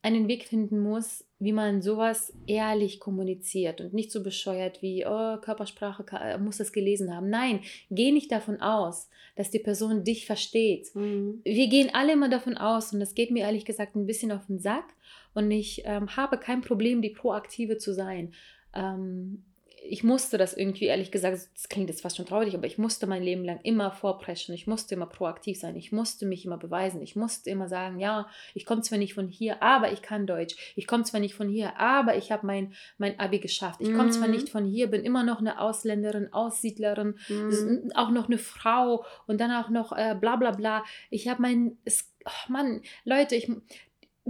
einen 0.01 0.29
Weg 0.29 0.45
finden 0.45 0.79
muss, 0.79 1.25
wie 1.41 1.53
man 1.53 1.83
sowas 1.83 2.33
ehrlich 2.47 3.01
kommuniziert 3.01 3.81
und 3.81 3.95
nicht 3.95 4.12
so 4.12 4.23
bescheuert 4.23 4.81
wie, 4.81 5.05
oh, 5.05 5.37
Körpersprache, 5.38 6.05
äh, 6.21 6.38
muss 6.38 6.59
das 6.59 6.73
gelesen 6.73 7.14
haben. 7.14 7.29
Nein, 7.29 7.61
geh 7.91 8.12
nicht 8.12 8.31
davon 8.31 8.61
aus, 8.61 9.11
dass 9.35 9.51
die 9.51 9.59
Person 9.59 10.05
dich 10.05 10.25
versteht. 10.25 10.95
Mhm. 10.95 11.41
Wir 11.45 11.69
gehen 11.69 11.91
alle 11.93 12.12
immer 12.12 12.29
davon 12.29 12.57
aus 12.57 12.93
und 12.93 13.01
das 13.01 13.14
geht 13.14 13.33
mir 13.33 13.43
ehrlich 13.43 13.64
gesagt 13.64 13.97
ein 13.97 14.07
bisschen 14.07 14.31
auf 14.31 14.47
den 14.47 14.61
Sack 14.61 14.95
und 15.35 15.51
ich 15.51 15.83
ähm, 15.85 16.17
habe 16.17 16.38
kein 16.38 16.61
Problem, 16.61 17.03
die 17.03 17.11
Proaktive 17.11 17.77
zu 17.77 17.93
sein. 17.93 18.33
Ähm, 18.75 19.45
ich 19.83 20.05
musste 20.05 20.38
das 20.38 20.55
irgendwie, 20.55 20.87
ehrlich 20.87 21.11
gesagt, 21.11 21.35
das 21.55 21.69
klingt 21.69 21.88
jetzt 21.88 22.03
fast 22.03 22.17
schon 22.17 22.27
traurig, 22.27 22.55
aber 22.55 22.67
ich 22.67 22.79
musste 22.79 23.07
mein 23.07 23.23
Leben 23.23 23.45
lang 23.45 23.61
immer 23.62 23.91
vorpreschen. 23.91 24.55
Ich 24.55 24.67
musste 24.67 24.95
immer 24.95 25.07
proaktiv 25.07 25.59
sein. 25.59 25.77
Ich 25.77 25.93
musste 25.93 26.27
mich 26.27 26.45
immer 26.45 26.59
beweisen. 26.59 27.03
Ich 27.03 27.17
musste 27.17 27.51
immer 27.51 27.69
sagen, 27.69 27.99
ja, 28.01 28.29
ich 28.55 28.67
komme 28.67 28.83
zwar 28.83 28.99
nicht 28.99 29.14
von 29.14 29.29
hier, 29.29 29.62
aber 29.62 29.93
ich 29.93 30.03
kann 30.03 30.27
Deutsch. 30.27 30.57
Ich 30.77 30.87
komme 30.87 31.05
zwar 31.05 31.21
nicht 31.21 31.35
von 31.35 31.49
hier, 31.49 31.79
aber 31.79 32.17
ich 32.17 32.33
habe 32.33 32.47
mein, 32.47 32.75
mein 32.99 33.19
Abi 33.19 33.38
geschafft. 33.38 33.81
Ich 33.81 33.91
komme 33.91 34.05
mhm. 34.05 34.12
zwar 34.12 34.29
nicht 34.29 34.49
von 34.49 34.64
hier, 34.64 34.88
bin 34.88 35.05
immer 35.05 35.23
noch 35.23 35.41
eine 35.41 35.61
Ausländerin, 35.61 36.33
Aussiedlerin, 36.33 37.19
mhm. 37.29 37.91
auch 37.95 38.11
noch 38.11 38.27
eine 38.27 38.38
Frau 38.38 39.05
und 39.27 39.41
dann 39.41 39.53
auch 39.53 39.71
noch 39.71 39.93
äh, 39.93 40.17
bla 40.19 40.37
bla 40.37 40.53
bla. 40.53 40.85
Ich 41.11 41.29
habe 41.29 41.43
mein, 41.43 41.79
es, 41.85 42.12
oh 42.25 42.53
Mann, 42.53 42.83
Leute, 43.05 43.37
ich, 43.37 43.51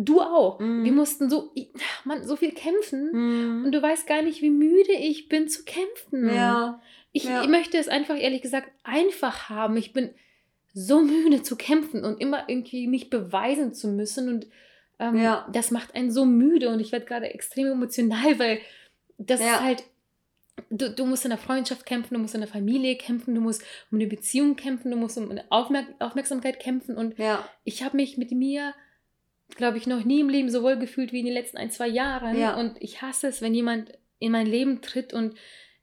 Du 0.01 0.21
auch. 0.21 0.61
Mm. 0.61 0.85
Wir 0.85 0.93
mussten 0.93 1.29
so, 1.29 1.53
man, 2.05 2.25
so 2.25 2.37
viel 2.37 2.53
kämpfen 2.53 3.11
mm. 3.11 3.65
und 3.65 3.73
du 3.73 3.83
weißt 3.83 4.07
gar 4.07 4.23
nicht, 4.23 4.43
wie 4.43 4.51
müde 4.51 4.93
ich 4.93 5.29
bin 5.29 5.49
zu 5.49 5.65
kämpfen. 5.65 6.29
Ja. 6.33 6.81
Ich, 7.11 7.25
ja. 7.25 7.43
ich 7.43 7.49
möchte 7.49 7.79
es 7.79 7.89
einfach 7.89 8.17
ehrlich 8.17 8.43
gesagt 8.43 8.71
einfach 8.85 9.49
haben. 9.49 9.77
Ich 9.77 9.93
bin 9.93 10.11
so 10.73 11.01
müde 11.03 11.43
zu 11.43 11.57
kämpfen 11.57 12.05
und 12.05 12.21
immer 12.21 12.49
irgendwie 12.49 12.87
mich 12.87 13.11
beweisen 13.11 13.75
zu 13.75 13.89
müssen 13.89 14.29
und 14.29 14.47
ähm, 15.01 15.17
ja. 15.17 15.49
das 15.53 15.73
macht 15.73 15.97
einen 15.97 16.13
so 16.13 16.25
müde 16.25 16.69
und 16.69 16.79
ich 16.79 16.93
werde 16.93 17.07
gerade 17.07 17.35
extrem 17.35 17.67
emotional, 17.67 18.39
weil 18.39 18.61
das 19.19 19.41
ja. 19.41 19.55
ist 19.55 19.61
halt 19.63 19.85
Du, 20.71 20.91
du, 20.91 21.07
musst 21.07 21.25
in 21.25 21.31
der 21.31 21.39
Freundschaft 21.39 21.87
kämpfen, 21.87 22.15
du 22.15 22.21
musst 22.21 22.35
in 22.35 22.41
der 22.41 22.51
Familie 22.51 22.97
kämpfen, 22.97 23.33
du 23.33 23.41
musst 23.41 23.63
um 23.93 23.99
eine 23.99 24.09
Beziehung 24.09 24.57
kämpfen, 24.57 24.91
du 24.91 24.97
musst 24.97 25.17
um 25.17 25.31
eine 25.31 25.45
Aufmerk 25.51 25.87
Aufmerksamkeit 26.01 26.59
kämpfen. 26.59 26.97
Und 26.97 27.17
ja. 27.17 27.49
ich 27.63 27.85
habe 27.85 27.97
mich 27.97 28.19
mit 28.19 28.33
mir 28.33 28.75
glaube 29.57 29.79
ich, 29.79 29.87
noch 29.87 30.05
nie 30.05 30.21
im 30.21 30.29
Leben 30.29 30.51
so 30.51 30.63
wohl 30.63 30.77
gefühlt 30.77 31.13
wie 31.13 31.21
in 31.21 31.27
den 31.27 31.35
letzten 31.35 31.57
ein, 31.57 31.71
zwei 31.71 31.89
Jahren. 31.89 32.39
Ja. 32.39 32.57
Und 32.57 32.77
ich 32.81 33.03
hasse 33.03 33.29
es, 33.29 33.43
wenn 33.43 33.55
jemand 33.55 33.93
in 34.19 34.33
mein 34.33 34.47
Leben 34.47 34.81
tritt 34.83 35.13
und 35.13 35.35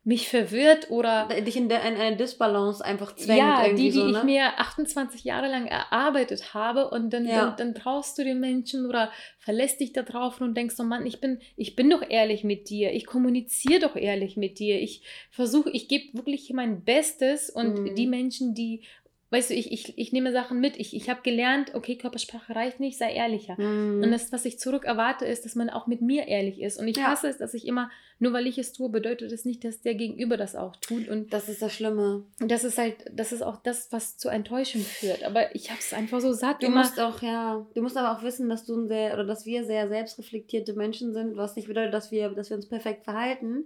mich 0.08 0.30
verwirrt 0.30 0.92
oder 0.92 1.28
dich 1.42 1.58
in, 1.58 1.68
der, 1.68 1.82
in 1.84 1.96
eine 1.96 2.16
Disbalance 2.16 2.86
einfach 2.86 3.16
zwängt. 3.16 3.40
Ja, 3.40 3.68
die, 3.70 3.76
die 3.76 3.92
so, 3.92 4.06
ne? 4.06 4.20
ich 4.20 4.24
mir 4.24 4.60
28 4.60 5.24
Jahre 5.24 5.48
lang 5.48 5.66
erarbeitet 5.66 6.54
habe 6.54 6.92
und 6.92 7.12
dann, 7.12 7.26
ja. 7.26 7.48
dann, 7.48 7.58
dann 7.58 7.74
traust 7.74 8.16
du 8.20 8.24
den 8.24 8.40
Menschen 8.40 8.86
oder 8.86 9.12
verlässt 9.40 9.80
dich 9.80 9.94
da 9.94 10.04
drauf 10.04 10.40
und 10.40 10.56
denkst 10.56 10.76
so, 10.76 10.84
Mann, 10.84 11.08
ich 11.08 11.22
bin, 11.22 11.40
ich 11.56 11.76
bin 11.76 11.90
doch 11.90 12.08
ehrlich 12.08 12.44
mit 12.44 12.70
dir, 12.70 12.94
ich 12.94 13.08
kommuniziere 13.08 13.80
doch 13.80 13.96
ehrlich 13.96 14.38
mit 14.38 14.60
dir, 14.60 14.80
ich 14.80 15.02
versuche, 15.32 15.72
ich 15.72 15.88
gebe 15.88 16.16
wirklich 16.16 16.54
mein 16.54 16.84
Bestes 16.84 17.50
und 17.50 17.80
mhm. 17.80 17.96
die 17.96 18.06
Menschen, 18.06 18.54
die 18.54 18.84
weißt 19.32 19.50
du, 19.50 19.54
ich, 19.56 19.72
ich, 19.72 19.98
ich 19.98 20.14
nehme 20.14 20.32
Sachen 20.32 20.60
mit. 20.60 20.78
Ich, 20.78 20.96
ich 20.96 21.10
habe 21.10 21.22
gelernt, 21.24 21.74
okay, 21.74 21.98
Körpersprache 21.98 22.56
reicht 22.56 22.80
nicht, 22.80 22.98
sei 22.98 23.14
ehrlicher. 23.14 23.60
Mhm. 23.60 24.04
Und 24.04 24.12
das, 24.12 24.32
was 24.32 24.46
ich 24.46 24.60
zurück 24.60 24.86
erwarte, 24.86 25.26
ist, 25.26 25.46
dass 25.46 25.56
man 25.56 25.70
auch 25.70 25.88
mit 25.88 26.02
mir 26.02 26.28
ehrlich 26.28 26.62
ist. 26.62 26.80
Und 26.80 26.88
ich 26.88 26.98
ja. 26.98 27.08
hasse 27.08 27.28
es, 27.28 27.38
dass 27.38 27.54
ich 27.54 27.68
immer, 27.68 27.90
nur 28.20 28.34
weil 28.34 28.46
ich 28.46 28.58
es 28.58 28.72
tue, 28.72 28.90
bedeutet 28.90 29.32
es 29.32 29.44
nicht, 29.44 29.64
dass 29.64 29.82
der 29.82 29.96
Gegenüber 29.96 30.38
das 30.38 30.56
auch 30.56 30.76
tut. 30.76 31.08
Und 31.10 31.34
das 31.34 31.50
ist 31.50 31.62
das 31.62 31.74
Schlimme. 31.74 32.26
Und 32.40 32.52
das 32.52 32.64
ist 32.64 32.78
halt, 32.78 32.98
das 33.12 33.32
ist 33.32 33.42
auch 33.42 33.58
das, 33.62 33.92
was 33.92 34.18
zu 34.18 34.30
Enttäuschung 34.30 34.82
führt. 34.82 35.24
Aber 35.24 35.56
ich 35.56 35.70
habe 35.70 35.80
es 35.80 35.94
einfach 35.94 36.22
so 36.22 36.32
satt. 36.32 36.62
Du 36.62 36.68
immer. 36.68 36.78
musst 36.78 37.00
auch, 37.00 37.22
ja, 37.22 37.66
du 37.74 37.82
musst 37.82 37.98
aber 37.98 38.18
auch 38.18 38.24
wissen, 38.24 38.48
dass 38.48 38.66
du 38.66 38.76
ein 38.78 38.88
sehr, 38.88 39.14
oder 39.14 39.26
dass 39.26 39.46
wir 39.46 39.66
sehr 39.66 39.88
selbstreflektierte 39.88 40.74
Menschen 40.74 41.14
sind, 41.14 41.36
was 41.36 41.56
nicht 41.56 41.68
bedeutet, 41.68 41.94
dass 41.94 42.12
wir, 42.12 42.30
dass 42.30 42.50
wir 42.50 42.58
uns 42.58 42.70
perfekt 42.70 43.04
verhalten. 43.04 43.66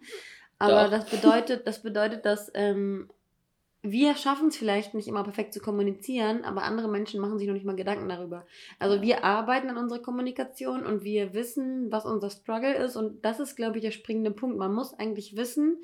Aber 0.58 0.84
Doch. 0.84 0.91
das 0.91 1.10
bedeutet, 1.10 1.67
das 1.67 1.82
bedeutet, 1.82 2.26
dass 2.26 2.52
ähm, 2.54 3.10
wir 3.82 4.15
schaffen 4.15 4.50
es 4.50 4.58
vielleicht 4.58 4.94
nicht 4.94 5.08
immer 5.08 5.24
perfekt 5.24 5.54
zu 5.54 5.62
kommunizieren, 5.62 6.44
aber 6.44 6.63
andere 6.63 6.89
Menschen 6.89 7.22
machen 7.22 7.38
sich 7.38 7.48
noch 7.48 7.54
nicht 7.54 7.65
mal 7.65 7.78
Gedanken 7.78 8.10
darüber. 8.10 8.46
Also 8.78 9.02
wir 9.02 9.24
arbeiten 9.24 9.70
an 9.70 9.78
unserer 9.78 10.02
Kommunikation 10.02 10.86
und 10.86 11.04
wir 11.04 11.34
wissen, 11.34 11.89
was 11.89 12.06
unser 12.06 12.30
Struggle 12.30 12.76
ist 12.76 12.98
und 12.98 13.24
das 13.24 13.39
ist, 13.39 13.56
glaube 13.56 13.78
ich, 13.78 13.84
der 13.84 13.92
springende 13.92 14.32
Punkt. 14.32 14.58
Man 14.58 14.74
muss 14.74 14.94
eigentlich 14.94 15.38
wissen, 15.38 15.78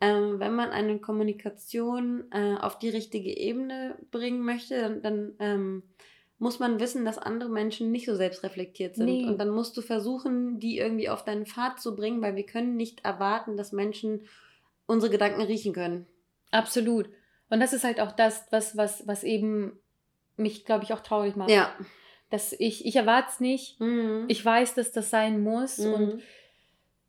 ähm, 0.00 0.40
wenn 0.40 0.54
man 0.54 0.70
eine 0.70 0.98
Kommunikation 0.98 2.24
äh, 2.32 2.56
auf 2.56 2.78
die 2.78 2.88
richtige 2.88 3.36
Ebene 3.36 3.96
bringen 4.10 4.40
möchte, 4.40 4.80
dann, 4.80 5.02
dann 5.02 5.34
ähm, 5.38 5.82
muss 6.38 6.58
man 6.58 6.80
wissen, 6.80 7.04
dass 7.04 7.18
andere 7.18 7.50
Menschen 7.50 7.90
nicht 7.90 8.06
so 8.06 8.14
selbstreflektiert 8.14 8.96
sind. 8.96 9.06
Nee. 9.06 9.26
Und 9.26 9.38
dann 9.38 9.50
musst 9.50 9.76
du 9.76 9.82
versuchen, 9.82 10.58
die 10.60 10.78
irgendwie 10.78 11.08
auf 11.08 11.24
deinen 11.24 11.46
Pfad 11.46 11.80
zu 11.80 11.96
bringen, 11.96 12.22
weil 12.22 12.36
wir 12.36 12.46
können 12.46 12.76
nicht 12.76 13.04
erwarten, 13.04 13.56
dass 13.56 13.72
Menschen 13.72 14.22
unsere 14.86 15.10
Gedanken 15.10 15.42
riechen 15.42 15.72
können. 15.72 16.06
Absolut. 16.50 17.08
Und 17.50 17.60
das 17.60 17.72
ist 17.72 17.84
halt 17.84 18.00
auch 18.00 18.12
das, 18.12 18.46
was, 18.50 18.76
was, 18.76 19.06
was 19.06 19.24
eben 19.24 19.78
mich, 20.36 20.64
glaube 20.64 20.84
ich, 20.84 20.92
auch 20.92 21.00
traurig 21.00 21.36
macht. 21.36 21.50
Ja. 21.50 21.74
Dass 22.30 22.52
ich, 22.52 22.84
ich 22.84 22.96
erwarte 22.96 23.30
es 23.30 23.40
nicht. 23.40 23.80
Mhm. 23.80 24.26
Ich 24.28 24.44
weiß, 24.44 24.74
dass 24.74 24.92
das 24.92 25.10
sein 25.10 25.42
muss. 25.42 25.78
Mhm. 25.78 25.92
Und 25.92 26.22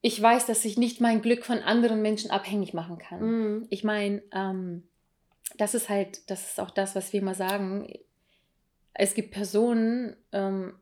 ich 0.02 0.22
weiß, 0.22 0.46
dass 0.46 0.64
ich 0.66 0.78
nicht 0.78 1.02
mein 1.02 1.22
Glück 1.22 1.46
von 1.46 1.60
anderen 1.60 2.02
Menschen 2.02 2.32
abhängig 2.32 2.74
machen 2.74 2.98
kann. 2.98 3.22
Mhm. 3.22 3.68
Ich 3.70 3.84
meine, 3.84 4.24
ähm, 4.32 4.84
das 5.58 5.76
ist 5.76 5.90
halt, 5.90 6.30
das 6.30 6.52
ist 6.52 6.60
auch 6.60 6.72
das, 6.72 6.96
was 6.96 7.12
wir 7.12 7.22
immer 7.22 7.36
sagen. 7.36 7.92
Es 8.94 9.14
gibt 9.14 9.32
Personen, 9.32 10.16
ähm, 10.32 10.74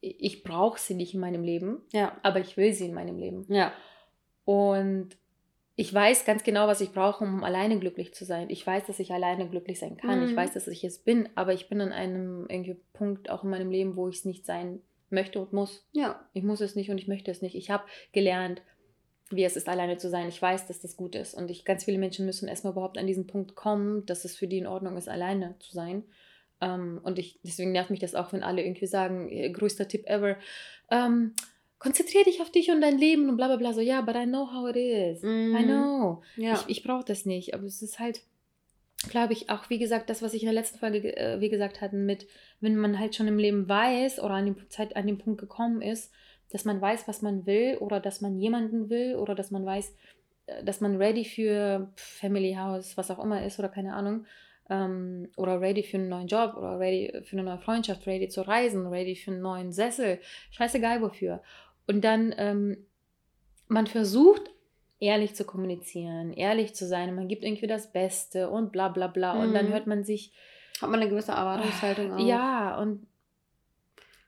ich 0.00 0.42
brauche 0.42 0.80
sie 0.80 0.94
nicht 0.94 1.14
in 1.14 1.20
meinem 1.20 1.44
Leben, 1.44 1.82
ja. 1.92 2.16
aber 2.22 2.40
ich 2.40 2.56
will 2.56 2.72
sie 2.72 2.86
in 2.86 2.94
meinem 2.94 3.18
Leben. 3.18 3.44
Ja. 3.48 3.72
Und 4.44 5.10
ich 5.80 5.94
weiß 5.94 6.26
ganz 6.26 6.44
genau, 6.44 6.66
was 6.66 6.82
ich 6.82 6.92
brauche, 6.92 7.24
um 7.24 7.42
alleine 7.42 7.78
glücklich 7.78 8.12
zu 8.12 8.26
sein. 8.26 8.50
Ich 8.50 8.66
weiß, 8.66 8.84
dass 8.84 8.98
ich 8.98 9.14
alleine 9.14 9.48
glücklich 9.48 9.78
sein 9.78 9.96
kann. 9.96 10.20
Mhm. 10.20 10.26
Ich 10.26 10.36
weiß, 10.36 10.52
dass 10.52 10.68
ich 10.68 10.84
es 10.84 10.98
bin, 10.98 11.30
aber 11.36 11.54
ich 11.54 11.70
bin 11.70 11.80
an 11.80 11.90
einem 11.90 12.44
irgendwie 12.50 12.76
Punkt 12.92 13.30
auch 13.30 13.44
in 13.44 13.50
meinem 13.50 13.70
Leben, 13.70 13.96
wo 13.96 14.06
ich 14.06 14.16
es 14.16 14.24
nicht 14.26 14.44
sein 14.44 14.82
möchte 15.08 15.40
und 15.40 15.54
muss. 15.54 15.88
Ja. 15.92 16.22
Ich 16.34 16.42
muss 16.42 16.60
es 16.60 16.76
nicht 16.76 16.90
und 16.90 16.98
ich 16.98 17.08
möchte 17.08 17.30
es 17.30 17.40
nicht. 17.40 17.54
Ich 17.54 17.70
habe 17.70 17.84
gelernt, 18.12 18.60
wie 19.30 19.42
es 19.42 19.56
ist, 19.56 19.70
alleine 19.70 19.96
zu 19.96 20.10
sein. 20.10 20.28
Ich 20.28 20.42
weiß, 20.42 20.66
dass 20.66 20.80
das 20.80 20.98
gut 20.98 21.14
ist. 21.14 21.32
Und 21.32 21.50
ich, 21.50 21.64
ganz 21.64 21.84
viele 21.84 21.96
Menschen 21.96 22.26
müssen 22.26 22.46
erstmal 22.46 22.74
überhaupt 22.74 22.98
an 22.98 23.06
diesen 23.06 23.26
Punkt 23.26 23.54
kommen, 23.54 24.04
dass 24.04 24.26
es 24.26 24.36
für 24.36 24.48
die 24.48 24.58
in 24.58 24.66
Ordnung 24.66 24.98
ist, 24.98 25.08
alleine 25.08 25.54
zu 25.60 25.72
sein. 25.72 26.04
Um, 26.62 26.68
ähm, 26.68 27.00
und 27.04 27.18
ich, 27.18 27.40
deswegen 27.42 27.72
nervt 27.72 27.88
mich 27.88 28.00
das 28.00 28.14
auch, 28.14 28.34
wenn 28.34 28.42
alle 28.42 28.62
irgendwie 28.62 28.86
sagen, 28.86 29.30
größter 29.54 29.88
Tipp 29.88 30.06
ever. 30.06 30.36
Um, 30.90 30.98
ähm, 30.98 31.34
konzentriere 31.80 32.24
dich 32.24 32.40
auf 32.40 32.52
dich 32.52 32.70
und 32.70 32.82
dein 32.82 32.98
Leben 32.98 33.28
und 33.28 33.36
bla 33.36 33.48
bla 33.48 33.56
bla. 33.56 33.72
So, 33.72 33.80
ja, 33.80 34.02
but 34.02 34.14
I 34.14 34.26
know 34.26 34.52
how 34.52 34.68
it 34.68 34.76
is. 34.76 35.22
Mm. 35.22 35.56
I 35.56 35.62
mhm. 35.62 35.64
know. 35.64 36.22
Ja. 36.36 36.54
Ich, 36.54 36.78
ich 36.78 36.82
brauche 36.84 37.04
das 37.04 37.26
nicht. 37.26 37.54
Aber 37.54 37.64
es 37.64 37.82
ist 37.82 37.98
halt, 37.98 38.20
glaube 39.08 39.32
ich, 39.32 39.50
auch 39.50 39.68
wie 39.70 39.78
gesagt, 39.78 40.10
das, 40.10 40.22
was 40.22 40.34
ich 40.34 40.42
in 40.42 40.46
der 40.46 40.54
letzten 40.54 40.78
Folge, 40.78 41.16
äh, 41.16 41.40
wie 41.40 41.48
gesagt 41.48 41.80
hatten, 41.80 42.04
mit, 42.06 42.28
wenn 42.60 42.76
man 42.76 42.98
halt 42.98 43.16
schon 43.16 43.26
im 43.26 43.38
Leben 43.38 43.68
weiß 43.68 44.20
oder 44.20 44.34
an 44.34 44.44
dem, 44.44 44.70
Zeit, 44.70 44.94
an 44.94 45.06
dem 45.06 45.18
Punkt 45.18 45.40
gekommen 45.40 45.80
ist, 45.80 46.12
dass 46.52 46.66
man 46.66 46.80
weiß, 46.80 47.08
was 47.08 47.22
man 47.22 47.46
will 47.46 47.78
oder 47.80 47.98
dass 47.98 48.20
man 48.20 48.38
jemanden 48.38 48.90
will 48.90 49.16
oder 49.16 49.34
dass 49.34 49.50
man 49.50 49.64
weiß, 49.64 49.96
äh, 50.46 50.62
dass 50.62 50.82
man 50.82 50.96
ready 50.96 51.24
für 51.24 51.90
Family 51.96 52.52
House, 52.52 52.98
was 52.98 53.10
auch 53.10 53.24
immer 53.24 53.44
ist 53.44 53.58
oder 53.58 53.70
keine 53.70 53.94
Ahnung, 53.94 54.26
ähm, 54.68 55.28
oder 55.36 55.62
ready 55.62 55.82
für 55.82 55.96
einen 55.96 56.10
neuen 56.10 56.28
Job 56.28 56.56
oder 56.58 56.78
ready 56.78 57.22
für 57.24 57.38
eine 57.38 57.44
neue 57.44 57.58
Freundschaft, 57.58 58.06
ready 58.06 58.28
zu 58.28 58.46
reisen, 58.46 58.86
ready 58.86 59.16
für 59.16 59.30
einen 59.30 59.40
neuen 59.40 59.72
Sessel, 59.72 60.20
scheißegal 60.50 61.00
wofür. 61.00 61.42
Und 61.90 62.02
dann, 62.02 62.32
ähm, 62.38 62.86
man 63.66 63.88
versucht 63.88 64.48
ehrlich 65.00 65.34
zu 65.34 65.44
kommunizieren, 65.44 66.32
ehrlich 66.32 66.72
zu 66.72 66.86
sein, 66.86 67.16
man 67.16 67.26
gibt 67.26 67.42
irgendwie 67.42 67.66
das 67.66 67.90
Beste 67.90 68.48
und 68.48 68.70
bla 68.70 68.90
bla 68.90 69.08
bla. 69.08 69.34
Mhm. 69.34 69.40
Und 69.40 69.54
dann 69.54 69.66
mhm. 69.66 69.72
hört 69.72 69.88
man 69.88 70.04
sich. 70.04 70.32
Hat 70.80 70.88
man 70.88 71.00
eine 71.00 71.10
gewisse 71.10 71.32
Erwartungshaltung 71.32 72.12
auch. 72.12 72.24
Ja, 72.24 72.80
und, 72.80 73.08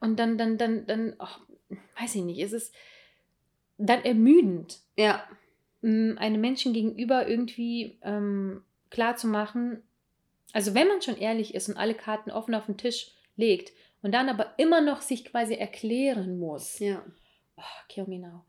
und 0.01 0.19
dann, 0.19 0.39
dann, 0.39 0.59
dann, 0.59 0.87
dann, 0.87 1.15
oh, 1.21 1.77
weiß 2.01 2.17
ich 2.17 2.23
nicht, 2.23 2.41
ist 2.41 2.53
es 2.53 2.73
dann 3.79 4.03
ermüdend. 4.03 4.81
Ja. 4.97 5.23
Einem 5.83 6.41
Menschen 6.41 6.73
gegenüber 6.73 7.29
irgendwie 7.29 7.97
ähm, 8.03 8.65
klar 8.91 9.15
zu 9.15 9.29
machen, 9.29 9.85
also 10.53 10.75
wenn 10.75 10.89
man 10.89 11.01
schon 11.01 11.17
ehrlich 11.17 11.55
ist 11.55 11.69
und 11.69 11.77
alle 11.77 11.95
Karten 11.95 12.33
offen 12.33 12.57
auf 12.57 12.67
den 12.67 12.77
Tisch 12.77 13.13
legt 13.37 13.73
und 14.03 14.13
dann 14.13 14.29
aber 14.29 14.55
immer 14.59 14.81
noch 14.81 15.01
sich 15.01 15.25
quasi 15.25 15.55
erklären 15.55 16.41
muss. 16.41 16.81
Ja 16.81 17.05
Oh, 17.57 17.63
kill 17.89 18.07
me 18.07 18.19
now. 18.19 18.45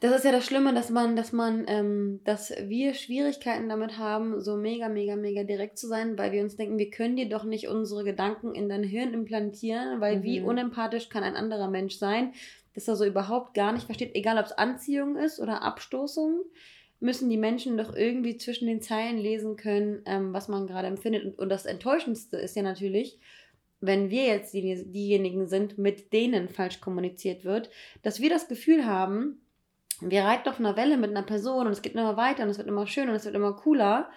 Das 0.00 0.14
ist 0.14 0.24
ja 0.24 0.32
das 0.32 0.44
Schlimme, 0.44 0.74
dass 0.74 0.90
man, 0.90 1.16
dass 1.16 1.32
man, 1.32 1.64
ähm, 1.68 2.20
dass 2.24 2.52
wir 2.64 2.92
Schwierigkeiten 2.92 3.70
damit 3.70 3.96
haben, 3.96 4.42
so 4.42 4.56
mega, 4.56 4.90
mega, 4.90 5.16
mega 5.16 5.44
direkt 5.44 5.78
zu 5.78 5.86
sein, 5.86 6.18
weil 6.18 6.32
wir 6.32 6.42
uns 6.42 6.56
denken, 6.56 6.76
wir 6.76 6.90
können 6.90 7.16
dir 7.16 7.28
doch 7.28 7.44
nicht 7.44 7.68
unsere 7.68 8.04
Gedanken 8.04 8.54
in 8.54 8.68
dein 8.68 8.82
Hirn 8.82 9.14
implantieren, 9.14 10.02
weil 10.02 10.18
mhm. 10.18 10.22
wie 10.22 10.40
unempathisch 10.42 11.08
kann 11.08 11.22
ein 11.24 11.36
anderer 11.36 11.70
Mensch 11.70 11.96
sein, 11.96 12.34
dass 12.74 12.88
er 12.88 12.96
so 12.96 13.06
überhaupt 13.06 13.54
gar 13.54 13.72
nicht 13.72 13.86
versteht, 13.86 14.14
egal 14.14 14.36
ob 14.36 14.44
es 14.44 14.52
Anziehung 14.52 15.16
ist 15.16 15.40
oder 15.40 15.62
Abstoßung, 15.62 16.42
müssen 17.00 17.30
die 17.30 17.38
Menschen 17.38 17.78
doch 17.78 17.94
irgendwie 17.94 18.36
zwischen 18.36 18.66
den 18.66 18.82
Zeilen 18.82 19.16
lesen 19.16 19.56
können, 19.56 20.02
ähm, 20.04 20.34
was 20.34 20.48
man 20.48 20.66
gerade 20.66 20.88
empfindet. 20.88 21.24
Und, 21.24 21.38
und 21.38 21.48
das 21.48 21.64
Enttäuschendste 21.64 22.36
ist 22.36 22.56
ja 22.56 22.62
natürlich, 22.62 23.18
wenn 23.86 24.10
wir 24.10 24.24
jetzt 24.24 24.54
die, 24.54 24.84
diejenigen 24.90 25.46
sind, 25.46 25.78
mit 25.78 26.12
denen 26.12 26.48
falsch 26.48 26.80
kommuniziert 26.80 27.44
wird, 27.44 27.70
dass 28.02 28.20
wir 28.20 28.30
das 28.30 28.48
Gefühl 28.48 28.86
haben, 28.86 29.40
wir 30.00 30.24
reiten 30.24 30.48
auf 30.48 30.58
einer 30.58 30.76
Welle 30.76 30.96
mit 30.96 31.10
einer 31.10 31.22
Person 31.22 31.66
und 31.66 31.72
es 31.72 31.82
geht 31.82 31.94
immer 31.94 32.16
weiter 32.16 32.42
und 32.42 32.50
es 32.50 32.58
wird 32.58 32.68
immer 32.68 32.86
schöner 32.86 33.10
und 33.10 33.16
es 33.16 33.24
wird 33.24 33.34
immer 33.34 33.54
cooler. 33.54 34.10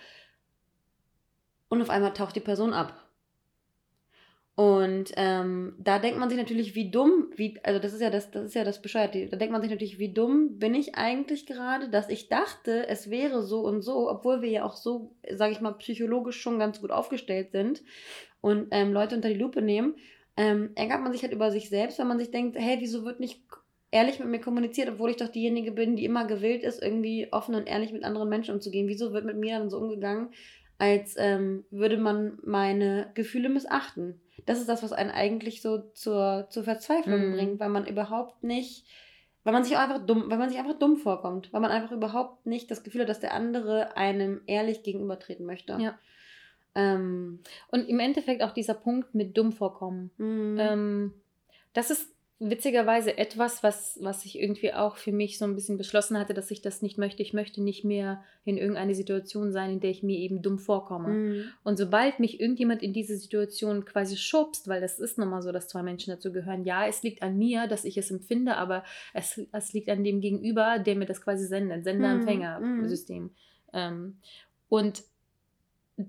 Und 1.69 1.81
auf 1.81 1.89
einmal 1.89 2.13
taucht 2.13 2.35
die 2.35 2.41
Person 2.41 2.73
ab. 2.73 3.06
Und 4.57 5.11
ähm, 5.17 5.75
da 5.77 5.99
denkt 5.99 6.17
man 6.17 6.29
sich 6.29 6.37
natürlich, 6.39 6.73
wie 6.73 6.89
dumm, 6.89 7.29
wie, 7.35 7.59
also 7.61 7.79
das 7.79 7.93
ist 7.93 8.01
ja 8.01 8.09
das, 8.09 8.31
das 8.31 8.45
ist 8.45 8.55
ja 8.55 8.63
das 8.63 8.81
Bescheuerte. 8.81 9.27
Da 9.27 9.37
denkt 9.37 9.51
man 9.51 9.61
sich 9.61 9.69
natürlich, 9.69 9.99
wie 9.99 10.11
dumm 10.11 10.57
bin 10.57 10.73
ich 10.73 10.95
eigentlich 10.95 11.45
gerade, 11.45 11.89
dass 11.89 12.09
ich 12.09 12.27
dachte, 12.27 12.87
es 12.87 13.11
wäre 13.11 13.43
so 13.43 13.59
und 13.59 13.83
so, 13.83 14.09
obwohl 14.09 14.41
wir 14.41 14.49
ja 14.49 14.65
auch 14.65 14.75
so, 14.75 15.15
sage 15.31 15.51
ich 15.51 15.61
mal, 15.61 15.73
psychologisch 15.73 16.41
schon 16.41 16.57
ganz 16.57 16.81
gut 16.81 16.89
aufgestellt 16.89 17.51
sind 17.51 17.83
und 18.41 18.69
ähm, 18.71 18.93
Leute 18.93 19.15
unter 19.15 19.29
die 19.29 19.35
Lupe 19.35 19.61
nehmen. 19.61 19.93
Ähm, 20.35 20.71
ärgert 20.73 21.03
man 21.03 21.11
sich 21.13 21.21
halt 21.21 21.33
über 21.33 21.51
sich 21.51 21.69
selbst, 21.69 21.99
wenn 21.99 22.07
man 22.07 22.17
sich 22.17 22.31
denkt, 22.31 22.57
hey, 22.57 22.77
wieso 22.79 23.05
wird 23.05 23.19
nicht 23.19 23.43
ehrlich 23.91 24.17
mit 24.17 24.27
mir 24.27 24.41
kommuniziert, 24.41 24.89
obwohl 24.89 25.11
ich 25.11 25.17
doch 25.17 25.29
diejenige 25.29 25.71
bin, 25.71 25.95
die 25.95 26.05
immer 26.05 26.25
gewillt 26.25 26.63
ist, 26.63 26.81
irgendwie 26.81 27.31
offen 27.31 27.53
und 27.53 27.67
ehrlich 27.67 27.93
mit 27.93 28.03
anderen 28.03 28.27
Menschen 28.27 28.55
umzugehen. 28.55 28.87
Wieso 28.87 29.13
wird 29.13 29.23
mit 29.23 29.37
mir 29.37 29.59
dann 29.59 29.69
so 29.69 29.77
umgegangen, 29.77 30.29
als 30.79 31.13
ähm, 31.19 31.63
würde 31.69 31.97
man 31.97 32.39
meine 32.43 33.11
Gefühle 33.13 33.49
missachten? 33.49 34.19
Das 34.45 34.59
ist 34.59 34.69
das, 34.69 34.83
was 34.83 34.93
einen 34.93 35.11
eigentlich 35.11 35.61
so 35.61 35.79
zur, 35.93 36.47
zur 36.49 36.63
Verzweiflung 36.63 37.31
mm. 37.31 37.33
bringt, 37.33 37.59
weil 37.59 37.69
man 37.69 37.85
überhaupt 37.85 38.43
nicht, 38.43 38.85
weil 39.43 39.53
man 39.53 39.63
sich 39.63 39.77
einfach 39.77 40.05
dumm, 40.05 40.25
weil 40.29 40.37
man 40.37 40.49
sich 40.49 40.59
einfach 40.59 40.77
dumm 40.77 40.97
vorkommt, 40.97 41.51
weil 41.51 41.61
man 41.61 41.71
einfach 41.71 41.91
überhaupt 41.91 42.45
nicht 42.45 42.69
das 42.69 42.83
Gefühl 42.83 43.01
hat, 43.01 43.09
dass 43.09 43.19
der 43.19 43.33
andere 43.33 43.97
einem 43.97 44.41
ehrlich 44.45 44.83
gegenübertreten 44.83 45.45
möchte. 45.45 45.77
Ja. 45.79 45.97
Ähm, 46.75 47.39
und 47.69 47.89
im 47.89 47.99
Endeffekt 47.99 48.43
auch 48.43 48.51
dieser 48.51 48.75
Punkt 48.75 49.15
mit 49.15 49.37
dumm 49.37 49.51
vorkommen. 49.51 50.11
Mm. 50.17 50.57
Ähm, 50.59 51.13
das 51.73 51.89
ist 51.89 52.13
witzigerweise 52.39 53.17
etwas, 53.17 53.63
was, 53.63 53.97
was 54.01 54.23
ich 54.23 54.39
irgendwie 54.39 54.71
auch 54.71 54.97
für 54.97 55.11
mich 55.11 55.39
so 55.39 55.45
ein 55.45 55.55
bisschen 55.55 55.77
beschlossen 55.77 56.19
hatte, 56.19 56.35
dass 56.35 56.51
ich 56.51 56.61
das 56.61 56.83
nicht 56.83 56.99
möchte. 56.99 57.23
Ich 57.23 57.33
möchte 57.33 57.63
nicht 57.63 57.83
mehr 57.83 58.23
in 58.45 58.57
irgendeine 58.57 58.93
Situation 58.93 59.51
sein, 59.51 59.71
in 59.71 59.79
der 59.79 59.89
ich 59.89 60.03
mir 60.03 60.19
eben 60.19 60.43
dumm 60.43 60.59
vorkomme. 60.59 61.09
Mhm. 61.09 61.43
Und 61.63 61.77
sobald 61.77 62.19
mich 62.19 62.39
irgendjemand 62.39 62.83
in 62.83 62.93
diese 62.93 63.17
Situation 63.17 63.85
quasi 63.85 64.17
schubst, 64.17 64.67
weil 64.67 64.81
das 64.81 64.99
ist 64.99 65.17
nun 65.17 65.29
mal 65.29 65.41
so, 65.41 65.51
dass 65.51 65.67
zwei 65.67 65.81
Menschen 65.81 66.11
dazu 66.11 66.31
gehören, 66.31 66.63
ja, 66.63 66.85
es 66.85 67.01
liegt 67.01 67.23
an 67.23 67.39
mir, 67.39 67.65
dass 67.65 67.85
ich 67.85 67.97
es 67.97 68.11
empfinde, 68.11 68.55
aber 68.55 68.83
es, 69.13 69.41
es 69.51 69.73
liegt 69.73 69.89
an 69.89 70.03
dem 70.03 70.21
Gegenüber, 70.21 70.77
der 70.77 70.95
mir 70.95 71.05
das 71.05 71.23
quasi 71.23 71.47
sendet, 71.47 71.85
Sender-Empfänger-System. 71.85 73.23
Mhm. 73.23 73.31
Ähm, 73.73 74.17
und 74.69 75.03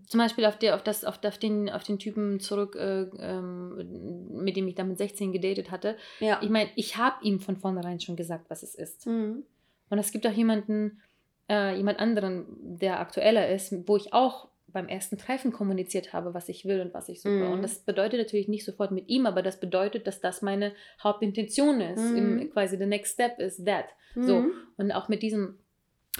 zum 0.06 0.18
Beispiel 0.18 0.44
auf, 0.44 0.58
der, 0.58 0.74
auf, 0.74 0.82
das, 0.82 1.04
auf, 1.04 1.22
auf, 1.24 1.38
den, 1.38 1.70
auf 1.70 1.82
den 1.82 1.98
Typen 1.98 2.40
zurück, 2.40 2.76
äh, 2.76 3.02
ähm, 3.18 4.28
mit 4.32 4.56
dem 4.56 4.68
ich 4.68 4.74
dann 4.74 4.88
mit 4.88 4.98
16 4.98 5.32
gedatet 5.32 5.70
hatte. 5.70 5.96
Ja. 6.20 6.40
Ich 6.42 6.50
meine, 6.50 6.68
ich 6.76 6.96
habe 6.96 7.16
ihm 7.24 7.40
von 7.40 7.56
vornherein 7.56 7.98
schon 7.98 8.16
gesagt, 8.16 8.50
was 8.50 8.62
es 8.62 8.74
ist. 8.74 9.06
Mhm. 9.06 9.44
Und 9.88 9.98
es 9.98 10.12
gibt 10.12 10.26
auch 10.26 10.32
jemanden, 10.32 11.00
äh, 11.48 11.74
jemand 11.74 12.00
anderen, 12.00 12.44
der 12.78 13.00
aktueller 13.00 13.48
ist, 13.48 13.74
wo 13.88 13.96
ich 13.96 14.12
auch 14.12 14.48
beim 14.70 14.88
ersten 14.88 15.16
Treffen 15.16 15.52
kommuniziert 15.52 16.12
habe, 16.12 16.34
was 16.34 16.50
ich 16.50 16.66
will 16.66 16.82
und 16.82 16.92
was 16.92 17.08
ich 17.08 17.22
suche. 17.22 17.32
Mhm. 17.32 17.52
Und 17.52 17.62
das 17.62 17.80
bedeutet 17.80 18.20
natürlich 18.20 18.48
nicht 18.48 18.66
sofort 18.66 18.90
mit 18.90 19.08
ihm, 19.08 19.24
aber 19.24 19.42
das 19.42 19.58
bedeutet, 19.58 20.06
dass 20.06 20.20
das 20.20 20.42
meine 20.42 20.72
Hauptintention 21.02 21.80
ist. 21.80 22.10
Mhm. 22.10 22.16
Im, 22.16 22.50
quasi 22.50 22.76
the 22.76 22.84
next 22.84 23.14
step 23.14 23.38
is 23.40 23.64
that. 23.64 23.86
So. 24.14 24.40
Mhm. 24.40 24.52
Und 24.76 24.92
auch 24.92 25.08
mit 25.08 25.22
diesem, 25.22 25.58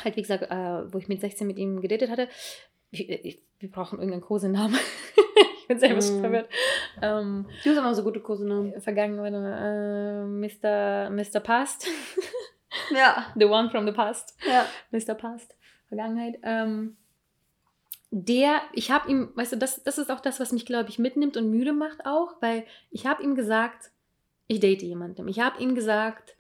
halt 0.03 0.17
wie 0.17 0.23
gesagt, 0.23 0.45
äh, 0.45 0.93
wo 0.93 0.97
ich 0.97 1.09
mit 1.09 1.21
16 1.21 1.47
mit 1.47 1.59
ihm 1.59 1.83
gedatet 1.83 2.09
hatte, 2.11 2.29
ich, 2.91 3.11
ich 3.11 3.43
wir 3.59 3.71
brauchen 3.71 3.99
irgendeinen 3.99 4.23
Kosenamen. 4.23 4.79
ich 5.61 5.67
bin 5.67 5.79
selber 5.79 6.01
schon 6.01 6.19
mm. 6.19 6.21
verwirrt. 6.21 6.49
Ähm, 7.03 7.47
du 7.63 7.71
hast 7.71 7.77
immer 7.77 7.95
so 7.95 8.03
gute 8.05 8.21
Kosenamen. 8.21 8.81
Vergangenheit, 8.81 9.33
äh, 9.35 10.25
Mr. 10.25 11.11
Mr. 11.11 11.41
Past. 11.41 11.87
ja. 12.95 13.27
The 13.37 13.45
one 13.45 13.71
from 13.71 13.87
the 13.87 13.93
past. 13.93 14.37
Ja. 14.47 14.67
Mr. 14.91 15.15
Past. 15.15 15.57
Vergangenheit. 15.89 16.39
Ähm, 16.43 16.97
der, 18.11 18.63
ich 18.73 18.91
habe 18.91 19.11
ihm, 19.11 19.31
weißt 19.35 19.53
du, 19.53 19.57
das, 19.57 19.83
das 19.83 19.99
ist 19.99 20.11
auch 20.11 20.21
das, 20.21 20.41
was 20.41 20.53
mich, 20.53 20.65
glaube 20.65 20.89
ich, 20.89 20.99
mitnimmt 20.99 21.37
und 21.37 21.51
müde 21.51 21.73
macht 21.73 22.07
auch, 22.07 22.37
weil 22.41 22.65
ich 22.91 23.07
habe 23.07 23.23
ihm 23.23 23.35
gesagt, 23.35 23.91
ich 24.47 24.61
date 24.61 24.83
jemanden. 24.83 25.29
Ich 25.29 25.41
habe 25.41 25.61
ihm 25.63 25.75
gesagt, 25.75 26.37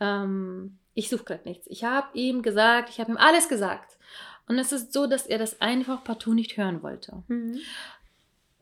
ähm, 0.00 0.78
ich 0.94 1.08
suche 1.08 1.24
gerade 1.24 1.48
nichts. 1.48 1.66
Ich 1.68 1.84
habe 1.84 2.08
ihm 2.14 2.42
gesagt, 2.42 2.90
ich 2.90 2.98
habe 2.98 3.12
ihm 3.12 3.16
alles 3.16 3.48
gesagt. 3.48 3.96
Und 4.46 4.58
es 4.58 4.72
ist 4.72 4.92
so, 4.92 5.06
dass 5.06 5.26
er 5.26 5.38
das 5.38 5.60
einfach 5.60 6.04
partout 6.04 6.34
nicht 6.34 6.56
hören 6.56 6.82
wollte. 6.82 7.22
Mhm. 7.28 7.58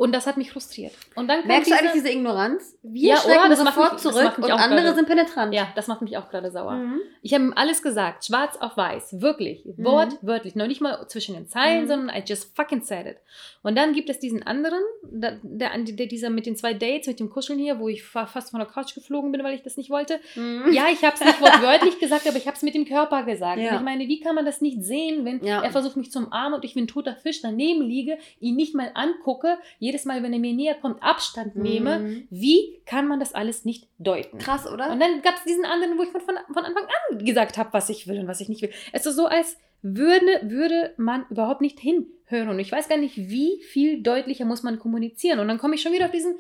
Und 0.01 0.13
das 0.13 0.27
hat 0.27 0.39
mich 0.39 0.51
frustriert. 0.51 0.95
Und 1.15 1.29
dann 1.29 1.47
Merkst 1.47 1.67
diese, 1.67 1.77
du 1.77 1.79
eigentlich 1.79 1.93
diese 1.93 2.11
Ignoranz? 2.11 2.75
Wir 2.83 3.11
ja, 3.11 3.17
schrecken 3.19 3.49
oder, 3.49 3.57
sofort 3.57 3.93
mich, 3.93 4.01
zurück 4.01 4.39
und 4.39 4.51
andere 4.51 4.81
grade, 4.81 4.95
sind 4.95 5.07
penetrant. 5.07 5.53
Ja, 5.53 5.69
das 5.75 5.89
macht 5.89 6.01
mich 6.01 6.17
auch 6.17 6.31
gerade 6.31 6.51
sauer. 6.51 6.73
Mhm. 6.73 7.01
Ich 7.21 7.35
habe 7.35 7.45
ihm 7.45 7.53
alles 7.55 7.83
gesagt, 7.83 8.25
schwarz 8.25 8.57
auf 8.61 8.79
weiß, 8.79 9.21
wirklich, 9.21 9.63
mhm. 9.67 9.85
wortwörtlich, 9.85 10.55
noch 10.55 10.69
nicht 10.69 10.81
mal 10.81 11.07
zwischen 11.09 11.35
den 11.35 11.49
Zeilen, 11.49 11.83
mhm. 11.83 11.89
sondern 11.89 12.17
I 12.17 12.23
just 12.27 12.57
fucking 12.57 12.81
said 12.81 13.09
it. 13.09 13.17
Und 13.63 13.77
dann 13.77 13.93
gibt 13.93 14.09
es 14.09 14.19
diesen 14.19 14.43
anderen, 14.43 14.81
der, 15.03 15.39
der, 15.43 15.77
der, 15.77 16.07
dieser 16.07 16.31
mit 16.31 16.47
den 16.47 16.57
zwei 16.57 16.73
Dates, 16.73 17.07
mit 17.07 17.21
dem 17.21 17.29
Kuscheln 17.29 17.59
hier, 17.59 17.79
wo 17.79 17.91
ich 17.91 18.03
fast 18.03 18.53
von 18.53 18.61
der 18.61 18.71
Couch 18.71 18.95
geflogen 18.95 19.33
bin, 19.33 19.45
weil 19.45 19.55
ich 19.55 19.63
das 19.63 19.77
nicht 19.77 19.91
wollte. 19.91 20.19
Mhm. 20.35 20.73
Ja, 20.73 20.87
ich 20.91 21.05
habe 21.05 21.17
es 21.17 21.21
nicht 21.23 21.43
wortwörtlich 21.43 21.99
gesagt, 21.99 22.27
aber 22.27 22.39
ich 22.39 22.47
habe 22.47 22.57
es 22.57 22.63
mit 22.63 22.75
dem 22.75 22.87
Körper 22.87 23.25
gesagt. 23.25 23.61
Ja. 23.61 23.75
Ich 23.75 23.83
meine, 23.83 24.09
wie 24.09 24.21
kann 24.21 24.35
man 24.35 24.47
das 24.47 24.63
nicht 24.63 24.83
sehen, 24.83 25.27
wenn 25.27 25.45
ja. 25.45 25.63
er 25.63 25.71
versucht 25.71 25.99
mich 25.99 26.11
zu 26.11 26.21
umarmen 26.21 26.55
und 26.55 26.65
ich 26.65 26.75
wie 26.75 26.81
ein 26.81 26.89
toter 26.89 27.17
Fisch 27.17 27.43
daneben 27.43 27.83
liege, 27.83 28.17
ihn 28.41 28.57
nicht 28.57 28.75
mal 28.75 28.93
angucke, 28.95 29.59
jedes 29.91 30.05
Mal, 30.05 30.23
wenn 30.23 30.33
er 30.33 30.39
mir 30.39 30.53
näher 30.53 30.75
kommt, 30.75 31.03
Abstand 31.03 31.57
nehme. 31.57 31.99
Mhm. 31.99 32.29
Wie 32.31 32.81
kann 32.87 33.09
man 33.09 33.21
das 33.21 33.35
alles 33.35 33.65
nicht 33.65 33.89
deuten? 33.99 34.39
Krass, 34.39 34.67
oder? 34.67 34.91
Und 34.93 35.01
dann 35.01 35.23
gab 35.23 35.35
es 35.37 35.45
diesen 35.45 35.65
anderen, 35.65 35.99
wo 35.99 36.03
ich 36.03 36.11
von, 36.11 36.21
von, 36.21 36.37
von 36.53 36.65
Anfang 36.65 36.85
an 36.85 37.25
gesagt 37.25 37.59
habe, 37.59 37.73
was 37.73 37.89
ich 37.89 38.07
will 38.07 38.21
und 38.21 38.29
was 38.29 38.41
ich 38.41 38.49
nicht 38.49 38.63
will. 38.63 38.73
Es 38.93 39.07
ist 39.07 39.17
so, 39.17 39.27
als 39.27 39.57
würde, 39.83 40.41
würde 40.43 40.95
man 40.97 41.27
überhaupt 41.31 41.61
nicht 41.61 41.81
hinhören. 41.81 42.49
Und 42.49 42.59
ich 42.59 42.71
weiß 42.71 42.89
gar 42.89 42.99
nicht, 42.99 43.17
wie 43.17 43.63
viel 43.63 44.03
deutlicher 44.03 44.45
muss 44.45 44.63
man 44.63 44.79
kommunizieren. 44.79 45.41
Und 45.41 45.49
dann 45.49 45.59
komme 45.59 45.75
ich 45.75 45.83
schon 45.83 45.93
wieder 45.93 46.07
auf 46.07 46.13
diesen 46.13 46.39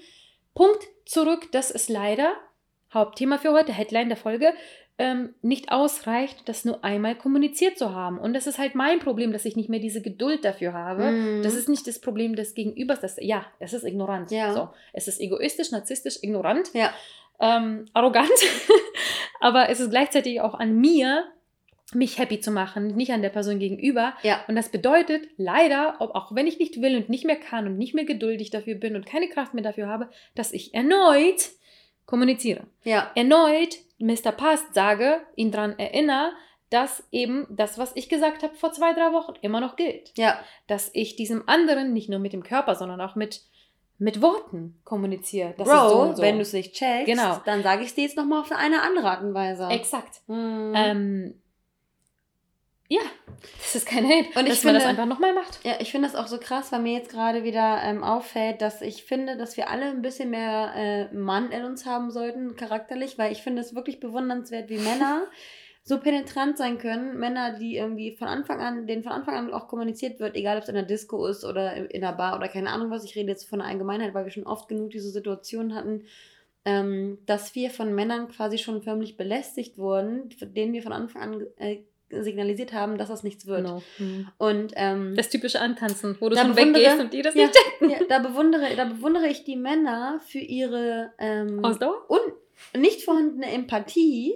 Punkt 0.54 0.86
zurück, 1.06 1.50
dass 1.52 1.70
es 1.70 1.88
leider, 1.88 2.34
Hauptthema 2.92 3.38
für 3.38 3.52
heute, 3.52 3.72
Headline 3.72 4.08
der 4.08 4.16
Folge, 4.16 4.52
ähm, 5.00 5.34
nicht 5.40 5.72
ausreicht, 5.72 6.42
das 6.44 6.66
nur 6.66 6.84
einmal 6.84 7.14
kommuniziert 7.14 7.78
zu 7.78 7.94
haben. 7.94 8.18
Und 8.18 8.34
das 8.34 8.46
ist 8.46 8.58
halt 8.58 8.74
mein 8.74 8.98
Problem, 8.98 9.32
dass 9.32 9.46
ich 9.46 9.56
nicht 9.56 9.70
mehr 9.70 9.80
diese 9.80 10.02
Geduld 10.02 10.44
dafür 10.44 10.74
habe. 10.74 11.10
Mhm. 11.10 11.42
Das 11.42 11.54
ist 11.54 11.70
nicht 11.70 11.86
das 11.86 12.02
Problem 12.02 12.36
des 12.36 12.54
Gegenübers. 12.54 13.00
Das, 13.00 13.16
ja, 13.18 13.46
es 13.60 13.72
ist 13.72 13.84
ignorant. 13.84 14.30
Ja. 14.30 14.52
So, 14.52 14.68
es 14.92 15.08
ist 15.08 15.18
egoistisch, 15.18 15.70
narzisstisch, 15.70 16.18
ignorant, 16.20 16.74
ja. 16.74 16.92
ähm, 17.40 17.86
arrogant. 17.94 18.28
Aber 19.40 19.70
es 19.70 19.80
ist 19.80 19.88
gleichzeitig 19.88 20.42
auch 20.42 20.52
an 20.52 20.78
mir, 20.78 21.24
mich 21.94 22.18
happy 22.18 22.38
zu 22.38 22.50
machen, 22.50 22.88
nicht 22.88 23.10
an 23.10 23.22
der 23.22 23.30
Person 23.30 23.58
gegenüber. 23.58 24.12
Ja. 24.22 24.44
Und 24.48 24.54
das 24.54 24.68
bedeutet 24.68 25.26
leider, 25.38 25.96
auch 26.02 26.34
wenn 26.34 26.46
ich 26.46 26.58
nicht 26.58 26.82
will 26.82 26.94
und 26.94 27.08
nicht 27.08 27.24
mehr 27.24 27.36
kann 27.36 27.66
und 27.66 27.78
nicht 27.78 27.94
mehr 27.94 28.04
geduldig 28.04 28.50
dafür 28.50 28.74
bin 28.74 28.96
und 28.96 29.06
keine 29.06 29.28
Kraft 29.30 29.54
mehr 29.54 29.64
dafür 29.64 29.88
habe, 29.88 30.10
dass 30.34 30.52
ich 30.52 30.74
erneut 30.74 31.48
kommuniziere. 32.10 32.64
Ja. 32.84 33.10
Erneut 33.14 33.78
Mr. 33.98 34.32
Past 34.32 34.74
sage, 34.74 35.20
ihn 35.36 35.52
daran 35.52 35.78
erinnere, 35.78 36.32
dass 36.70 37.02
eben 37.10 37.46
das, 37.50 37.78
was 37.78 37.92
ich 37.96 38.08
gesagt 38.08 38.42
habe 38.42 38.54
vor 38.54 38.72
zwei, 38.72 38.92
drei 38.92 39.12
Wochen, 39.12 39.34
immer 39.42 39.60
noch 39.60 39.76
gilt. 39.76 40.12
Ja. 40.16 40.38
Dass 40.66 40.90
ich 40.92 41.16
diesem 41.16 41.48
anderen 41.48 41.92
nicht 41.92 42.08
nur 42.08 42.18
mit 42.18 42.32
dem 42.32 42.42
Körper, 42.42 42.74
sondern 42.74 43.00
auch 43.00 43.16
mit, 43.16 43.42
mit 43.98 44.22
Worten 44.22 44.80
kommuniziere. 44.84 45.54
Das 45.58 45.68
Bro, 45.68 45.88
so 45.88 46.16
so. 46.16 46.22
wenn 46.22 46.36
du 46.36 46.42
es 46.42 46.52
nicht 46.52 46.74
checkst, 46.74 47.06
genau. 47.06 47.40
dann 47.44 47.62
sage 47.62 47.82
ich 47.82 47.88
es 47.88 47.94
dir 47.94 48.04
jetzt 48.04 48.16
nochmal 48.16 48.40
auf 48.40 48.52
eine 48.52 48.82
andere 48.82 49.10
Art 49.10 49.22
und 49.22 49.34
Weise. 49.34 49.68
Exakt. 49.68 50.22
Mhm. 50.28 50.72
Ähm, 50.74 51.39
ja, 52.90 53.03
das 53.59 53.76
ist 53.76 53.87
kein 53.87 54.05
Hate, 54.05 54.37
und 54.37 54.48
dass 54.48 54.59
ich 54.59 54.64
man 54.64 54.74
finde, 54.74 54.81
das 54.81 54.85
einfach 54.85 55.07
nochmal 55.07 55.33
macht. 55.33 55.64
Ja, 55.64 55.74
ich 55.79 55.92
finde 55.92 56.09
das 56.09 56.16
auch 56.16 56.26
so 56.26 56.38
krass, 56.38 56.72
weil 56.72 56.81
mir 56.81 56.92
jetzt 56.92 57.09
gerade 57.09 57.44
wieder 57.44 57.81
ähm, 57.85 58.03
auffällt, 58.03 58.61
dass 58.61 58.83
ich 58.83 59.05
finde, 59.05 59.37
dass 59.37 59.57
wir 59.57 59.70
alle 59.70 59.87
ein 59.87 60.03
bisschen 60.03 60.31
mehr 60.31 60.72
äh, 60.74 61.14
Mann 61.14 61.53
in 61.53 61.64
uns 61.64 61.87
haben 61.87 62.11
sollten, 62.11 62.57
charakterlich, 62.57 63.16
weil 63.16 63.31
ich 63.31 63.42
finde 63.42 63.62
es 63.62 63.76
wirklich 63.76 64.00
bewundernswert, 64.00 64.70
wie 64.70 64.79
Männer 64.79 65.22
so 65.85 66.00
penetrant 66.00 66.59
sein 66.59 66.79
können. 66.79 67.16
Männer, 67.16 67.57
die 67.57 67.76
irgendwie 67.76 68.16
von 68.16 68.26
Anfang 68.26 68.59
an, 68.59 68.88
denen 68.88 69.05
von 69.05 69.12
Anfang 69.12 69.37
an 69.37 69.53
auch 69.53 69.68
kommuniziert 69.68 70.18
wird, 70.18 70.35
egal 70.35 70.57
ob 70.57 70.64
es 70.64 70.68
in 70.68 70.74
der 70.74 70.83
Disco 70.83 71.24
ist 71.29 71.44
oder 71.44 71.92
in 71.94 72.00
der 72.00 72.12
Bar 72.12 72.37
oder 72.37 72.48
keine 72.48 72.70
Ahnung 72.70 72.90
was. 72.90 73.05
Ich 73.05 73.14
rede 73.14 73.31
jetzt 73.31 73.48
von 73.48 73.61
der 73.61 73.68
Allgemeinheit, 73.68 74.14
weil 74.14 74.24
wir 74.24 74.33
schon 74.33 74.48
oft 74.48 74.68
genug 74.68 74.90
diese 74.90 75.11
Situation 75.11 75.76
hatten, 75.76 76.07
ähm, 76.64 77.18
dass 77.24 77.55
wir 77.55 77.70
von 77.70 77.94
Männern 77.94 78.26
quasi 78.26 78.59
schon 78.59 78.83
förmlich 78.83 79.16
belästigt 79.16 79.79
wurden, 79.79 80.29
denen 80.40 80.72
wir 80.72 80.83
von 80.83 80.92
Anfang 80.92 81.22
an 81.22 81.46
äh, 81.57 81.85
signalisiert 82.10 82.72
haben, 82.72 82.98
dass 82.98 83.08
das 83.08 83.22
nichts 83.22 83.46
wird. 83.46 83.64
Genau. 83.64 83.82
Mhm. 83.98 84.28
Und 84.38 84.72
ähm, 84.76 85.14
das 85.16 85.28
typische 85.28 85.60
Antanzen, 85.60 86.16
wo 86.20 86.28
du 86.28 86.36
schon 86.36 86.56
weggehst 86.56 87.00
und 87.00 87.12
die 87.12 87.22
das 87.22 87.34
ja, 87.34 87.46
nicht 87.46 87.54
checken. 87.54 87.90
Ja, 87.90 87.98
da 88.08 88.18
bewundere, 88.18 88.76
da 88.76 88.84
bewundere 88.84 89.28
ich 89.28 89.44
die 89.44 89.56
Männer 89.56 90.20
für 90.26 90.38
ihre 90.38 91.12
ähm, 91.18 91.64
Ausdauer 91.64 92.08
und 92.08 92.20
nicht 92.78 93.02
vorhandene 93.02 93.50
Empathie, 93.52 94.34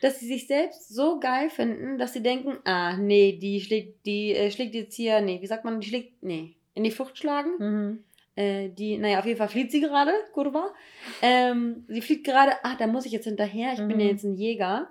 dass 0.00 0.20
sie 0.20 0.26
sich 0.26 0.46
selbst 0.46 0.94
so 0.94 1.18
geil 1.18 1.50
finden, 1.50 1.98
dass 1.98 2.12
sie 2.12 2.22
denken, 2.22 2.58
ah, 2.64 2.96
nee, 2.96 3.38
die 3.40 3.60
schlägt, 3.60 4.06
die 4.06 4.34
äh, 4.34 4.50
schlägt 4.50 4.74
jetzt 4.74 4.94
hier, 4.94 5.20
nee, 5.20 5.40
wie 5.40 5.46
sagt 5.46 5.64
man, 5.64 5.80
die 5.80 5.88
schlägt, 5.88 6.22
nee, 6.22 6.54
in 6.74 6.84
die 6.84 6.90
Flucht 6.90 7.18
schlagen. 7.18 7.50
Mhm. 7.58 8.04
äh, 8.36 8.68
die, 8.68 8.98
naja, 8.98 9.18
auf 9.18 9.26
jeden 9.26 9.38
Fall 9.38 9.48
flieht 9.48 9.72
sie 9.72 9.80
gerade, 9.80 10.12
Kurva. 10.32 10.72
Ähm, 11.20 11.84
sie 11.88 12.02
fliegt 12.02 12.24
gerade, 12.24 12.52
ah, 12.62 12.76
da 12.78 12.86
muss 12.86 13.06
ich 13.06 13.12
jetzt 13.12 13.24
hinterher, 13.24 13.72
ich 13.72 13.80
mhm. 13.80 13.88
bin 13.88 14.00
ja 14.00 14.06
mhm. 14.06 14.10
jetzt 14.10 14.24
ein 14.24 14.36
Jäger. 14.36 14.88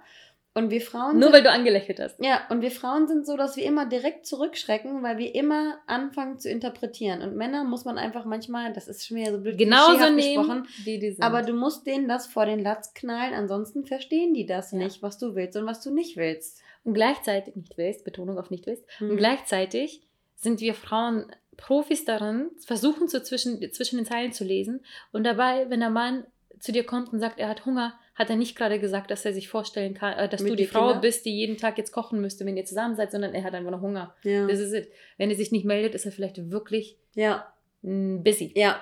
Und 0.53 0.69
wir 0.69 0.81
Frauen. 0.81 1.13
Nur 1.13 1.23
sind, 1.23 1.33
weil 1.33 1.43
du 1.43 1.49
angelächelt 1.49 1.99
hast. 2.01 2.21
Ja, 2.21 2.41
und 2.49 2.61
wir 2.61 2.71
Frauen 2.71 3.07
sind 3.07 3.25
so, 3.25 3.37
dass 3.37 3.55
wir 3.55 3.63
immer 3.63 3.85
direkt 3.85 4.25
zurückschrecken, 4.25 5.01
weil 5.01 5.17
wir 5.17 5.33
immer 5.33 5.79
anfangen 5.87 6.39
zu 6.39 6.49
interpretieren. 6.49 7.21
Und 7.21 7.37
Männer 7.37 7.63
muss 7.63 7.85
man 7.85 7.97
einfach 7.97 8.25
manchmal, 8.25 8.73
das 8.73 8.89
ist 8.89 9.07
schon 9.07 9.17
wieder 9.17 9.31
so 9.31 9.39
blöd 9.39 9.57
Genauso 9.57 10.09
nehmen, 10.09 10.67
wie 10.83 10.99
die 10.99 11.11
sind. 11.11 11.23
aber 11.23 11.41
du 11.41 11.53
musst 11.53 11.87
denen 11.87 12.09
das 12.09 12.27
vor 12.27 12.45
den 12.45 12.59
Latz 12.59 12.93
knallen, 12.93 13.33
ansonsten 13.33 13.85
verstehen 13.85 14.33
die 14.33 14.45
das 14.45 14.73
ja. 14.73 14.79
nicht, 14.79 15.01
was 15.01 15.17
du 15.17 15.35
willst 15.35 15.55
und 15.55 15.65
was 15.65 15.81
du 15.81 15.89
nicht 15.93 16.17
willst. 16.17 16.61
Und 16.83 16.95
gleichzeitig, 16.95 17.55
nicht 17.55 17.77
willst, 17.77 18.03
Betonung 18.03 18.37
auf 18.37 18.49
nicht 18.49 18.65
willst, 18.65 18.83
hm. 18.97 19.11
und 19.11 19.17
gleichzeitig 19.17 20.01
sind 20.35 20.59
wir 20.59 20.73
Frauen 20.73 21.31
Profis 21.55 22.05
darin, 22.05 22.49
versuchen 22.65 23.07
so 23.07 23.19
zwischen, 23.19 23.71
zwischen 23.71 23.97
den 23.97 24.05
Zeilen 24.05 24.33
zu 24.33 24.43
lesen. 24.43 24.83
Und 25.11 25.23
dabei, 25.23 25.69
wenn 25.69 25.79
der 25.79 25.91
Mann 25.91 26.25
zu 26.59 26.71
dir 26.71 26.85
kommt 26.85 27.13
und 27.13 27.19
sagt, 27.19 27.39
er 27.39 27.49
hat 27.49 27.65
Hunger, 27.65 27.93
hat 28.15 28.29
er 28.29 28.35
nicht 28.35 28.57
gerade 28.57 28.79
gesagt, 28.79 29.09
dass 29.09 29.25
er 29.25 29.33
sich 29.33 29.47
vorstellen 29.47 29.93
kann, 29.93 30.17
äh, 30.17 30.29
dass 30.29 30.41
Mit 30.41 30.51
du 30.51 30.55
die 30.55 30.65
Frau 30.65 30.87
Kinder? 30.87 31.01
bist, 31.01 31.25
die 31.25 31.35
jeden 31.35 31.57
Tag 31.57 31.77
jetzt 31.77 31.91
kochen 31.91 32.21
müsste, 32.21 32.45
wenn 32.45 32.57
ihr 32.57 32.65
zusammen 32.65 32.95
seid, 32.95 33.11
sondern 33.11 33.33
er 33.33 33.43
hat 33.43 33.53
einfach 33.53 33.71
noch 33.71 33.81
Hunger. 33.81 34.13
Ja. 34.23 34.47
Das 34.47 34.59
ist 34.59 34.73
it. 34.73 34.89
Wenn 35.17 35.29
er 35.29 35.35
sich 35.35 35.51
nicht 35.51 35.65
meldet, 35.65 35.95
ist 35.95 36.05
er 36.05 36.11
vielleicht 36.11 36.51
wirklich 36.51 36.97
ja. 37.13 37.51
busy. 37.81 38.51
Ja. 38.55 38.81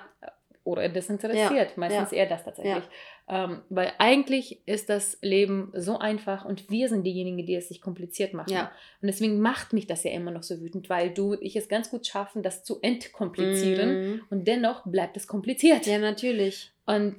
Oder 0.63 0.89
desinteressiert. 0.89 1.70
Ja. 1.70 1.74
Meistens 1.78 2.12
eher 2.12 2.28
das 2.28 2.44
tatsächlich. 2.44 2.84
Ähm, 3.32 3.62
weil 3.70 3.92
eigentlich 4.00 4.68
ist 4.68 4.89
das 4.89 5.20
Leben 5.22 5.72
so 5.76 6.00
einfach 6.00 6.46
und 6.46 6.70
wir 6.72 6.89
sind 6.89 7.04
diejenigen, 7.04 7.46
die 7.46 7.56
es 7.56 7.68
sich 7.70 7.80
kompliziert 7.80 8.34
machen. 8.34 8.52
Ja. 8.52 8.72
Und 9.02 9.08
deswegen 9.08 9.39
macht 9.39 9.72
mich 9.72 9.86
das 9.86 10.04
ja 10.04 10.12
immer 10.12 10.32
noch 10.32 10.42
so 10.42 10.60
wütend, 10.60 10.89
weil 10.89 11.13
du 11.13 11.36
ich 11.39 11.56
es 11.56 11.70
ganz 11.70 11.92
gut 11.92 12.08
schaffen, 12.08 12.42
das 12.42 12.63
zu 12.63 12.80
entkomplizieren 12.82 14.15
mm. 14.15 14.22
und 14.32 14.48
dennoch 14.48 14.84
bleibt 14.86 15.15
es 15.15 15.28
kompliziert. 15.28 15.86
Ja, 15.86 16.00
natürlich. 16.00 16.72
Und 16.88 17.18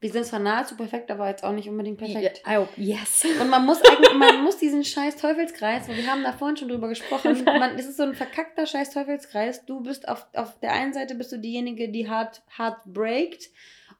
wir 0.00 0.10
sind 0.10 0.26
zwar 0.26 0.38
nahezu 0.38 0.76
perfekt, 0.76 1.10
aber 1.10 1.28
jetzt 1.28 1.42
auch 1.42 1.52
nicht 1.52 1.68
unbedingt 1.68 1.98
perfekt. 1.98 2.42
Hope, 2.46 2.68
yes. 2.76 3.24
Und 3.40 3.50
man 3.50 3.66
muss 3.66 3.82
eigentlich, 3.82 4.14
man 4.14 4.44
muss 4.44 4.58
diesen 4.58 4.84
scheiß 4.84 5.16
Teufelskreis, 5.16 5.88
weil 5.88 5.96
wir 5.96 6.06
haben 6.06 6.22
da 6.22 6.32
vorhin 6.32 6.56
schon 6.56 6.68
drüber 6.68 6.88
gesprochen, 6.88 7.42
man, 7.44 7.76
es 7.76 7.86
ist 7.86 7.96
so 7.96 8.04
ein 8.04 8.14
verkackter 8.14 8.66
scheiß 8.66 8.90
Teufelskreis. 8.92 9.66
Du 9.66 9.80
bist 9.80 10.08
auf, 10.08 10.26
auf 10.34 10.58
der 10.60 10.72
einen 10.72 10.92
Seite 10.92 11.16
bist 11.16 11.32
du 11.32 11.38
diejenige, 11.38 11.90
die 11.90 12.08
hart, 12.08 12.42
hart 12.56 12.80
breakt 12.86 13.50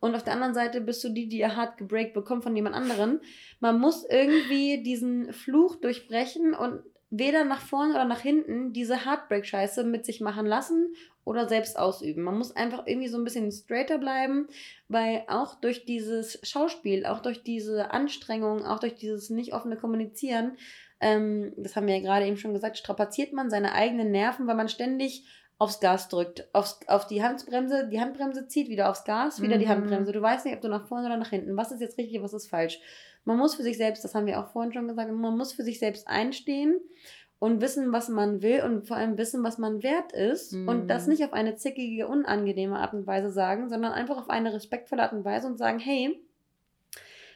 und 0.01 0.15
auf 0.15 0.23
der 0.23 0.35
anderen 0.35 0.55
Seite 0.55 0.81
bist 0.81 1.03
du 1.03 1.09
die, 1.09 1.29
die 1.29 1.39
ihr 1.39 1.57
hart 1.57 1.77
gebreakt 1.77 2.15
bekommt 2.15 2.45
von 2.45 2.55
jemand 2.55 2.77
anderen. 2.77 3.21
Man 3.59 3.81
muss 3.81 4.05
irgendwie 4.09 4.83
diesen 4.83 5.33
Fluch 5.33 5.77
durchbrechen 5.77 6.55
und 6.55 6.83
weder 7.11 7.45
nach 7.45 7.61
vorne 7.61 7.95
oder 7.95 8.05
nach 8.05 8.21
hinten 8.21 8.73
diese 8.73 9.07
Heartbreak-Scheiße 9.07 9.85
mit 9.85 10.05
sich 10.05 10.21
machen 10.21 10.47
lassen 10.47 10.95
oder 11.25 11.49
selbst 11.49 11.79
ausüben. 11.79 12.23
Man 12.23 12.37
muss 12.37 12.55
einfach 12.55 12.87
irgendwie 12.87 13.09
so 13.09 13.19
ein 13.19 13.25
bisschen 13.25 13.51
straighter 13.51 13.99
bleiben, 13.99 14.49
weil 14.89 15.25
auch 15.29 15.55
durch 15.55 15.85
dieses 15.85 16.39
Schauspiel, 16.43 17.07
auch 17.07 17.21
durch 17.21 17.43
diese 17.43 17.91
Anstrengung, 17.93 18.65
auch 18.65 18.79
durch 18.79 18.95
dieses 18.95 19.31
nicht 19.31 19.55
offene 19.55 19.77
Kommunizieren, 19.77 20.57
ähm, 21.01 21.53
das 21.57 21.77
haben 21.77 21.87
wir 21.87 21.97
ja 21.97 22.03
gerade 22.03 22.27
eben 22.27 22.37
schon 22.37 22.53
gesagt, 22.53 22.77
strapaziert 22.77 23.33
man 23.33 23.51
seine 23.51 23.73
eigenen 23.73 24.11
Nerven, 24.11 24.47
weil 24.47 24.57
man 24.57 24.69
ständig 24.69 25.25
aufs 25.59 25.81
Gas 25.81 26.09
drückt, 26.09 26.49
aufs, 26.53 26.81
auf 26.87 27.07
die 27.07 27.23
Handbremse, 27.23 27.89
die 27.89 28.01
Handbremse 28.01 28.47
zieht, 28.47 28.69
wieder 28.69 28.91
aufs 28.91 29.05
Gas, 29.05 29.43
wieder 29.43 29.57
mhm. 29.57 29.61
die 29.61 29.69
Handbremse. 29.69 30.13
Du 30.13 30.23
weißt 30.23 30.45
nicht, 30.45 30.55
ob 30.55 30.61
du 30.61 30.69
nach 30.69 30.87
vorne 30.87 31.07
oder 31.07 31.17
nach 31.17 31.31
hinten. 31.31 31.57
Was 31.57 31.73
ist 31.73 31.81
jetzt 31.81 31.99
richtig, 31.99 32.23
was 32.23 32.33
ist 32.33 32.49
falsch? 32.49 32.81
Man 33.29 33.37
muss 33.37 33.57
für 33.57 33.63
sich 33.63 33.77
selbst, 33.77 34.03
das 34.05 34.15
haben 34.15 34.25
wir 34.25 34.41
auch 34.41 34.49
vorhin 34.49 34.73
schon 34.73 34.89
gesagt, 34.89 35.13
man 35.13 35.37
muss 35.37 35.53
für 35.53 35.63
sich 35.63 35.79
selbst 35.79 36.09
einstehen 36.09 36.81
und 37.39 37.61
wissen, 37.61 37.93
was 37.93 38.09
man 38.09 38.41
will 38.41 38.63
und 38.63 38.89
vor 38.89 38.97
allem 38.97 39.19
wissen, 39.19 39.45
was 39.45 39.59
man 39.59 39.83
wert 39.83 40.13
ist 40.13 40.55
mhm. 40.55 40.67
und 40.67 40.89
das 40.89 41.05
mhm. 41.05 41.13
nicht 41.13 41.25
auf 41.25 41.35
eine 41.35 41.55
zickige, 41.55 42.09
unangenehme 42.09 42.79
Art 42.79 42.95
und 42.95 43.07
Weise 43.07 43.31
sagen, 43.31 43.69
sondern 43.69 43.93
einfach 43.93 44.17
auf 44.17 44.31
eine 44.31 44.55
respektvolle 44.55 45.03
Art 45.03 45.13
und 45.13 45.27
Weise 45.27 45.47
und 45.47 45.59
sagen, 45.59 45.79
hey, 45.79 46.19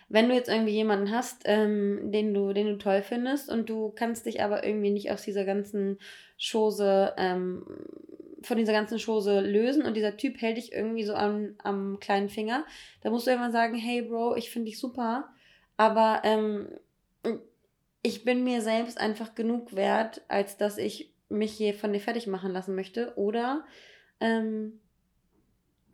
wenn 0.09 0.31
du 0.31 0.35
jetzt 0.35 0.48
irgendwie 0.48 0.72
jemanden 0.72 1.11
hast, 1.11 1.42
ähm, 1.44 2.11
den, 2.11 2.33
du, 2.33 2.55
den 2.55 2.68
du 2.68 2.78
toll 2.78 3.02
findest 3.02 3.50
und 3.50 3.68
du 3.68 3.90
kannst 3.90 4.24
dich 4.24 4.42
aber 4.42 4.64
irgendwie 4.64 4.90
nicht 4.90 5.11
aus 5.11 5.20
dieser 5.20 5.44
ganzen 5.44 5.98
Chose, 6.40 7.12
ähm, 7.18 7.66
von 8.40 8.57
dieser 8.57 8.72
ganzen 8.72 8.98
Chose 8.98 9.40
lösen 9.40 9.85
und 9.85 9.94
dieser 9.94 10.16
Typ 10.16 10.40
hält 10.40 10.57
dich 10.57 10.72
irgendwie 10.72 11.05
so 11.05 11.12
am, 11.12 11.55
am 11.62 12.00
kleinen 12.00 12.31
Finger, 12.31 12.64
dann 13.02 13.12
musst 13.12 13.26
du 13.26 13.31
irgendwann 13.31 13.52
sagen, 13.52 13.74
hey 13.74 14.00
Bro, 14.00 14.37
ich 14.37 14.50
finde 14.50 14.70
dich 14.70 14.78
super, 14.78 15.28
aber 15.83 16.21
ähm, 16.23 16.68
ich 18.03 18.25
bin 18.25 18.45
mir 18.45 18.62
selbst 18.62 18.99
einfach 18.99 19.35
genug 19.35 19.75
wert, 19.75 20.23
als 20.29 20.57
dass 20.57 20.79
ich 20.79 21.12
mich 21.29 21.51
hier 21.51 21.75
von 21.75 21.92
dir 21.92 21.99
fertig 21.99 22.29
machen 22.29 22.53
lassen 22.53 22.77
möchte. 22.77 23.12
Oder 23.16 23.64
ähm, 24.21 24.79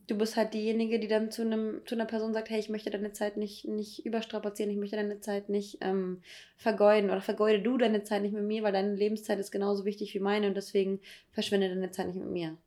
du 0.07 0.19
bist 0.19 0.37
halt 0.37 0.53
diejenige, 0.53 0.99
die 0.99 1.09
dann 1.09 1.31
zu, 1.31 1.41
einem, 1.41 1.81
zu 1.87 1.95
einer 1.95 2.05
Person 2.05 2.35
sagt, 2.35 2.51
hey, 2.51 2.61
ich 2.61 2.69
möchte 2.69 2.91
deine 2.91 3.13
Zeit 3.13 3.39
nicht, 3.39 3.67
nicht 3.67 4.05
überstrapazieren, 4.05 4.71
ich 4.71 4.77
möchte 4.77 4.97
deine 4.97 5.21
Zeit 5.21 5.49
nicht 5.49 5.79
ähm, 5.81 6.21
vergeuden 6.59 7.09
oder 7.09 7.23
vergeude 7.23 7.63
du 7.63 7.79
deine 7.79 8.03
Zeit 8.03 8.21
nicht 8.21 8.35
mit 8.35 8.45
mir, 8.45 8.63
weil 8.65 8.75
deine 8.75 8.95
Lebenszeit 8.95 9.39
ist 9.39 9.53
genauso 9.53 9.87
wichtig 9.87 10.13
wie 10.13 10.21
meine 10.21 10.49
und 10.49 10.55
deswegen 10.55 11.01
verschwinde 11.33 11.71
deine 11.71 11.93
Zeit 11.93 12.09
nicht 12.09 12.19
mit 12.19 12.29
mir. 12.29 12.59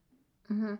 Mhm. 0.48 0.80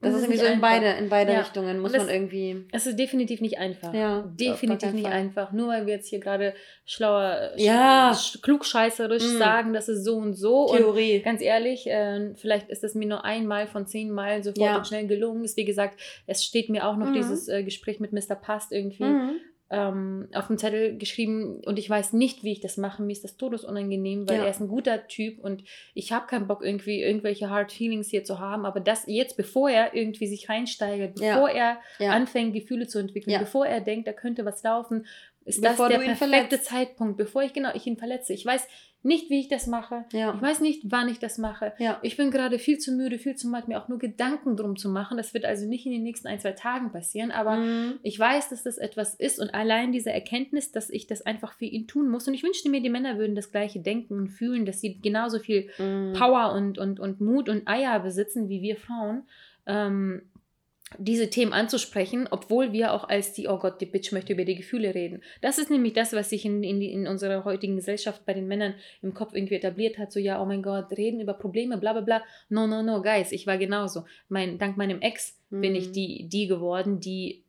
Das, 0.00 0.12
das 0.12 0.20
ist 0.22 0.28
irgendwie 0.28 0.46
so 0.46 0.52
in 0.52 0.60
beide, 0.60 0.86
in 0.92 1.08
beide 1.08 1.32
ja. 1.32 1.40
Richtungen, 1.40 1.80
muss 1.80 1.90
das, 1.90 2.04
man 2.04 2.14
irgendwie. 2.14 2.64
Es 2.70 2.86
ist 2.86 2.96
definitiv 2.96 3.40
nicht 3.40 3.58
einfach. 3.58 3.92
Ja, 3.92 4.22
definitiv 4.38 4.92
nicht 4.92 5.06
Fall. 5.06 5.12
einfach. 5.12 5.50
Nur 5.50 5.68
weil 5.68 5.86
wir 5.86 5.94
jetzt 5.94 6.08
hier 6.08 6.20
gerade 6.20 6.54
schlauer, 6.84 7.50
ja. 7.56 8.14
sch 8.14 8.40
klugscheißerisch 8.40 9.24
mm. 9.24 9.38
sagen, 9.38 9.72
das 9.72 9.88
ist 9.88 10.04
so 10.04 10.16
und 10.18 10.34
so. 10.34 10.68
Theorie. 10.68 11.16
Und 11.16 11.24
ganz 11.24 11.42
ehrlich, 11.42 11.88
äh, 11.88 12.32
vielleicht 12.36 12.68
ist 12.68 12.84
es 12.84 12.94
mir 12.94 13.08
nur 13.08 13.24
einmal 13.24 13.66
von 13.66 13.88
zehn 13.88 14.10
Mal 14.10 14.44
sofort 14.44 14.58
ja. 14.58 14.76
und 14.76 14.86
schnell 14.86 15.08
gelungen. 15.08 15.44
Ist 15.44 15.56
wie 15.56 15.64
gesagt, 15.64 15.98
es 16.28 16.44
steht 16.44 16.68
mir 16.70 16.86
auch 16.86 16.96
noch 16.96 17.08
mhm. 17.08 17.14
dieses 17.14 17.48
äh, 17.48 17.64
Gespräch 17.64 17.98
mit 17.98 18.12
Mr. 18.12 18.36
Past 18.36 18.70
irgendwie 18.70 19.04
mhm 19.04 19.40
ähm, 19.70 20.28
auf 20.32 20.46
dem 20.46 20.56
Zettel 20.56 20.96
geschrieben 20.96 21.60
und 21.66 21.78
ich 21.78 21.90
weiß 21.90 22.14
nicht, 22.14 22.42
wie 22.42 22.52
ich 22.52 22.60
das 22.60 22.78
mache. 22.78 23.02
Mir 23.02 23.12
ist 23.12 23.24
das 23.24 23.36
todesunangenehm, 23.36 24.28
weil 24.28 24.38
ja. 24.38 24.44
er 24.44 24.50
ist 24.50 24.60
ein 24.60 24.68
guter 24.68 25.06
Typ 25.08 25.38
und 25.44 25.62
ich 25.94 26.10
habe 26.10 26.26
keinen 26.26 26.46
Bock, 26.46 26.64
irgendwie 26.64 27.02
irgendwelche 27.02 27.50
Hard 27.50 27.72
Feelings 27.72 28.08
hier 28.08 28.24
zu 28.24 28.38
haben. 28.38 28.64
Aber 28.64 28.80
das 28.80 29.04
jetzt, 29.06 29.36
bevor 29.36 29.68
er 29.68 29.94
irgendwie 29.94 30.26
sich 30.26 30.48
reinsteigert, 30.48 31.16
bevor 31.16 31.50
ja. 31.50 31.78
er 31.98 32.06
ja. 32.06 32.12
anfängt, 32.12 32.54
Gefühle 32.54 32.86
zu 32.86 32.98
entwickeln, 32.98 33.38
bevor 33.38 33.66
er 33.66 33.80
denkt, 33.82 34.08
da 34.08 34.12
könnte 34.12 34.46
was 34.46 34.62
laufen, 34.62 35.06
ist 35.44 35.62
bevor 35.62 35.88
das 35.88 35.98
der 35.98 36.14
perfekte 36.14 36.60
Zeitpunkt, 36.60 37.16
bevor 37.16 37.42
ich 37.42 37.52
genau 37.52 37.70
ich 37.74 37.86
ihn 37.86 37.96
verletze. 37.96 38.32
Ich 38.32 38.44
weiß 38.44 38.66
nicht, 39.08 39.30
wie 39.30 39.40
ich 39.40 39.48
das 39.48 39.66
mache. 39.66 40.04
Ja. 40.12 40.34
Ich 40.34 40.42
weiß 40.42 40.60
nicht, 40.60 40.82
wann 40.84 41.08
ich 41.08 41.18
das 41.18 41.38
mache. 41.38 41.72
Ja. 41.78 41.98
Ich 42.02 42.16
bin 42.16 42.30
gerade 42.30 42.58
viel 42.58 42.78
zu 42.78 42.92
müde, 42.92 43.18
viel 43.18 43.34
zu 43.34 43.48
matt, 43.48 43.66
mir 43.66 43.82
auch 43.82 43.88
nur 43.88 43.98
Gedanken 43.98 44.56
drum 44.56 44.76
zu 44.76 44.88
machen. 44.88 45.16
Das 45.16 45.34
wird 45.34 45.44
also 45.44 45.66
nicht 45.66 45.86
in 45.86 45.92
den 45.92 46.02
nächsten 46.04 46.28
ein, 46.28 46.38
zwei 46.38 46.52
Tagen 46.52 46.92
passieren, 46.92 47.30
aber 47.32 47.56
mhm. 47.56 47.94
ich 48.02 48.18
weiß, 48.18 48.50
dass 48.50 48.62
das 48.62 48.78
etwas 48.78 49.14
ist 49.14 49.40
und 49.40 49.52
allein 49.52 49.90
diese 49.90 50.12
Erkenntnis, 50.12 50.70
dass 50.70 50.90
ich 50.90 51.06
das 51.06 51.22
einfach 51.22 51.54
für 51.54 51.64
ihn 51.64 51.88
tun 51.88 52.08
muss. 52.08 52.28
Und 52.28 52.34
ich 52.34 52.44
wünschte 52.44 52.68
mir, 52.68 52.80
die 52.80 52.90
Männer 52.90 53.18
würden 53.18 53.34
das 53.34 53.50
gleiche 53.50 53.80
denken 53.80 54.14
und 54.14 54.28
fühlen, 54.28 54.66
dass 54.66 54.80
sie 54.80 55.00
genauso 55.00 55.38
viel 55.38 55.70
mhm. 55.78 56.12
Power 56.12 56.52
und, 56.52 56.78
und, 56.78 57.00
und 57.00 57.20
Mut 57.20 57.48
und 57.48 57.66
Eier 57.66 57.98
besitzen 57.98 58.48
wie 58.48 58.62
wir 58.62 58.76
Frauen. 58.76 59.22
Ähm, 59.66 60.22
diese 60.96 61.28
Themen 61.28 61.52
anzusprechen, 61.52 62.28
obwohl 62.30 62.72
wir 62.72 62.92
auch 62.92 63.08
als 63.08 63.32
die, 63.32 63.48
oh 63.48 63.58
Gott, 63.58 63.80
die 63.80 63.86
Bitch 63.86 64.12
möchte 64.12 64.32
über 64.32 64.44
die 64.44 64.54
Gefühle 64.54 64.94
reden. 64.94 65.22
Das 65.42 65.58
ist 65.58 65.70
nämlich 65.70 65.92
das, 65.92 66.12
was 66.12 66.30
sich 66.30 66.44
in, 66.44 66.62
in, 66.62 66.80
in 66.80 67.06
unserer 67.06 67.44
heutigen 67.44 67.76
Gesellschaft 67.76 68.24
bei 68.24 68.32
den 68.32 68.48
Männern 68.48 68.74
im 69.02 69.12
Kopf 69.12 69.34
irgendwie 69.34 69.56
etabliert 69.56 69.98
hat. 69.98 70.12
So, 70.12 70.20
ja, 70.20 70.40
oh 70.40 70.46
mein 70.46 70.62
Gott, 70.62 70.90
reden 70.92 71.20
über 71.20 71.34
Probleme, 71.34 71.76
bla 71.76 71.92
bla 71.92 72.02
bla. 72.02 72.22
No, 72.48 72.66
no, 72.66 72.82
no, 72.82 73.02
guys, 73.02 73.32
ich 73.32 73.46
war 73.46 73.58
genauso. 73.58 74.04
Mein, 74.28 74.58
dank 74.58 74.76
meinem 74.76 75.00
Ex 75.00 75.36
mhm. 75.50 75.60
bin 75.60 75.74
ich 75.74 75.88
mhm. 75.88 75.92
die, 75.92 76.28
die 76.28 76.46
geworden, 76.46 77.00
die 77.00 77.44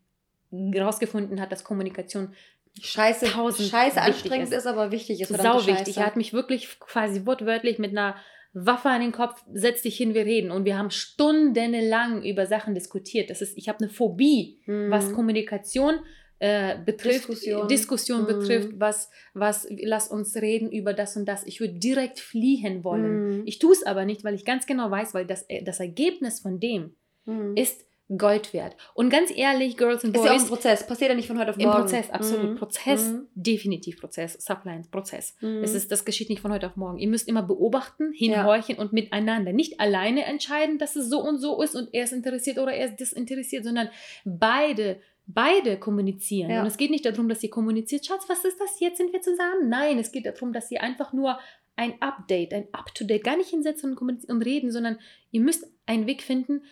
herausgefunden 0.51 1.39
hat, 1.39 1.51
dass 1.51 1.63
Kommunikation 1.63 2.33
Scheiße, 2.81 3.25
scheiße 3.27 3.99
anstrengend 3.99 4.49
ist. 4.49 4.59
ist. 4.59 4.67
aber 4.67 4.91
wichtig 4.91 5.21
ist. 5.21 5.29
Sau 5.29 5.65
wichtig. 5.65 5.97
Er 5.97 6.05
hat 6.05 6.15
mich 6.15 6.33
wirklich 6.33 6.79
quasi 6.79 7.25
wortwörtlich 7.25 7.79
mit 7.79 7.91
einer 7.91 8.15
Waffe 8.53 8.89
an 8.89 9.01
den 9.01 9.11
Kopf, 9.11 9.43
setz 9.53 9.83
dich 9.83 9.97
hin, 9.97 10.13
wir 10.13 10.25
reden. 10.25 10.51
Und 10.51 10.65
wir 10.65 10.77
haben 10.77 10.91
stundenlang 10.91 12.23
über 12.23 12.45
Sachen 12.47 12.73
diskutiert. 12.73 13.29
Das 13.29 13.41
ist, 13.41 13.57
ich 13.57 13.69
habe 13.69 13.79
eine 13.79 13.89
Phobie, 13.89 14.59
mhm. 14.65 14.89
was 14.89 15.13
Kommunikation 15.13 15.99
äh, 16.39 16.77
betrifft, 16.83 17.27
Diskussion, 17.27 17.67
Diskussion 17.67 18.21
mhm. 18.21 18.27
betrifft, 18.27 18.69
was, 18.77 19.09
was, 19.33 19.67
lass 19.69 20.07
uns 20.07 20.35
reden 20.37 20.71
über 20.71 20.93
das 20.93 21.15
und 21.17 21.25
das. 21.25 21.45
Ich 21.45 21.59
würde 21.59 21.75
direkt 21.75 22.19
fliehen 22.19 22.83
wollen. 22.83 23.39
Mhm. 23.39 23.43
Ich 23.45 23.59
tue 23.59 23.73
es 23.73 23.83
aber 23.83 24.05
nicht, 24.05 24.23
weil 24.23 24.33
ich 24.33 24.45
ganz 24.45 24.65
genau 24.65 24.89
weiß, 24.89 25.13
weil 25.13 25.25
das, 25.25 25.43
äh, 25.49 25.63
das 25.63 25.79
Ergebnis 25.79 26.39
von 26.39 26.59
dem 26.59 26.95
mhm. 27.25 27.55
ist 27.55 27.85
Gold 28.17 28.53
wert. 28.53 28.75
Und 28.95 29.11
ganz 29.11 29.31
ehrlich, 29.35 29.77
Girls 29.77 30.03
and 30.03 30.13
Boys. 30.13 30.25
Ist 30.25 30.31
ja 30.31 30.35
auch 30.35 30.41
ein 30.41 30.47
Prozess. 30.47 30.87
Passiert 30.87 31.11
ja 31.11 31.15
nicht 31.15 31.27
von 31.27 31.37
heute 31.37 31.51
auf 31.51 31.57
morgen. 31.57 31.69
Im 31.69 31.81
Prozess, 31.81 32.09
absolut. 32.09 32.51
Mhm. 32.51 32.55
Prozess, 32.55 33.07
mhm. 33.07 33.27
definitiv 33.35 33.99
Prozess. 33.99 34.33
Sublines, 34.43 34.87
Prozess. 34.87 35.35
Mhm. 35.41 35.63
Es 35.63 35.75
ist, 35.75 35.91
das 35.91 36.05
geschieht 36.05 36.29
nicht 36.29 36.41
von 36.41 36.51
heute 36.51 36.67
auf 36.67 36.75
morgen. 36.75 36.97
Ihr 36.97 37.07
müsst 37.07 37.27
immer 37.27 37.43
beobachten, 37.43 38.11
hinhorchen 38.13 38.75
ja. 38.75 38.81
und 38.81 38.93
miteinander. 38.93 39.53
Nicht 39.53 39.79
alleine 39.79 40.25
entscheiden, 40.25 40.79
dass 40.79 40.95
es 40.95 41.09
so 41.09 41.21
und 41.21 41.37
so 41.37 41.61
ist 41.61 41.75
und 41.75 41.93
er 41.93 42.05
ist 42.05 42.13
interessiert 42.13 42.57
oder 42.57 42.73
er 42.73 42.87
ist 42.87 42.99
desinteressiert, 42.99 43.63
sondern 43.63 43.89
beide 44.25 44.99
beide 45.31 45.77
kommunizieren. 45.77 46.49
Ja. 46.49 46.61
Und 46.61 46.67
es 46.67 46.77
geht 46.77 46.89
nicht 46.89 47.05
darum, 47.05 47.29
dass 47.29 47.43
ihr 47.43 47.51
kommuniziert, 47.51 48.03
Schatz, 48.03 48.27
was 48.27 48.43
ist 48.43 48.59
das? 48.59 48.79
Jetzt 48.79 48.97
sind 48.97 49.13
wir 49.13 49.21
zusammen. 49.21 49.69
Nein, 49.69 49.99
es 49.99 50.11
geht 50.11 50.25
darum, 50.25 50.53
dass 50.53 50.71
ihr 50.71 50.81
einfach 50.81 51.13
nur 51.13 51.37
ein 51.75 52.01
Update, 52.01 52.51
ein 52.53 52.67
Up-to-Date, 52.71 53.23
gar 53.23 53.37
nicht 53.37 53.51
hinsetzen 53.51 53.95
und, 53.95 54.25
und 54.27 54.41
reden, 54.41 54.71
sondern 54.71 54.97
ihr 55.29 55.41
müsst 55.41 55.71
einen 55.85 56.07
Weg 56.07 56.23
finden, 56.23 56.63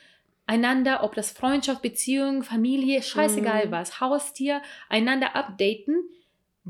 einander, 0.47 1.03
ob 1.03 1.13
das 1.13 1.29
Freundschaft, 1.31 1.81
Beziehung, 1.81 2.41
Familie, 2.43 3.03
scheißegal 3.03 3.67
Mhm. 3.67 3.71
was, 3.71 4.01
Haustier, 4.01 4.61
einander 4.89 5.35
updaten. 5.35 6.09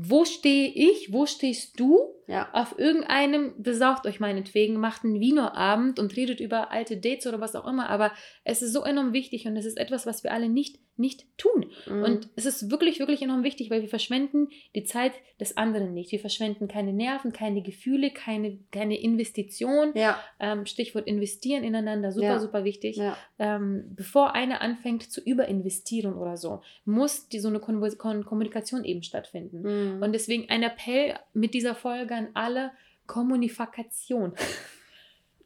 Wo 0.00 0.24
stehe 0.24 0.68
ich? 0.68 1.12
Wo 1.12 1.26
stehst 1.26 1.80
du? 1.80 2.14
Ja. 2.28 2.48
Auf 2.52 2.78
irgendeinem, 2.78 3.54
besaugt 3.58 4.06
euch 4.06 4.20
meinetwegen, 4.20 4.76
macht 4.78 5.04
einen 5.04 5.18
Wienerabend 5.18 5.98
und 5.98 6.14
redet 6.14 6.38
über 6.38 6.70
alte 6.70 6.98
Dates 6.98 7.26
oder 7.26 7.40
was 7.40 7.56
auch 7.56 7.66
immer. 7.66 7.88
Aber 7.88 8.12
es 8.44 8.62
ist 8.62 8.72
so 8.72 8.84
enorm 8.84 9.12
wichtig 9.12 9.46
und 9.46 9.56
es 9.56 9.64
ist 9.64 9.78
etwas, 9.78 10.06
was 10.06 10.22
wir 10.22 10.32
alle 10.32 10.48
nicht, 10.48 10.78
nicht 10.98 11.26
tun. 11.38 11.66
Mhm. 11.86 12.02
Und 12.02 12.28
es 12.36 12.44
ist 12.46 12.70
wirklich, 12.70 12.98
wirklich 12.98 13.22
enorm 13.22 13.44
wichtig, 13.44 13.70
weil 13.70 13.82
wir 13.82 13.88
verschwenden 13.88 14.48
die 14.74 14.84
Zeit 14.84 15.12
des 15.40 15.56
anderen 15.56 15.94
nicht. 15.94 16.10
Wir 16.12 16.18
verschwenden 16.20 16.66
keine 16.68 16.92
Nerven, 16.92 17.32
keine 17.32 17.62
Gefühle, 17.62 18.10
keine, 18.10 18.58
keine 18.72 19.00
Investition. 19.00 19.92
ja, 19.94 20.18
Ähm, 20.40 20.66
Stichwort 20.66 21.06
investieren 21.06 21.64
ineinander, 21.64 22.10
super, 22.12 22.26
Ja. 22.26 22.38
super 22.40 22.64
wichtig. 22.64 22.96
ja. 22.96 23.16
Ähm, 23.38 23.84
bevor 23.94 24.34
einer 24.34 24.60
anfängt 24.60 25.10
zu 25.10 25.20
überinvestieren 25.20 26.14
oder 26.14 26.36
so, 26.36 26.62
muss 26.84 27.28
die, 27.28 27.38
so 27.38 27.48
eine 27.48 27.60
Kon 27.60 27.80
Kon 27.98 28.24
Kommunikation 28.24 28.84
eben 28.84 29.02
stattfinden. 29.02 29.62
Mhm. 29.96 30.02
Und 30.02 30.12
deswegen 30.12 30.48
ein 30.50 30.62
Appell 30.62 31.14
mit 31.32 31.54
dieser 31.54 31.74
Folge 31.74 32.14
an 32.14 32.28
alle: 32.34 32.72
Kommunikation. 33.06 34.32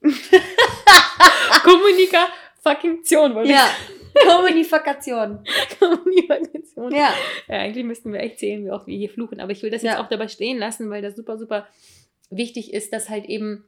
Kommunikation, 1.62 3.34
wollte 3.34 3.50
ja, 3.52 3.66
ich 3.66 4.01
Kommunikation. 5.78 6.92
Ja, 6.94 7.14
Ja, 7.48 7.56
eigentlich 7.56 7.84
müssten 7.84 8.12
wir 8.12 8.20
echt 8.20 8.38
zählen, 8.38 8.64
wie 8.64 8.70
oft 8.70 8.86
wir 8.86 8.96
hier 8.96 9.10
fluchen. 9.10 9.40
Aber 9.40 9.52
ich 9.52 9.62
will 9.62 9.70
das 9.70 9.82
jetzt 9.82 9.94
Ja. 9.94 10.02
auch 10.02 10.08
dabei 10.08 10.28
stehen 10.28 10.58
lassen, 10.58 10.90
weil 10.90 11.02
das 11.02 11.16
super, 11.16 11.38
super 11.38 11.66
wichtig 12.30 12.72
ist, 12.72 12.92
dass 12.92 13.08
halt 13.08 13.26
eben 13.26 13.64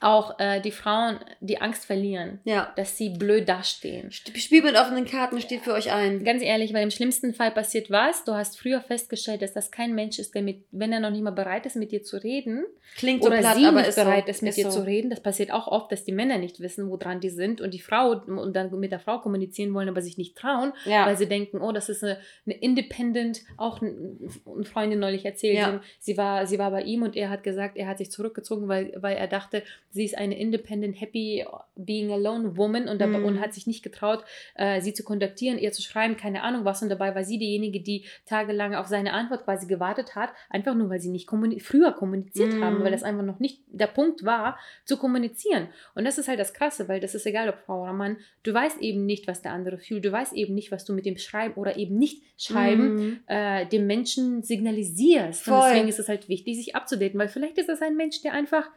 auch 0.00 0.38
äh, 0.38 0.60
die 0.60 0.70
Frauen 0.72 1.18
die 1.40 1.60
Angst 1.60 1.84
verlieren, 1.84 2.40
ja. 2.44 2.72
dass 2.76 2.96
sie 2.96 3.10
blöd 3.10 3.48
dastehen. 3.48 4.08
Sp- 4.10 4.34
Spiel 4.38 4.62
mit 4.62 4.74
offenen 4.76 5.04
Karten 5.04 5.40
steht 5.40 5.62
für 5.62 5.72
euch 5.72 5.92
ein. 5.92 6.24
Ganz 6.24 6.42
ehrlich, 6.42 6.72
weil 6.74 6.82
im 6.82 6.90
schlimmsten 6.90 7.34
Fall 7.34 7.50
passiert 7.50 7.90
was. 7.90 8.24
Du 8.24 8.32
hast 8.34 8.58
früher 8.58 8.80
festgestellt, 8.80 9.42
dass 9.42 9.52
das 9.52 9.70
kein 9.70 9.94
Mensch 9.94 10.18
ist, 10.18 10.34
der 10.34 10.42
mit, 10.42 10.64
wenn 10.70 10.92
er 10.92 11.00
noch 11.00 11.10
nicht 11.10 11.22
mal 11.22 11.30
bereit 11.30 11.66
ist, 11.66 11.76
mit 11.76 11.92
dir 11.92 12.02
zu 12.02 12.16
reden, 12.22 12.64
Klingt 12.96 13.22
so 13.22 13.28
oder 13.28 13.38
platt, 13.38 13.56
sie 13.56 13.64
aber 13.66 13.78
nicht 13.78 13.88
ist 13.88 13.94
so. 13.96 14.02
bereit 14.04 14.28
ist, 14.28 14.42
mit 14.42 14.50
Ist 14.50 14.56
dir 14.58 14.70
so. 14.70 14.80
zu 14.80 14.86
reden. 14.86 15.10
Das 15.10 15.20
passiert 15.20 15.50
auch 15.52 15.68
oft, 15.68 15.90
dass 15.92 16.04
die 16.04 16.12
Männer 16.12 16.38
nicht 16.38 16.60
wissen, 16.60 16.90
woran 16.90 17.20
die 17.20 17.30
sind 17.30 17.60
und 17.60 17.72
die 17.72 17.80
Frau 17.80 18.10
und 18.12 18.54
dann 18.54 18.70
mit 18.80 18.92
der 18.92 19.00
Frau 19.00 19.18
kommunizieren 19.20 19.72
wollen, 19.74 19.88
aber 19.88 20.02
sich 20.02 20.18
nicht 20.18 20.36
trauen, 20.36 20.72
Ja. 20.84 21.06
weil 21.06 21.16
sie 21.16 21.26
denken, 21.28 21.60
oh, 21.60 21.72
das 21.72 21.88
ist 21.88 22.02
eine, 22.02 22.18
eine 22.44 22.54
Independent, 22.56 23.40
auch 23.56 23.80
ein- 23.80 24.18
eine 24.46 24.64
Freundin 24.64 24.98
neulich 24.98 25.24
erzählt, 25.24 25.56
Ja. 25.58 25.80
sie, 25.98 26.16
war, 26.16 26.46
sie 26.46 26.58
war 26.58 26.70
bei 26.70 26.82
ihm 26.82 27.02
und 27.02 27.16
er 27.16 27.30
hat 27.30 27.42
gesagt, 27.42 27.76
er 27.76 27.86
hat 27.86 27.98
sich 27.98 28.10
zurückgezogen, 28.10 28.68
weil, 28.68 28.92
weil 28.96 29.16
er 29.16 29.28
dachte, 29.28 29.62
sie 29.90 30.04
ist 30.04 30.16
eine 30.16 30.38
Independent, 30.38 31.00
happy, 31.00 31.44
being 31.76 32.10
alone 32.12 32.56
woman 32.56 32.88
und, 32.88 33.00
dabei, 33.00 33.18
Mhm. 33.18 33.24
und 33.24 33.40
hat 33.40 33.52
sich 33.54 33.66
nicht 33.66 33.82
getraut, 33.82 34.24
äh, 34.54 34.80
sie 34.80 34.94
zu 34.94 35.02
kontaktieren, 35.04 35.58
ihr 35.58 35.72
zu 35.72 35.82
schreiben, 35.82 36.16
keine 36.16 36.42
Ahnung 36.42 36.64
was 36.64 36.82
und 36.82 36.88
dabei 36.88 37.14
war 37.14 37.24
sie 37.24 37.38
diejenige, 37.38 37.80
die 37.80 38.04
tagelang 38.26 38.74
auf 38.74 38.86
seine 38.86 39.12
Antwort 39.12 39.44
quasi 39.44 39.66
gewartet 39.66 40.14
hat, 40.14 40.30
einfach 40.50 40.74
nur, 40.74 40.88
weil 40.90 41.00
sie 41.00 41.10
nicht 41.10 41.26
kommuni 41.26 41.60
früher 41.60 41.92
kommuniziert 41.92 42.54
Mhm. 42.54 42.64
haben, 42.64 42.82
weil 42.84 42.90
das 42.92 43.02
einfach 43.02 43.24
noch 43.24 43.38
nicht 43.38 43.62
der 43.68 43.86
Punkt 43.86 44.24
war, 44.24 44.58
zu 44.84 44.96
kommunizieren. 44.96 45.68
Und 45.94 46.04
das 46.04 46.18
ist 46.18 46.28
halt 46.28 46.38
das 46.40 46.54
Krasse, 46.54 46.88
weil 46.88 47.00
das 47.00 47.14
ist 47.14 47.26
egal, 47.26 47.48
ob 47.48 47.58
Frau 47.58 47.82
oder 47.82 47.92
Mann, 47.92 48.16
du 48.42 48.52
weißt 48.54 48.80
eben 48.80 49.04
nicht, 49.06 49.26
was 49.28 49.42
der 49.42 49.52
andere 49.52 49.78
fühlt, 49.78 50.04
du 50.04 50.12
weißt 50.12 50.32
eben 50.32 50.54
nicht, 50.54 50.70
was 50.72 50.84
du 50.84 50.92
mit 50.92 51.06
dem 51.06 51.16
Schreiben 51.18 51.54
oder 51.54 51.76
eben 51.76 51.96
nicht 51.98 52.22
Schreiben 52.36 52.94
Mhm. 52.94 53.20
äh, 53.26 53.66
dem 53.66 53.86
Menschen 53.86 54.42
signalisierst. 54.42 55.46
Und 55.46 55.54
Voll. 55.54 55.68
deswegen 55.70 55.88
ist 55.88 55.98
es 55.98 56.08
halt 56.08 56.28
wichtig, 56.28 56.56
sich 56.56 56.74
abzudaten, 56.74 57.18
weil 57.18 57.28
vielleicht 57.28 57.58
ist 57.58 57.68
das 57.68 57.82
ein 57.82 57.96
Mensch, 57.96 58.20
der 58.22 58.32
einfach 58.32 58.68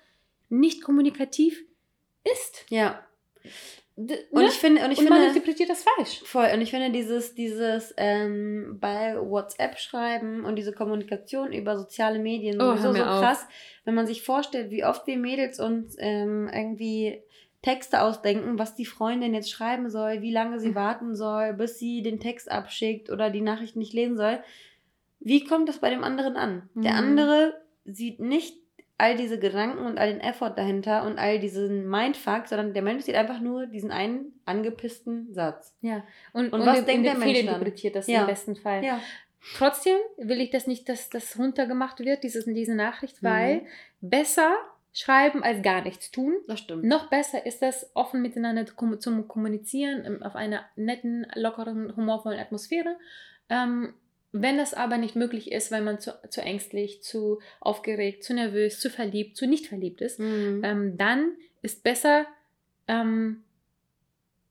nicht 0.50 0.84
kommunikativ 0.84 1.64
ist. 2.24 2.66
Ja. 2.70 3.06
D 3.98 4.14
Und 4.32 4.41
ne? 4.41 4.48
ich 4.50 4.56
finde, 4.56 4.84
und 4.84 4.91
ich 4.91 4.98
und 5.00 5.08
man 5.08 5.20
finde, 5.22 5.30
interpretiert 5.30 5.70
das 5.70 5.84
falsch. 5.84 6.22
voll, 6.26 6.50
und 6.54 6.60
ich 6.60 6.72
finde 6.72 6.91
dieses, 6.91 7.34
dieses 7.34 7.93
ähm, 7.96 8.78
bei 8.82 9.16
WhatsApp 9.18 9.78
schreiben 9.80 10.43
und 10.43 10.58
diese 10.58 10.74
Kommunikation 10.74 11.54
über 11.54 11.78
soziale 11.78 12.20
Medien 12.20 12.60
Oh, 12.62 12.72
sowieso 12.76 12.84
hör 12.84 12.93
so 12.93 13.00
mir 13.00 13.10
auf. 13.12 13.22
krass, 13.22 13.48
wenn 13.86 13.96
man 13.96 14.06
sich 14.06 14.22
vorstellt, 14.24 14.70
wie 14.70 14.84
oft 14.84 15.08
wir 15.08 15.18
Mädels 15.18 15.62
uns 15.62 15.96
ähm, 15.98 16.50
irgendwie 16.54 17.22
Texte 17.62 18.02
ausdenken, 18.02 18.60
was 18.60 18.76
die 18.76 18.86
Freundin 18.86 19.34
jetzt 19.34 19.50
schreiben 19.50 19.89
soll, 19.89 20.22
wie 20.22 20.32
lange 20.34 20.60
sie 20.60 20.70
Mhm. 20.70 20.76
warten 20.76 21.16
soll, 21.16 21.54
bis 21.54 21.80
sie 21.80 22.02
den 22.02 22.20
Text 22.20 22.52
abschickt 22.52 23.10
oder 23.10 23.30
die 23.30 23.41
Nachricht 23.41 23.78
nicht 23.78 23.93
lesen 23.93 24.18
soll. 24.18 24.39
Wie 25.22 25.46
kommt 25.46 25.70
das 25.70 25.80
bei 25.80 25.89
dem 25.89 26.04
anderen 26.04 26.36
an? 26.36 26.70
Der 26.76 26.91
Mhm. 26.91 26.98
andere 27.00 27.62
sieht 27.86 28.20
nicht 28.20 28.58
all 28.98 29.16
diese 29.18 29.38
Gedanken 29.39 29.80
und 29.86 29.98
all 29.98 30.08
den 30.12 30.22
Effort 30.22 30.52
dahinter 30.56 31.04
und 31.06 31.20
all 31.20 31.39
diesen 31.39 31.89
Mindfuck, 31.89 32.48
sondern 32.48 32.74
der 32.74 32.82
Mensch 32.82 33.04
sieht 33.04 33.16
einfach 33.16 33.41
nur 33.41 33.68
diesen 33.68 33.91
einen 33.91 34.39
angepissten 34.46 35.34
Satz. 35.34 35.76
Ja. 35.82 36.04
Und, 36.34 36.54
Und 36.54 36.66
was 36.66 36.80
und 36.80 36.88
denkt 36.88 37.06
der 37.06 37.14
Mensch 37.14 37.26
dann? 37.26 37.34
fehlinterpretiert 37.36 37.96
das 37.96 38.08
Ja. 38.08 38.22
im 38.22 38.28
besten 38.28 38.56
Fall. 38.56 38.84
Ja. 38.84 39.02
Trotzdem 39.58 39.98
will 40.18 40.39
ich 40.41 40.50
das 40.50 40.66
nicht, 40.66 40.88
dass 40.89 41.10
das 41.10 41.38
runtergemacht 41.38 42.00
wird, 42.00 42.24
dieses, 42.24 42.46
diese 42.46 42.74
Nachricht, 42.74 43.22
Mhm. 43.22 43.28
weil 43.28 43.62
besser 44.02 44.56
schreiben 44.93 45.43
als 45.43 45.62
gar 45.62 45.82
nichts 45.82 46.10
tun. 46.10 46.34
Das 46.48 46.60
stimmt. 46.62 46.86
Noch 46.86 47.10
besser 47.10 47.46
ist 47.46 47.62
das, 47.62 47.91
offen 47.96 48.22
miteinander 48.22 48.66
zum 49.00 49.28
Kommunizieren 49.28 50.06
ähm, 50.06 50.24
auf 50.24 50.36
einer 50.36 50.62
netten, 50.78 51.28
lockeren, 51.36 51.96
humorvollen 51.98 52.39
Atmosphäre. 52.39 52.96
Ähm, 53.50 53.93
wenn 54.42 54.58
das 54.58 54.74
aber 54.74 54.98
nicht 54.98 55.16
möglich 55.16 55.52
ist, 55.52 55.72
weil 55.72 55.82
man 55.82 56.00
zu, 56.00 56.12
zu 56.30 56.42
ängstlich, 56.42 57.02
zu 57.02 57.40
aufgeregt, 57.62 58.24
zu 58.24 58.34
nervös, 58.34 58.80
zu 58.82 58.90
verliebt, 58.90 59.38
zu 59.38 59.48
nicht 59.48 59.68
verliebt 59.68 60.02
ist, 60.02 60.20
Mhm. 60.20 60.62
ähm, 60.64 60.98
dann 60.98 61.38
ist 61.62 61.84
besser, 61.84 62.26
ähm, 62.90 63.45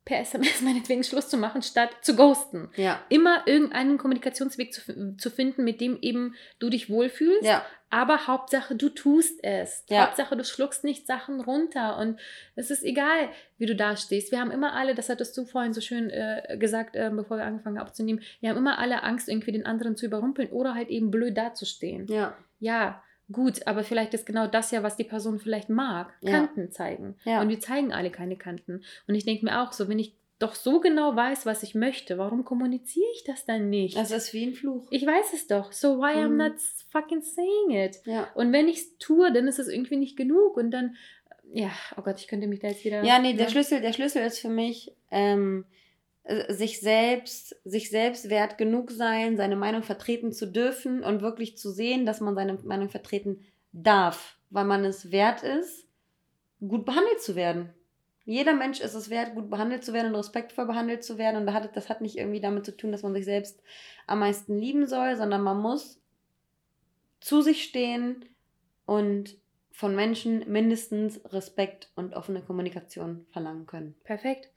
per 0.04 0.18
SMS 0.20 0.60
meinetwegen 0.60 1.02
Schluss 1.04 1.28
zu 1.28 1.36
machen, 1.36 1.62
statt 1.62 1.90
zu 2.02 2.16
ghosten. 2.16 2.70
ja. 2.76 3.00
Immer 3.08 3.42
irgendeinen 3.46 3.98
Kommunikationsweg 3.98 4.72
zu, 4.72 5.16
zu 5.16 5.30
finden, 5.30 5.64
mit 5.64 5.80
dem 5.80 5.98
eben 6.00 6.34
du 6.58 6.70
dich 6.70 6.90
wohlfühlst. 6.90 7.44
Ja. 7.44 7.64
Aber 7.90 8.26
Hauptsache, 8.26 8.74
du 8.74 8.88
tust 8.88 9.38
es. 9.44 9.84
Ja. 9.88 10.06
Hauptsache, 10.06 10.36
du 10.36 10.44
schluckst 10.44 10.82
nicht 10.82 11.06
Sachen 11.06 11.40
runter. 11.40 11.96
Und 11.98 12.18
es 12.56 12.72
ist 12.72 12.82
egal, 12.82 13.28
wie 13.56 13.66
du 13.66 13.76
da 13.76 13.96
stehst. 13.96 14.32
Wir 14.32 14.40
haben 14.40 14.50
immer 14.50 14.72
alle, 14.72 14.96
das 14.96 15.08
hattest 15.08 15.36
du 15.36 15.44
vorhin 15.44 15.72
so 15.72 15.80
schön 15.80 16.10
äh, 16.10 16.56
gesagt, 16.58 16.96
äh, 16.96 17.10
bevor 17.14 17.36
wir 17.36 17.44
angefangen 17.44 17.78
haben 17.78 17.86
aufzunehmen, 17.86 18.20
wir 18.40 18.50
haben 18.50 18.56
immer 18.56 18.80
alle 18.80 19.04
Angst, 19.04 19.28
irgendwie 19.28 19.52
den 19.52 19.64
anderen 19.64 19.96
zu 19.96 20.06
überrumpeln 20.06 20.50
oder 20.50 20.74
halt 20.74 20.88
eben 20.88 21.12
blöd 21.12 21.38
dazustehen. 21.38 22.08
Ja. 22.08 22.36
Ja, 22.58 23.00
gut, 23.32 23.66
aber 23.66 23.84
vielleicht 23.84 24.14
ist 24.14 24.26
genau 24.26 24.46
das 24.46 24.70
ja, 24.70 24.82
was 24.82 24.96
die 24.96 25.04
Person 25.04 25.38
vielleicht 25.38 25.68
mag. 25.68 26.12
Ja. 26.20 26.32
Kanten 26.32 26.70
zeigen. 26.70 27.16
Ja. 27.24 27.40
Und 27.40 27.48
wir 27.48 27.60
zeigen 27.60 27.92
alle 27.92 28.10
keine 28.10 28.36
Kanten. 28.36 28.82
Und 29.06 29.14
ich 29.14 29.24
denke 29.24 29.44
mir 29.44 29.62
auch 29.62 29.72
so, 29.72 29.88
wenn 29.88 29.98
ich 29.98 30.14
doch 30.40 30.54
so 30.56 30.80
genau 30.80 31.14
weiß, 31.14 31.46
was 31.46 31.62
ich 31.62 31.74
möchte, 31.74 32.18
warum 32.18 32.44
kommuniziere 32.44 33.06
ich 33.14 33.24
das 33.24 33.46
dann 33.46 33.70
nicht? 33.70 33.96
Das 33.96 34.10
ist 34.10 34.32
wie 34.34 34.44
ein 34.46 34.54
Fluch. 34.54 34.86
ich 34.90 35.06
weiß 35.06 35.32
es 35.32 35.46
doch. 35.46 35.72
So 35.72 35.98
why 36.00 36.16
I'm 36.18 36.30
Mhm. 36.30 36.36
not 36.38 36.54
fucking 36.90 37.22
saying 37.22 37.70
it? 37.70 37.98
Ja. 38.04 38.28
Und 38.34 38.52
wenn 38.52 38.68
ich 38.68 38.78
es 38.78 38.98
tue, 38.98 39.32
dann 39.32 39.46
ist 39.46 39.58
es 39.60 39.68
irgendwie 39.68 39.96
nicht 39.96 40.16
genug. 40.16 40.56
Und 40.56 40.70
dann, 40.72 40.96
ja, 41.52 41.70
oh 41.96 42.02
Gott, 42.02 42.18
ich 42.18 42.26
könnte 42.28 42.46
mich 42.48 42.58
da 42.60 42.68
jetzt 42.68 42.84
wieder. 42.84 43.04
Ja, 43.04 43.18
nee, 43.20 43.34
der? 43.34 43.48
Schlüssel, 43.48 43.80
der 43.80 43.92
Schlüssel 43.92 44.22
ist 44.26 44.40
für 44.40 44.48
mich, 44.48 44.92
ähm, 45.10 45.64
äh, 45.70 45.74
sich 46.48 46.80
selbst, 46.80 47.56
sich 47.64 47.90
selbst 47.90 48.30
wert 48.30 48.56
genug 48.56 48.90
sein, 48.90 49.36
seine 49.36 49.56
Meinung 49.56 49.82
vertreten 49.82 50.32
zu 50.32 50.46
dürfen 50.46 51.02
und 51.02 51.20
wirklich 51.20 51.58
zu 51.58 51.70
sehen, 51.70 52.06
dass 52.06 52.20
man 52.20 52.34
seine 52.34 52.54
Meinung 52.64 52.88
vertreten 52.88 53.40
darf, 53.72 54.38
weil 54.50 54.64
man 54.64 54.84
es 54.84 55.10
wert 55.10 55.42
ist, 55.42 55.86
gut 56.66 56.86
behandelt 56.86 57.20
zu 57.20 57.36
werden. 57.36 57.74
Jeder 58.24 58.54
Mensch 58.54 58.80
ist 58.80 58.94
es 58.94 59.10
wert, 59.10 59.34
gut 59.34 59.50
behandelt 59.50 59.84
zu 59.84 59.92
werden 59.92 60.08
und 60.08 60.14
respektvoll 60.14 60.66
behandelt 60.66 61.04
zu 61.04 61.18
werden. 61.18 61.46
Und 61.46 61.76
das 61.76 61.90
hat 61.90 62.00
nicht 62.00 62.16
irgendwie 62.16 62.40
damit 62.40 62.64
zu 62.64 62.74
tun, 62.74 62.90
dass 62.90 63.02
man 63.02 63.12
sich 63.12 63.26
selbst 63.26 63.62
am 64.06 64.20
meisten 64.20 64.58
lieben 64.58 64.86
soll, 64.86 65.16
sondern 65.16 65.42
man 65.42 65.60
muss 65.60 66.00
zu 67.20 67.42
sich 67.42 67.64
stehen 67.64 68.24
und 68.86 69.36
von 69.72 69.94
Menschen 69.94 70.50
mindestens 70.50 71.20
Respekt 71.32 71.90
und 71.96 72.14
offene 72.14 72.40
Kommunikation 72.40 73.26
verlangen 73.30 73.66
können. 73.66 73.94
Perfekt. 74.04 74.50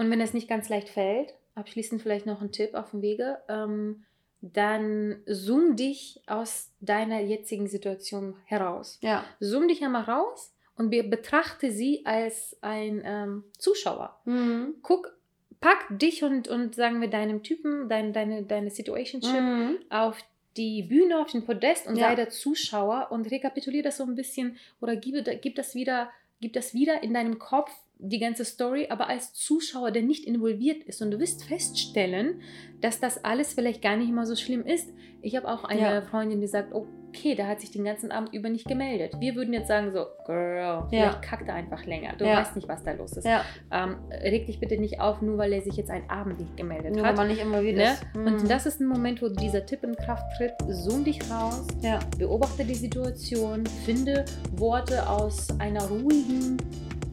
Und 0.00 0.10
wenn 0.10 0.22
es 0.22 0.32
nicht 0.32 0.48
ganz 0.48 0.70
leicht 0.70 0.88
fällt, 0.88 1.34
abschließend 1.54 2.00
vielleicht 2.00 2.24
noch 2.24 2.40
ein 2.40 2.52
Tipp 2.52 2.72
auf 2.74 2.92
dem 2.92 3.02
Wege, 3.02 3.36
ähm, 3.50 4.04
dann 4.40 5.22
zoom 5.26 5.76
dich 5.76 6.22
aus 6.26 6.70
deiner 6.80 7.20
jetzigen 7.20 7.66
Situation 7.66 8.34
heraus. 8.46 8.98
Ja. 9.02 9.26
Zoom 9.40 9.68
dich 9.68 9.84
einmal 9.84 10.04
raus 10.04 10.54
und 10.76 10.88
be 10.88 11.02
betrachte 11.02 11.70
sie 11.70 12.06
als 12.06 12.56
ein 12.62 13.02
ähm, 13.04 13.44
Zuschauer. 13.58 14.18
Mhm. 14.24 14.76
Guck, 14.80 15.14
pack 15.60 15.86
dich 15.90 16.24
und, 16.24 16.48
und 16.48 16.74
sagen 16.74 17.02
wir 17.02 17.08
deinem 17.10 17.42
Typen, 17.42 17.90
dein, 17.90 18.14
deine, 18.14 18.44
deine 18.44 18.70
Situationship 18.70 19.38
Mhm. 19.42 19.76
auf 19.90 20.16
die 20.56 20.82
Bühne, 20.84 21.18
auf 21.20 21.30
den 21.30 21.44
Podest 21.44 21.86
und 21.86 21.96
Ja. 21.96 22.08
sei 22.08 22.14
der 22.14 22.30
Zuschauer 22.30 23.08
und 23.10 23.30
rekapituliere 23.30 23.84
das 23.84 23.98
so 23.98 24.04
ein 24.04 24.14
bisschen 24.14 24.56
oder 24.80 24.96
gib, 24.96 25.22
gib, 25.42 25.56
das 25.56 25.74
wieder, 25.74 26.10
gib 26.40 26.54
das 26.54 26.72
wieder 26.72 27.02
in 27.02 27.12
deinem 27.12 27.38
Kopf, 27.38 27.70
die 28.02 28.18
ganze 28.18 28.44
Story, 28.44 28.86
aber 28.90 29.08
als 29.08 29.34
Zuschauer, 29.34 29.90
der 29.90 30.02
nicht 30.02 30.24
involviert 30.24 30.82
ist. 30.84 31.02
Und 31.02 31.10
du 31.10 31.18
wirst 31.18 31.44
feststellen, 31.44 32.40
dass 32.80 32.98
das 33.00 33.24
alles 33.24 33.52
vielleicht 33.54 33.82
gar 33.82 33.96
nicht 33.96 34.12
mal 34.12 34.26
so 34.26 34.36
schlimm 34.36 34.64
ist. 34.64 34.88
Ich 35.22 35.36
habe 35.36 35.48
auch 35.48 35.64
eine 35.64 35.80
Ja. 35.80 36.02
Freundin, 36.02 36.40
die 36.40 36.46
sagt, 36.46 36.72
okay, 36.72 37.34
der 37.34 37.46
hat 37.46 37.60
sich 37.60 37.70
den 37.70 37.84
ganzen 37.84 38.10
Abend 38.10 38.32
über 38.32 38.48
nicht 38.48 38.66
gemeldet. 38.66 39.12
Wir 39.20 39.34
würden 39.34 39.52
jetzt 39.52 39.68
sagen 39.68 39.92
so, 39.92 40.06
Girl, 40.24 40.86
vielleicht 40.88 41.14
Ja. 41.14 41.20
kackt 41.20 41.46
er 41.48 41.54
einfach 41.54 41.84
länger. 41.84 42.14
Du 42.16 42.24
Ja. 42.24 42.38
weißt 42.38 42.56
nicht, 42.56 42.68
was 42.68 42.82
da 42.84 42.92
los 42.92 43.12
ist. 43.18 43.26
Ja, 43.26 43.44
Ähm, 43.70 43.96
reg 44.10 44.46
dich 44.46 44.60
bitte 44.60 44.78
nicht 44.78 44.98
auf, 45.00 45.20
nur 45.20 45.36
weil 45.36 45.52
er 45.52 45.60
sich 45.60 45.76
jetzt 45.76 45.90
einen 45.90 46.08
Abend 46.08 46.38
nicht 46.40 46.56
gemeldet 46.56 46.94
nur 46.96 47.04
hat. 47.04 47.16
man 47.16 47.28
nicht 47.28 47.40
immer 47.42 47.62
wieder 47.62 47.78
Ne? 47.82 47.96
Mhm. 48.14 48.26
Und 48.26 48.50
das 48.50 48.64
ist 48.64 48.80
ein 48.80 48.86
Moment, 48.86 49.20
wo 49.20 49.28
dieser 49.28 49.66
Tipp 49.66 49.84
in 49.84 49.94
Kraft 49.96 50.24
tritt. 50.38 50.52
Zoom 50.68 51.04
dich 51.04 51.20
raus, 51.30 51.66
Ja, 51.82 51.98
beobachte 52.18 52.64
die 52.64 52.74
Situation, 52.74 53.66
finde 53.84 54.24
Worte 54.56 55.06
aus 55.08 55.48
einer 55.58 55.82
ruhigen 55.82 56.56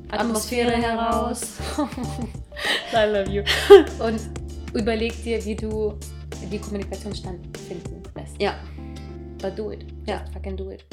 Atmosphäre, 0.10 0.74
Atmosphäre 0.74 0.82
heraus. 0.82 1.58
I 2.94 3.06
love 3.12 3.30
you. 3.30 3.44
Und 4.00 4.22
überleg 4.74 5.22
dir, 5.24 5.44
wie 5.46 5.56
du 5.56 5.98
die 6.52 6.60
Kommunikation 6.60 7.14
stattfinden 7.16 8.04
lässt. 8.16 8.42
ja. 8.42 8.56
But 9.40 9.56
do 9.58 9.72
it. 9.72 9.86
Ja. 10.08 10.20
Just 10.22 10.34
fucking 10.34 10.58
do 10.58 10.72
it. 10.72 10.84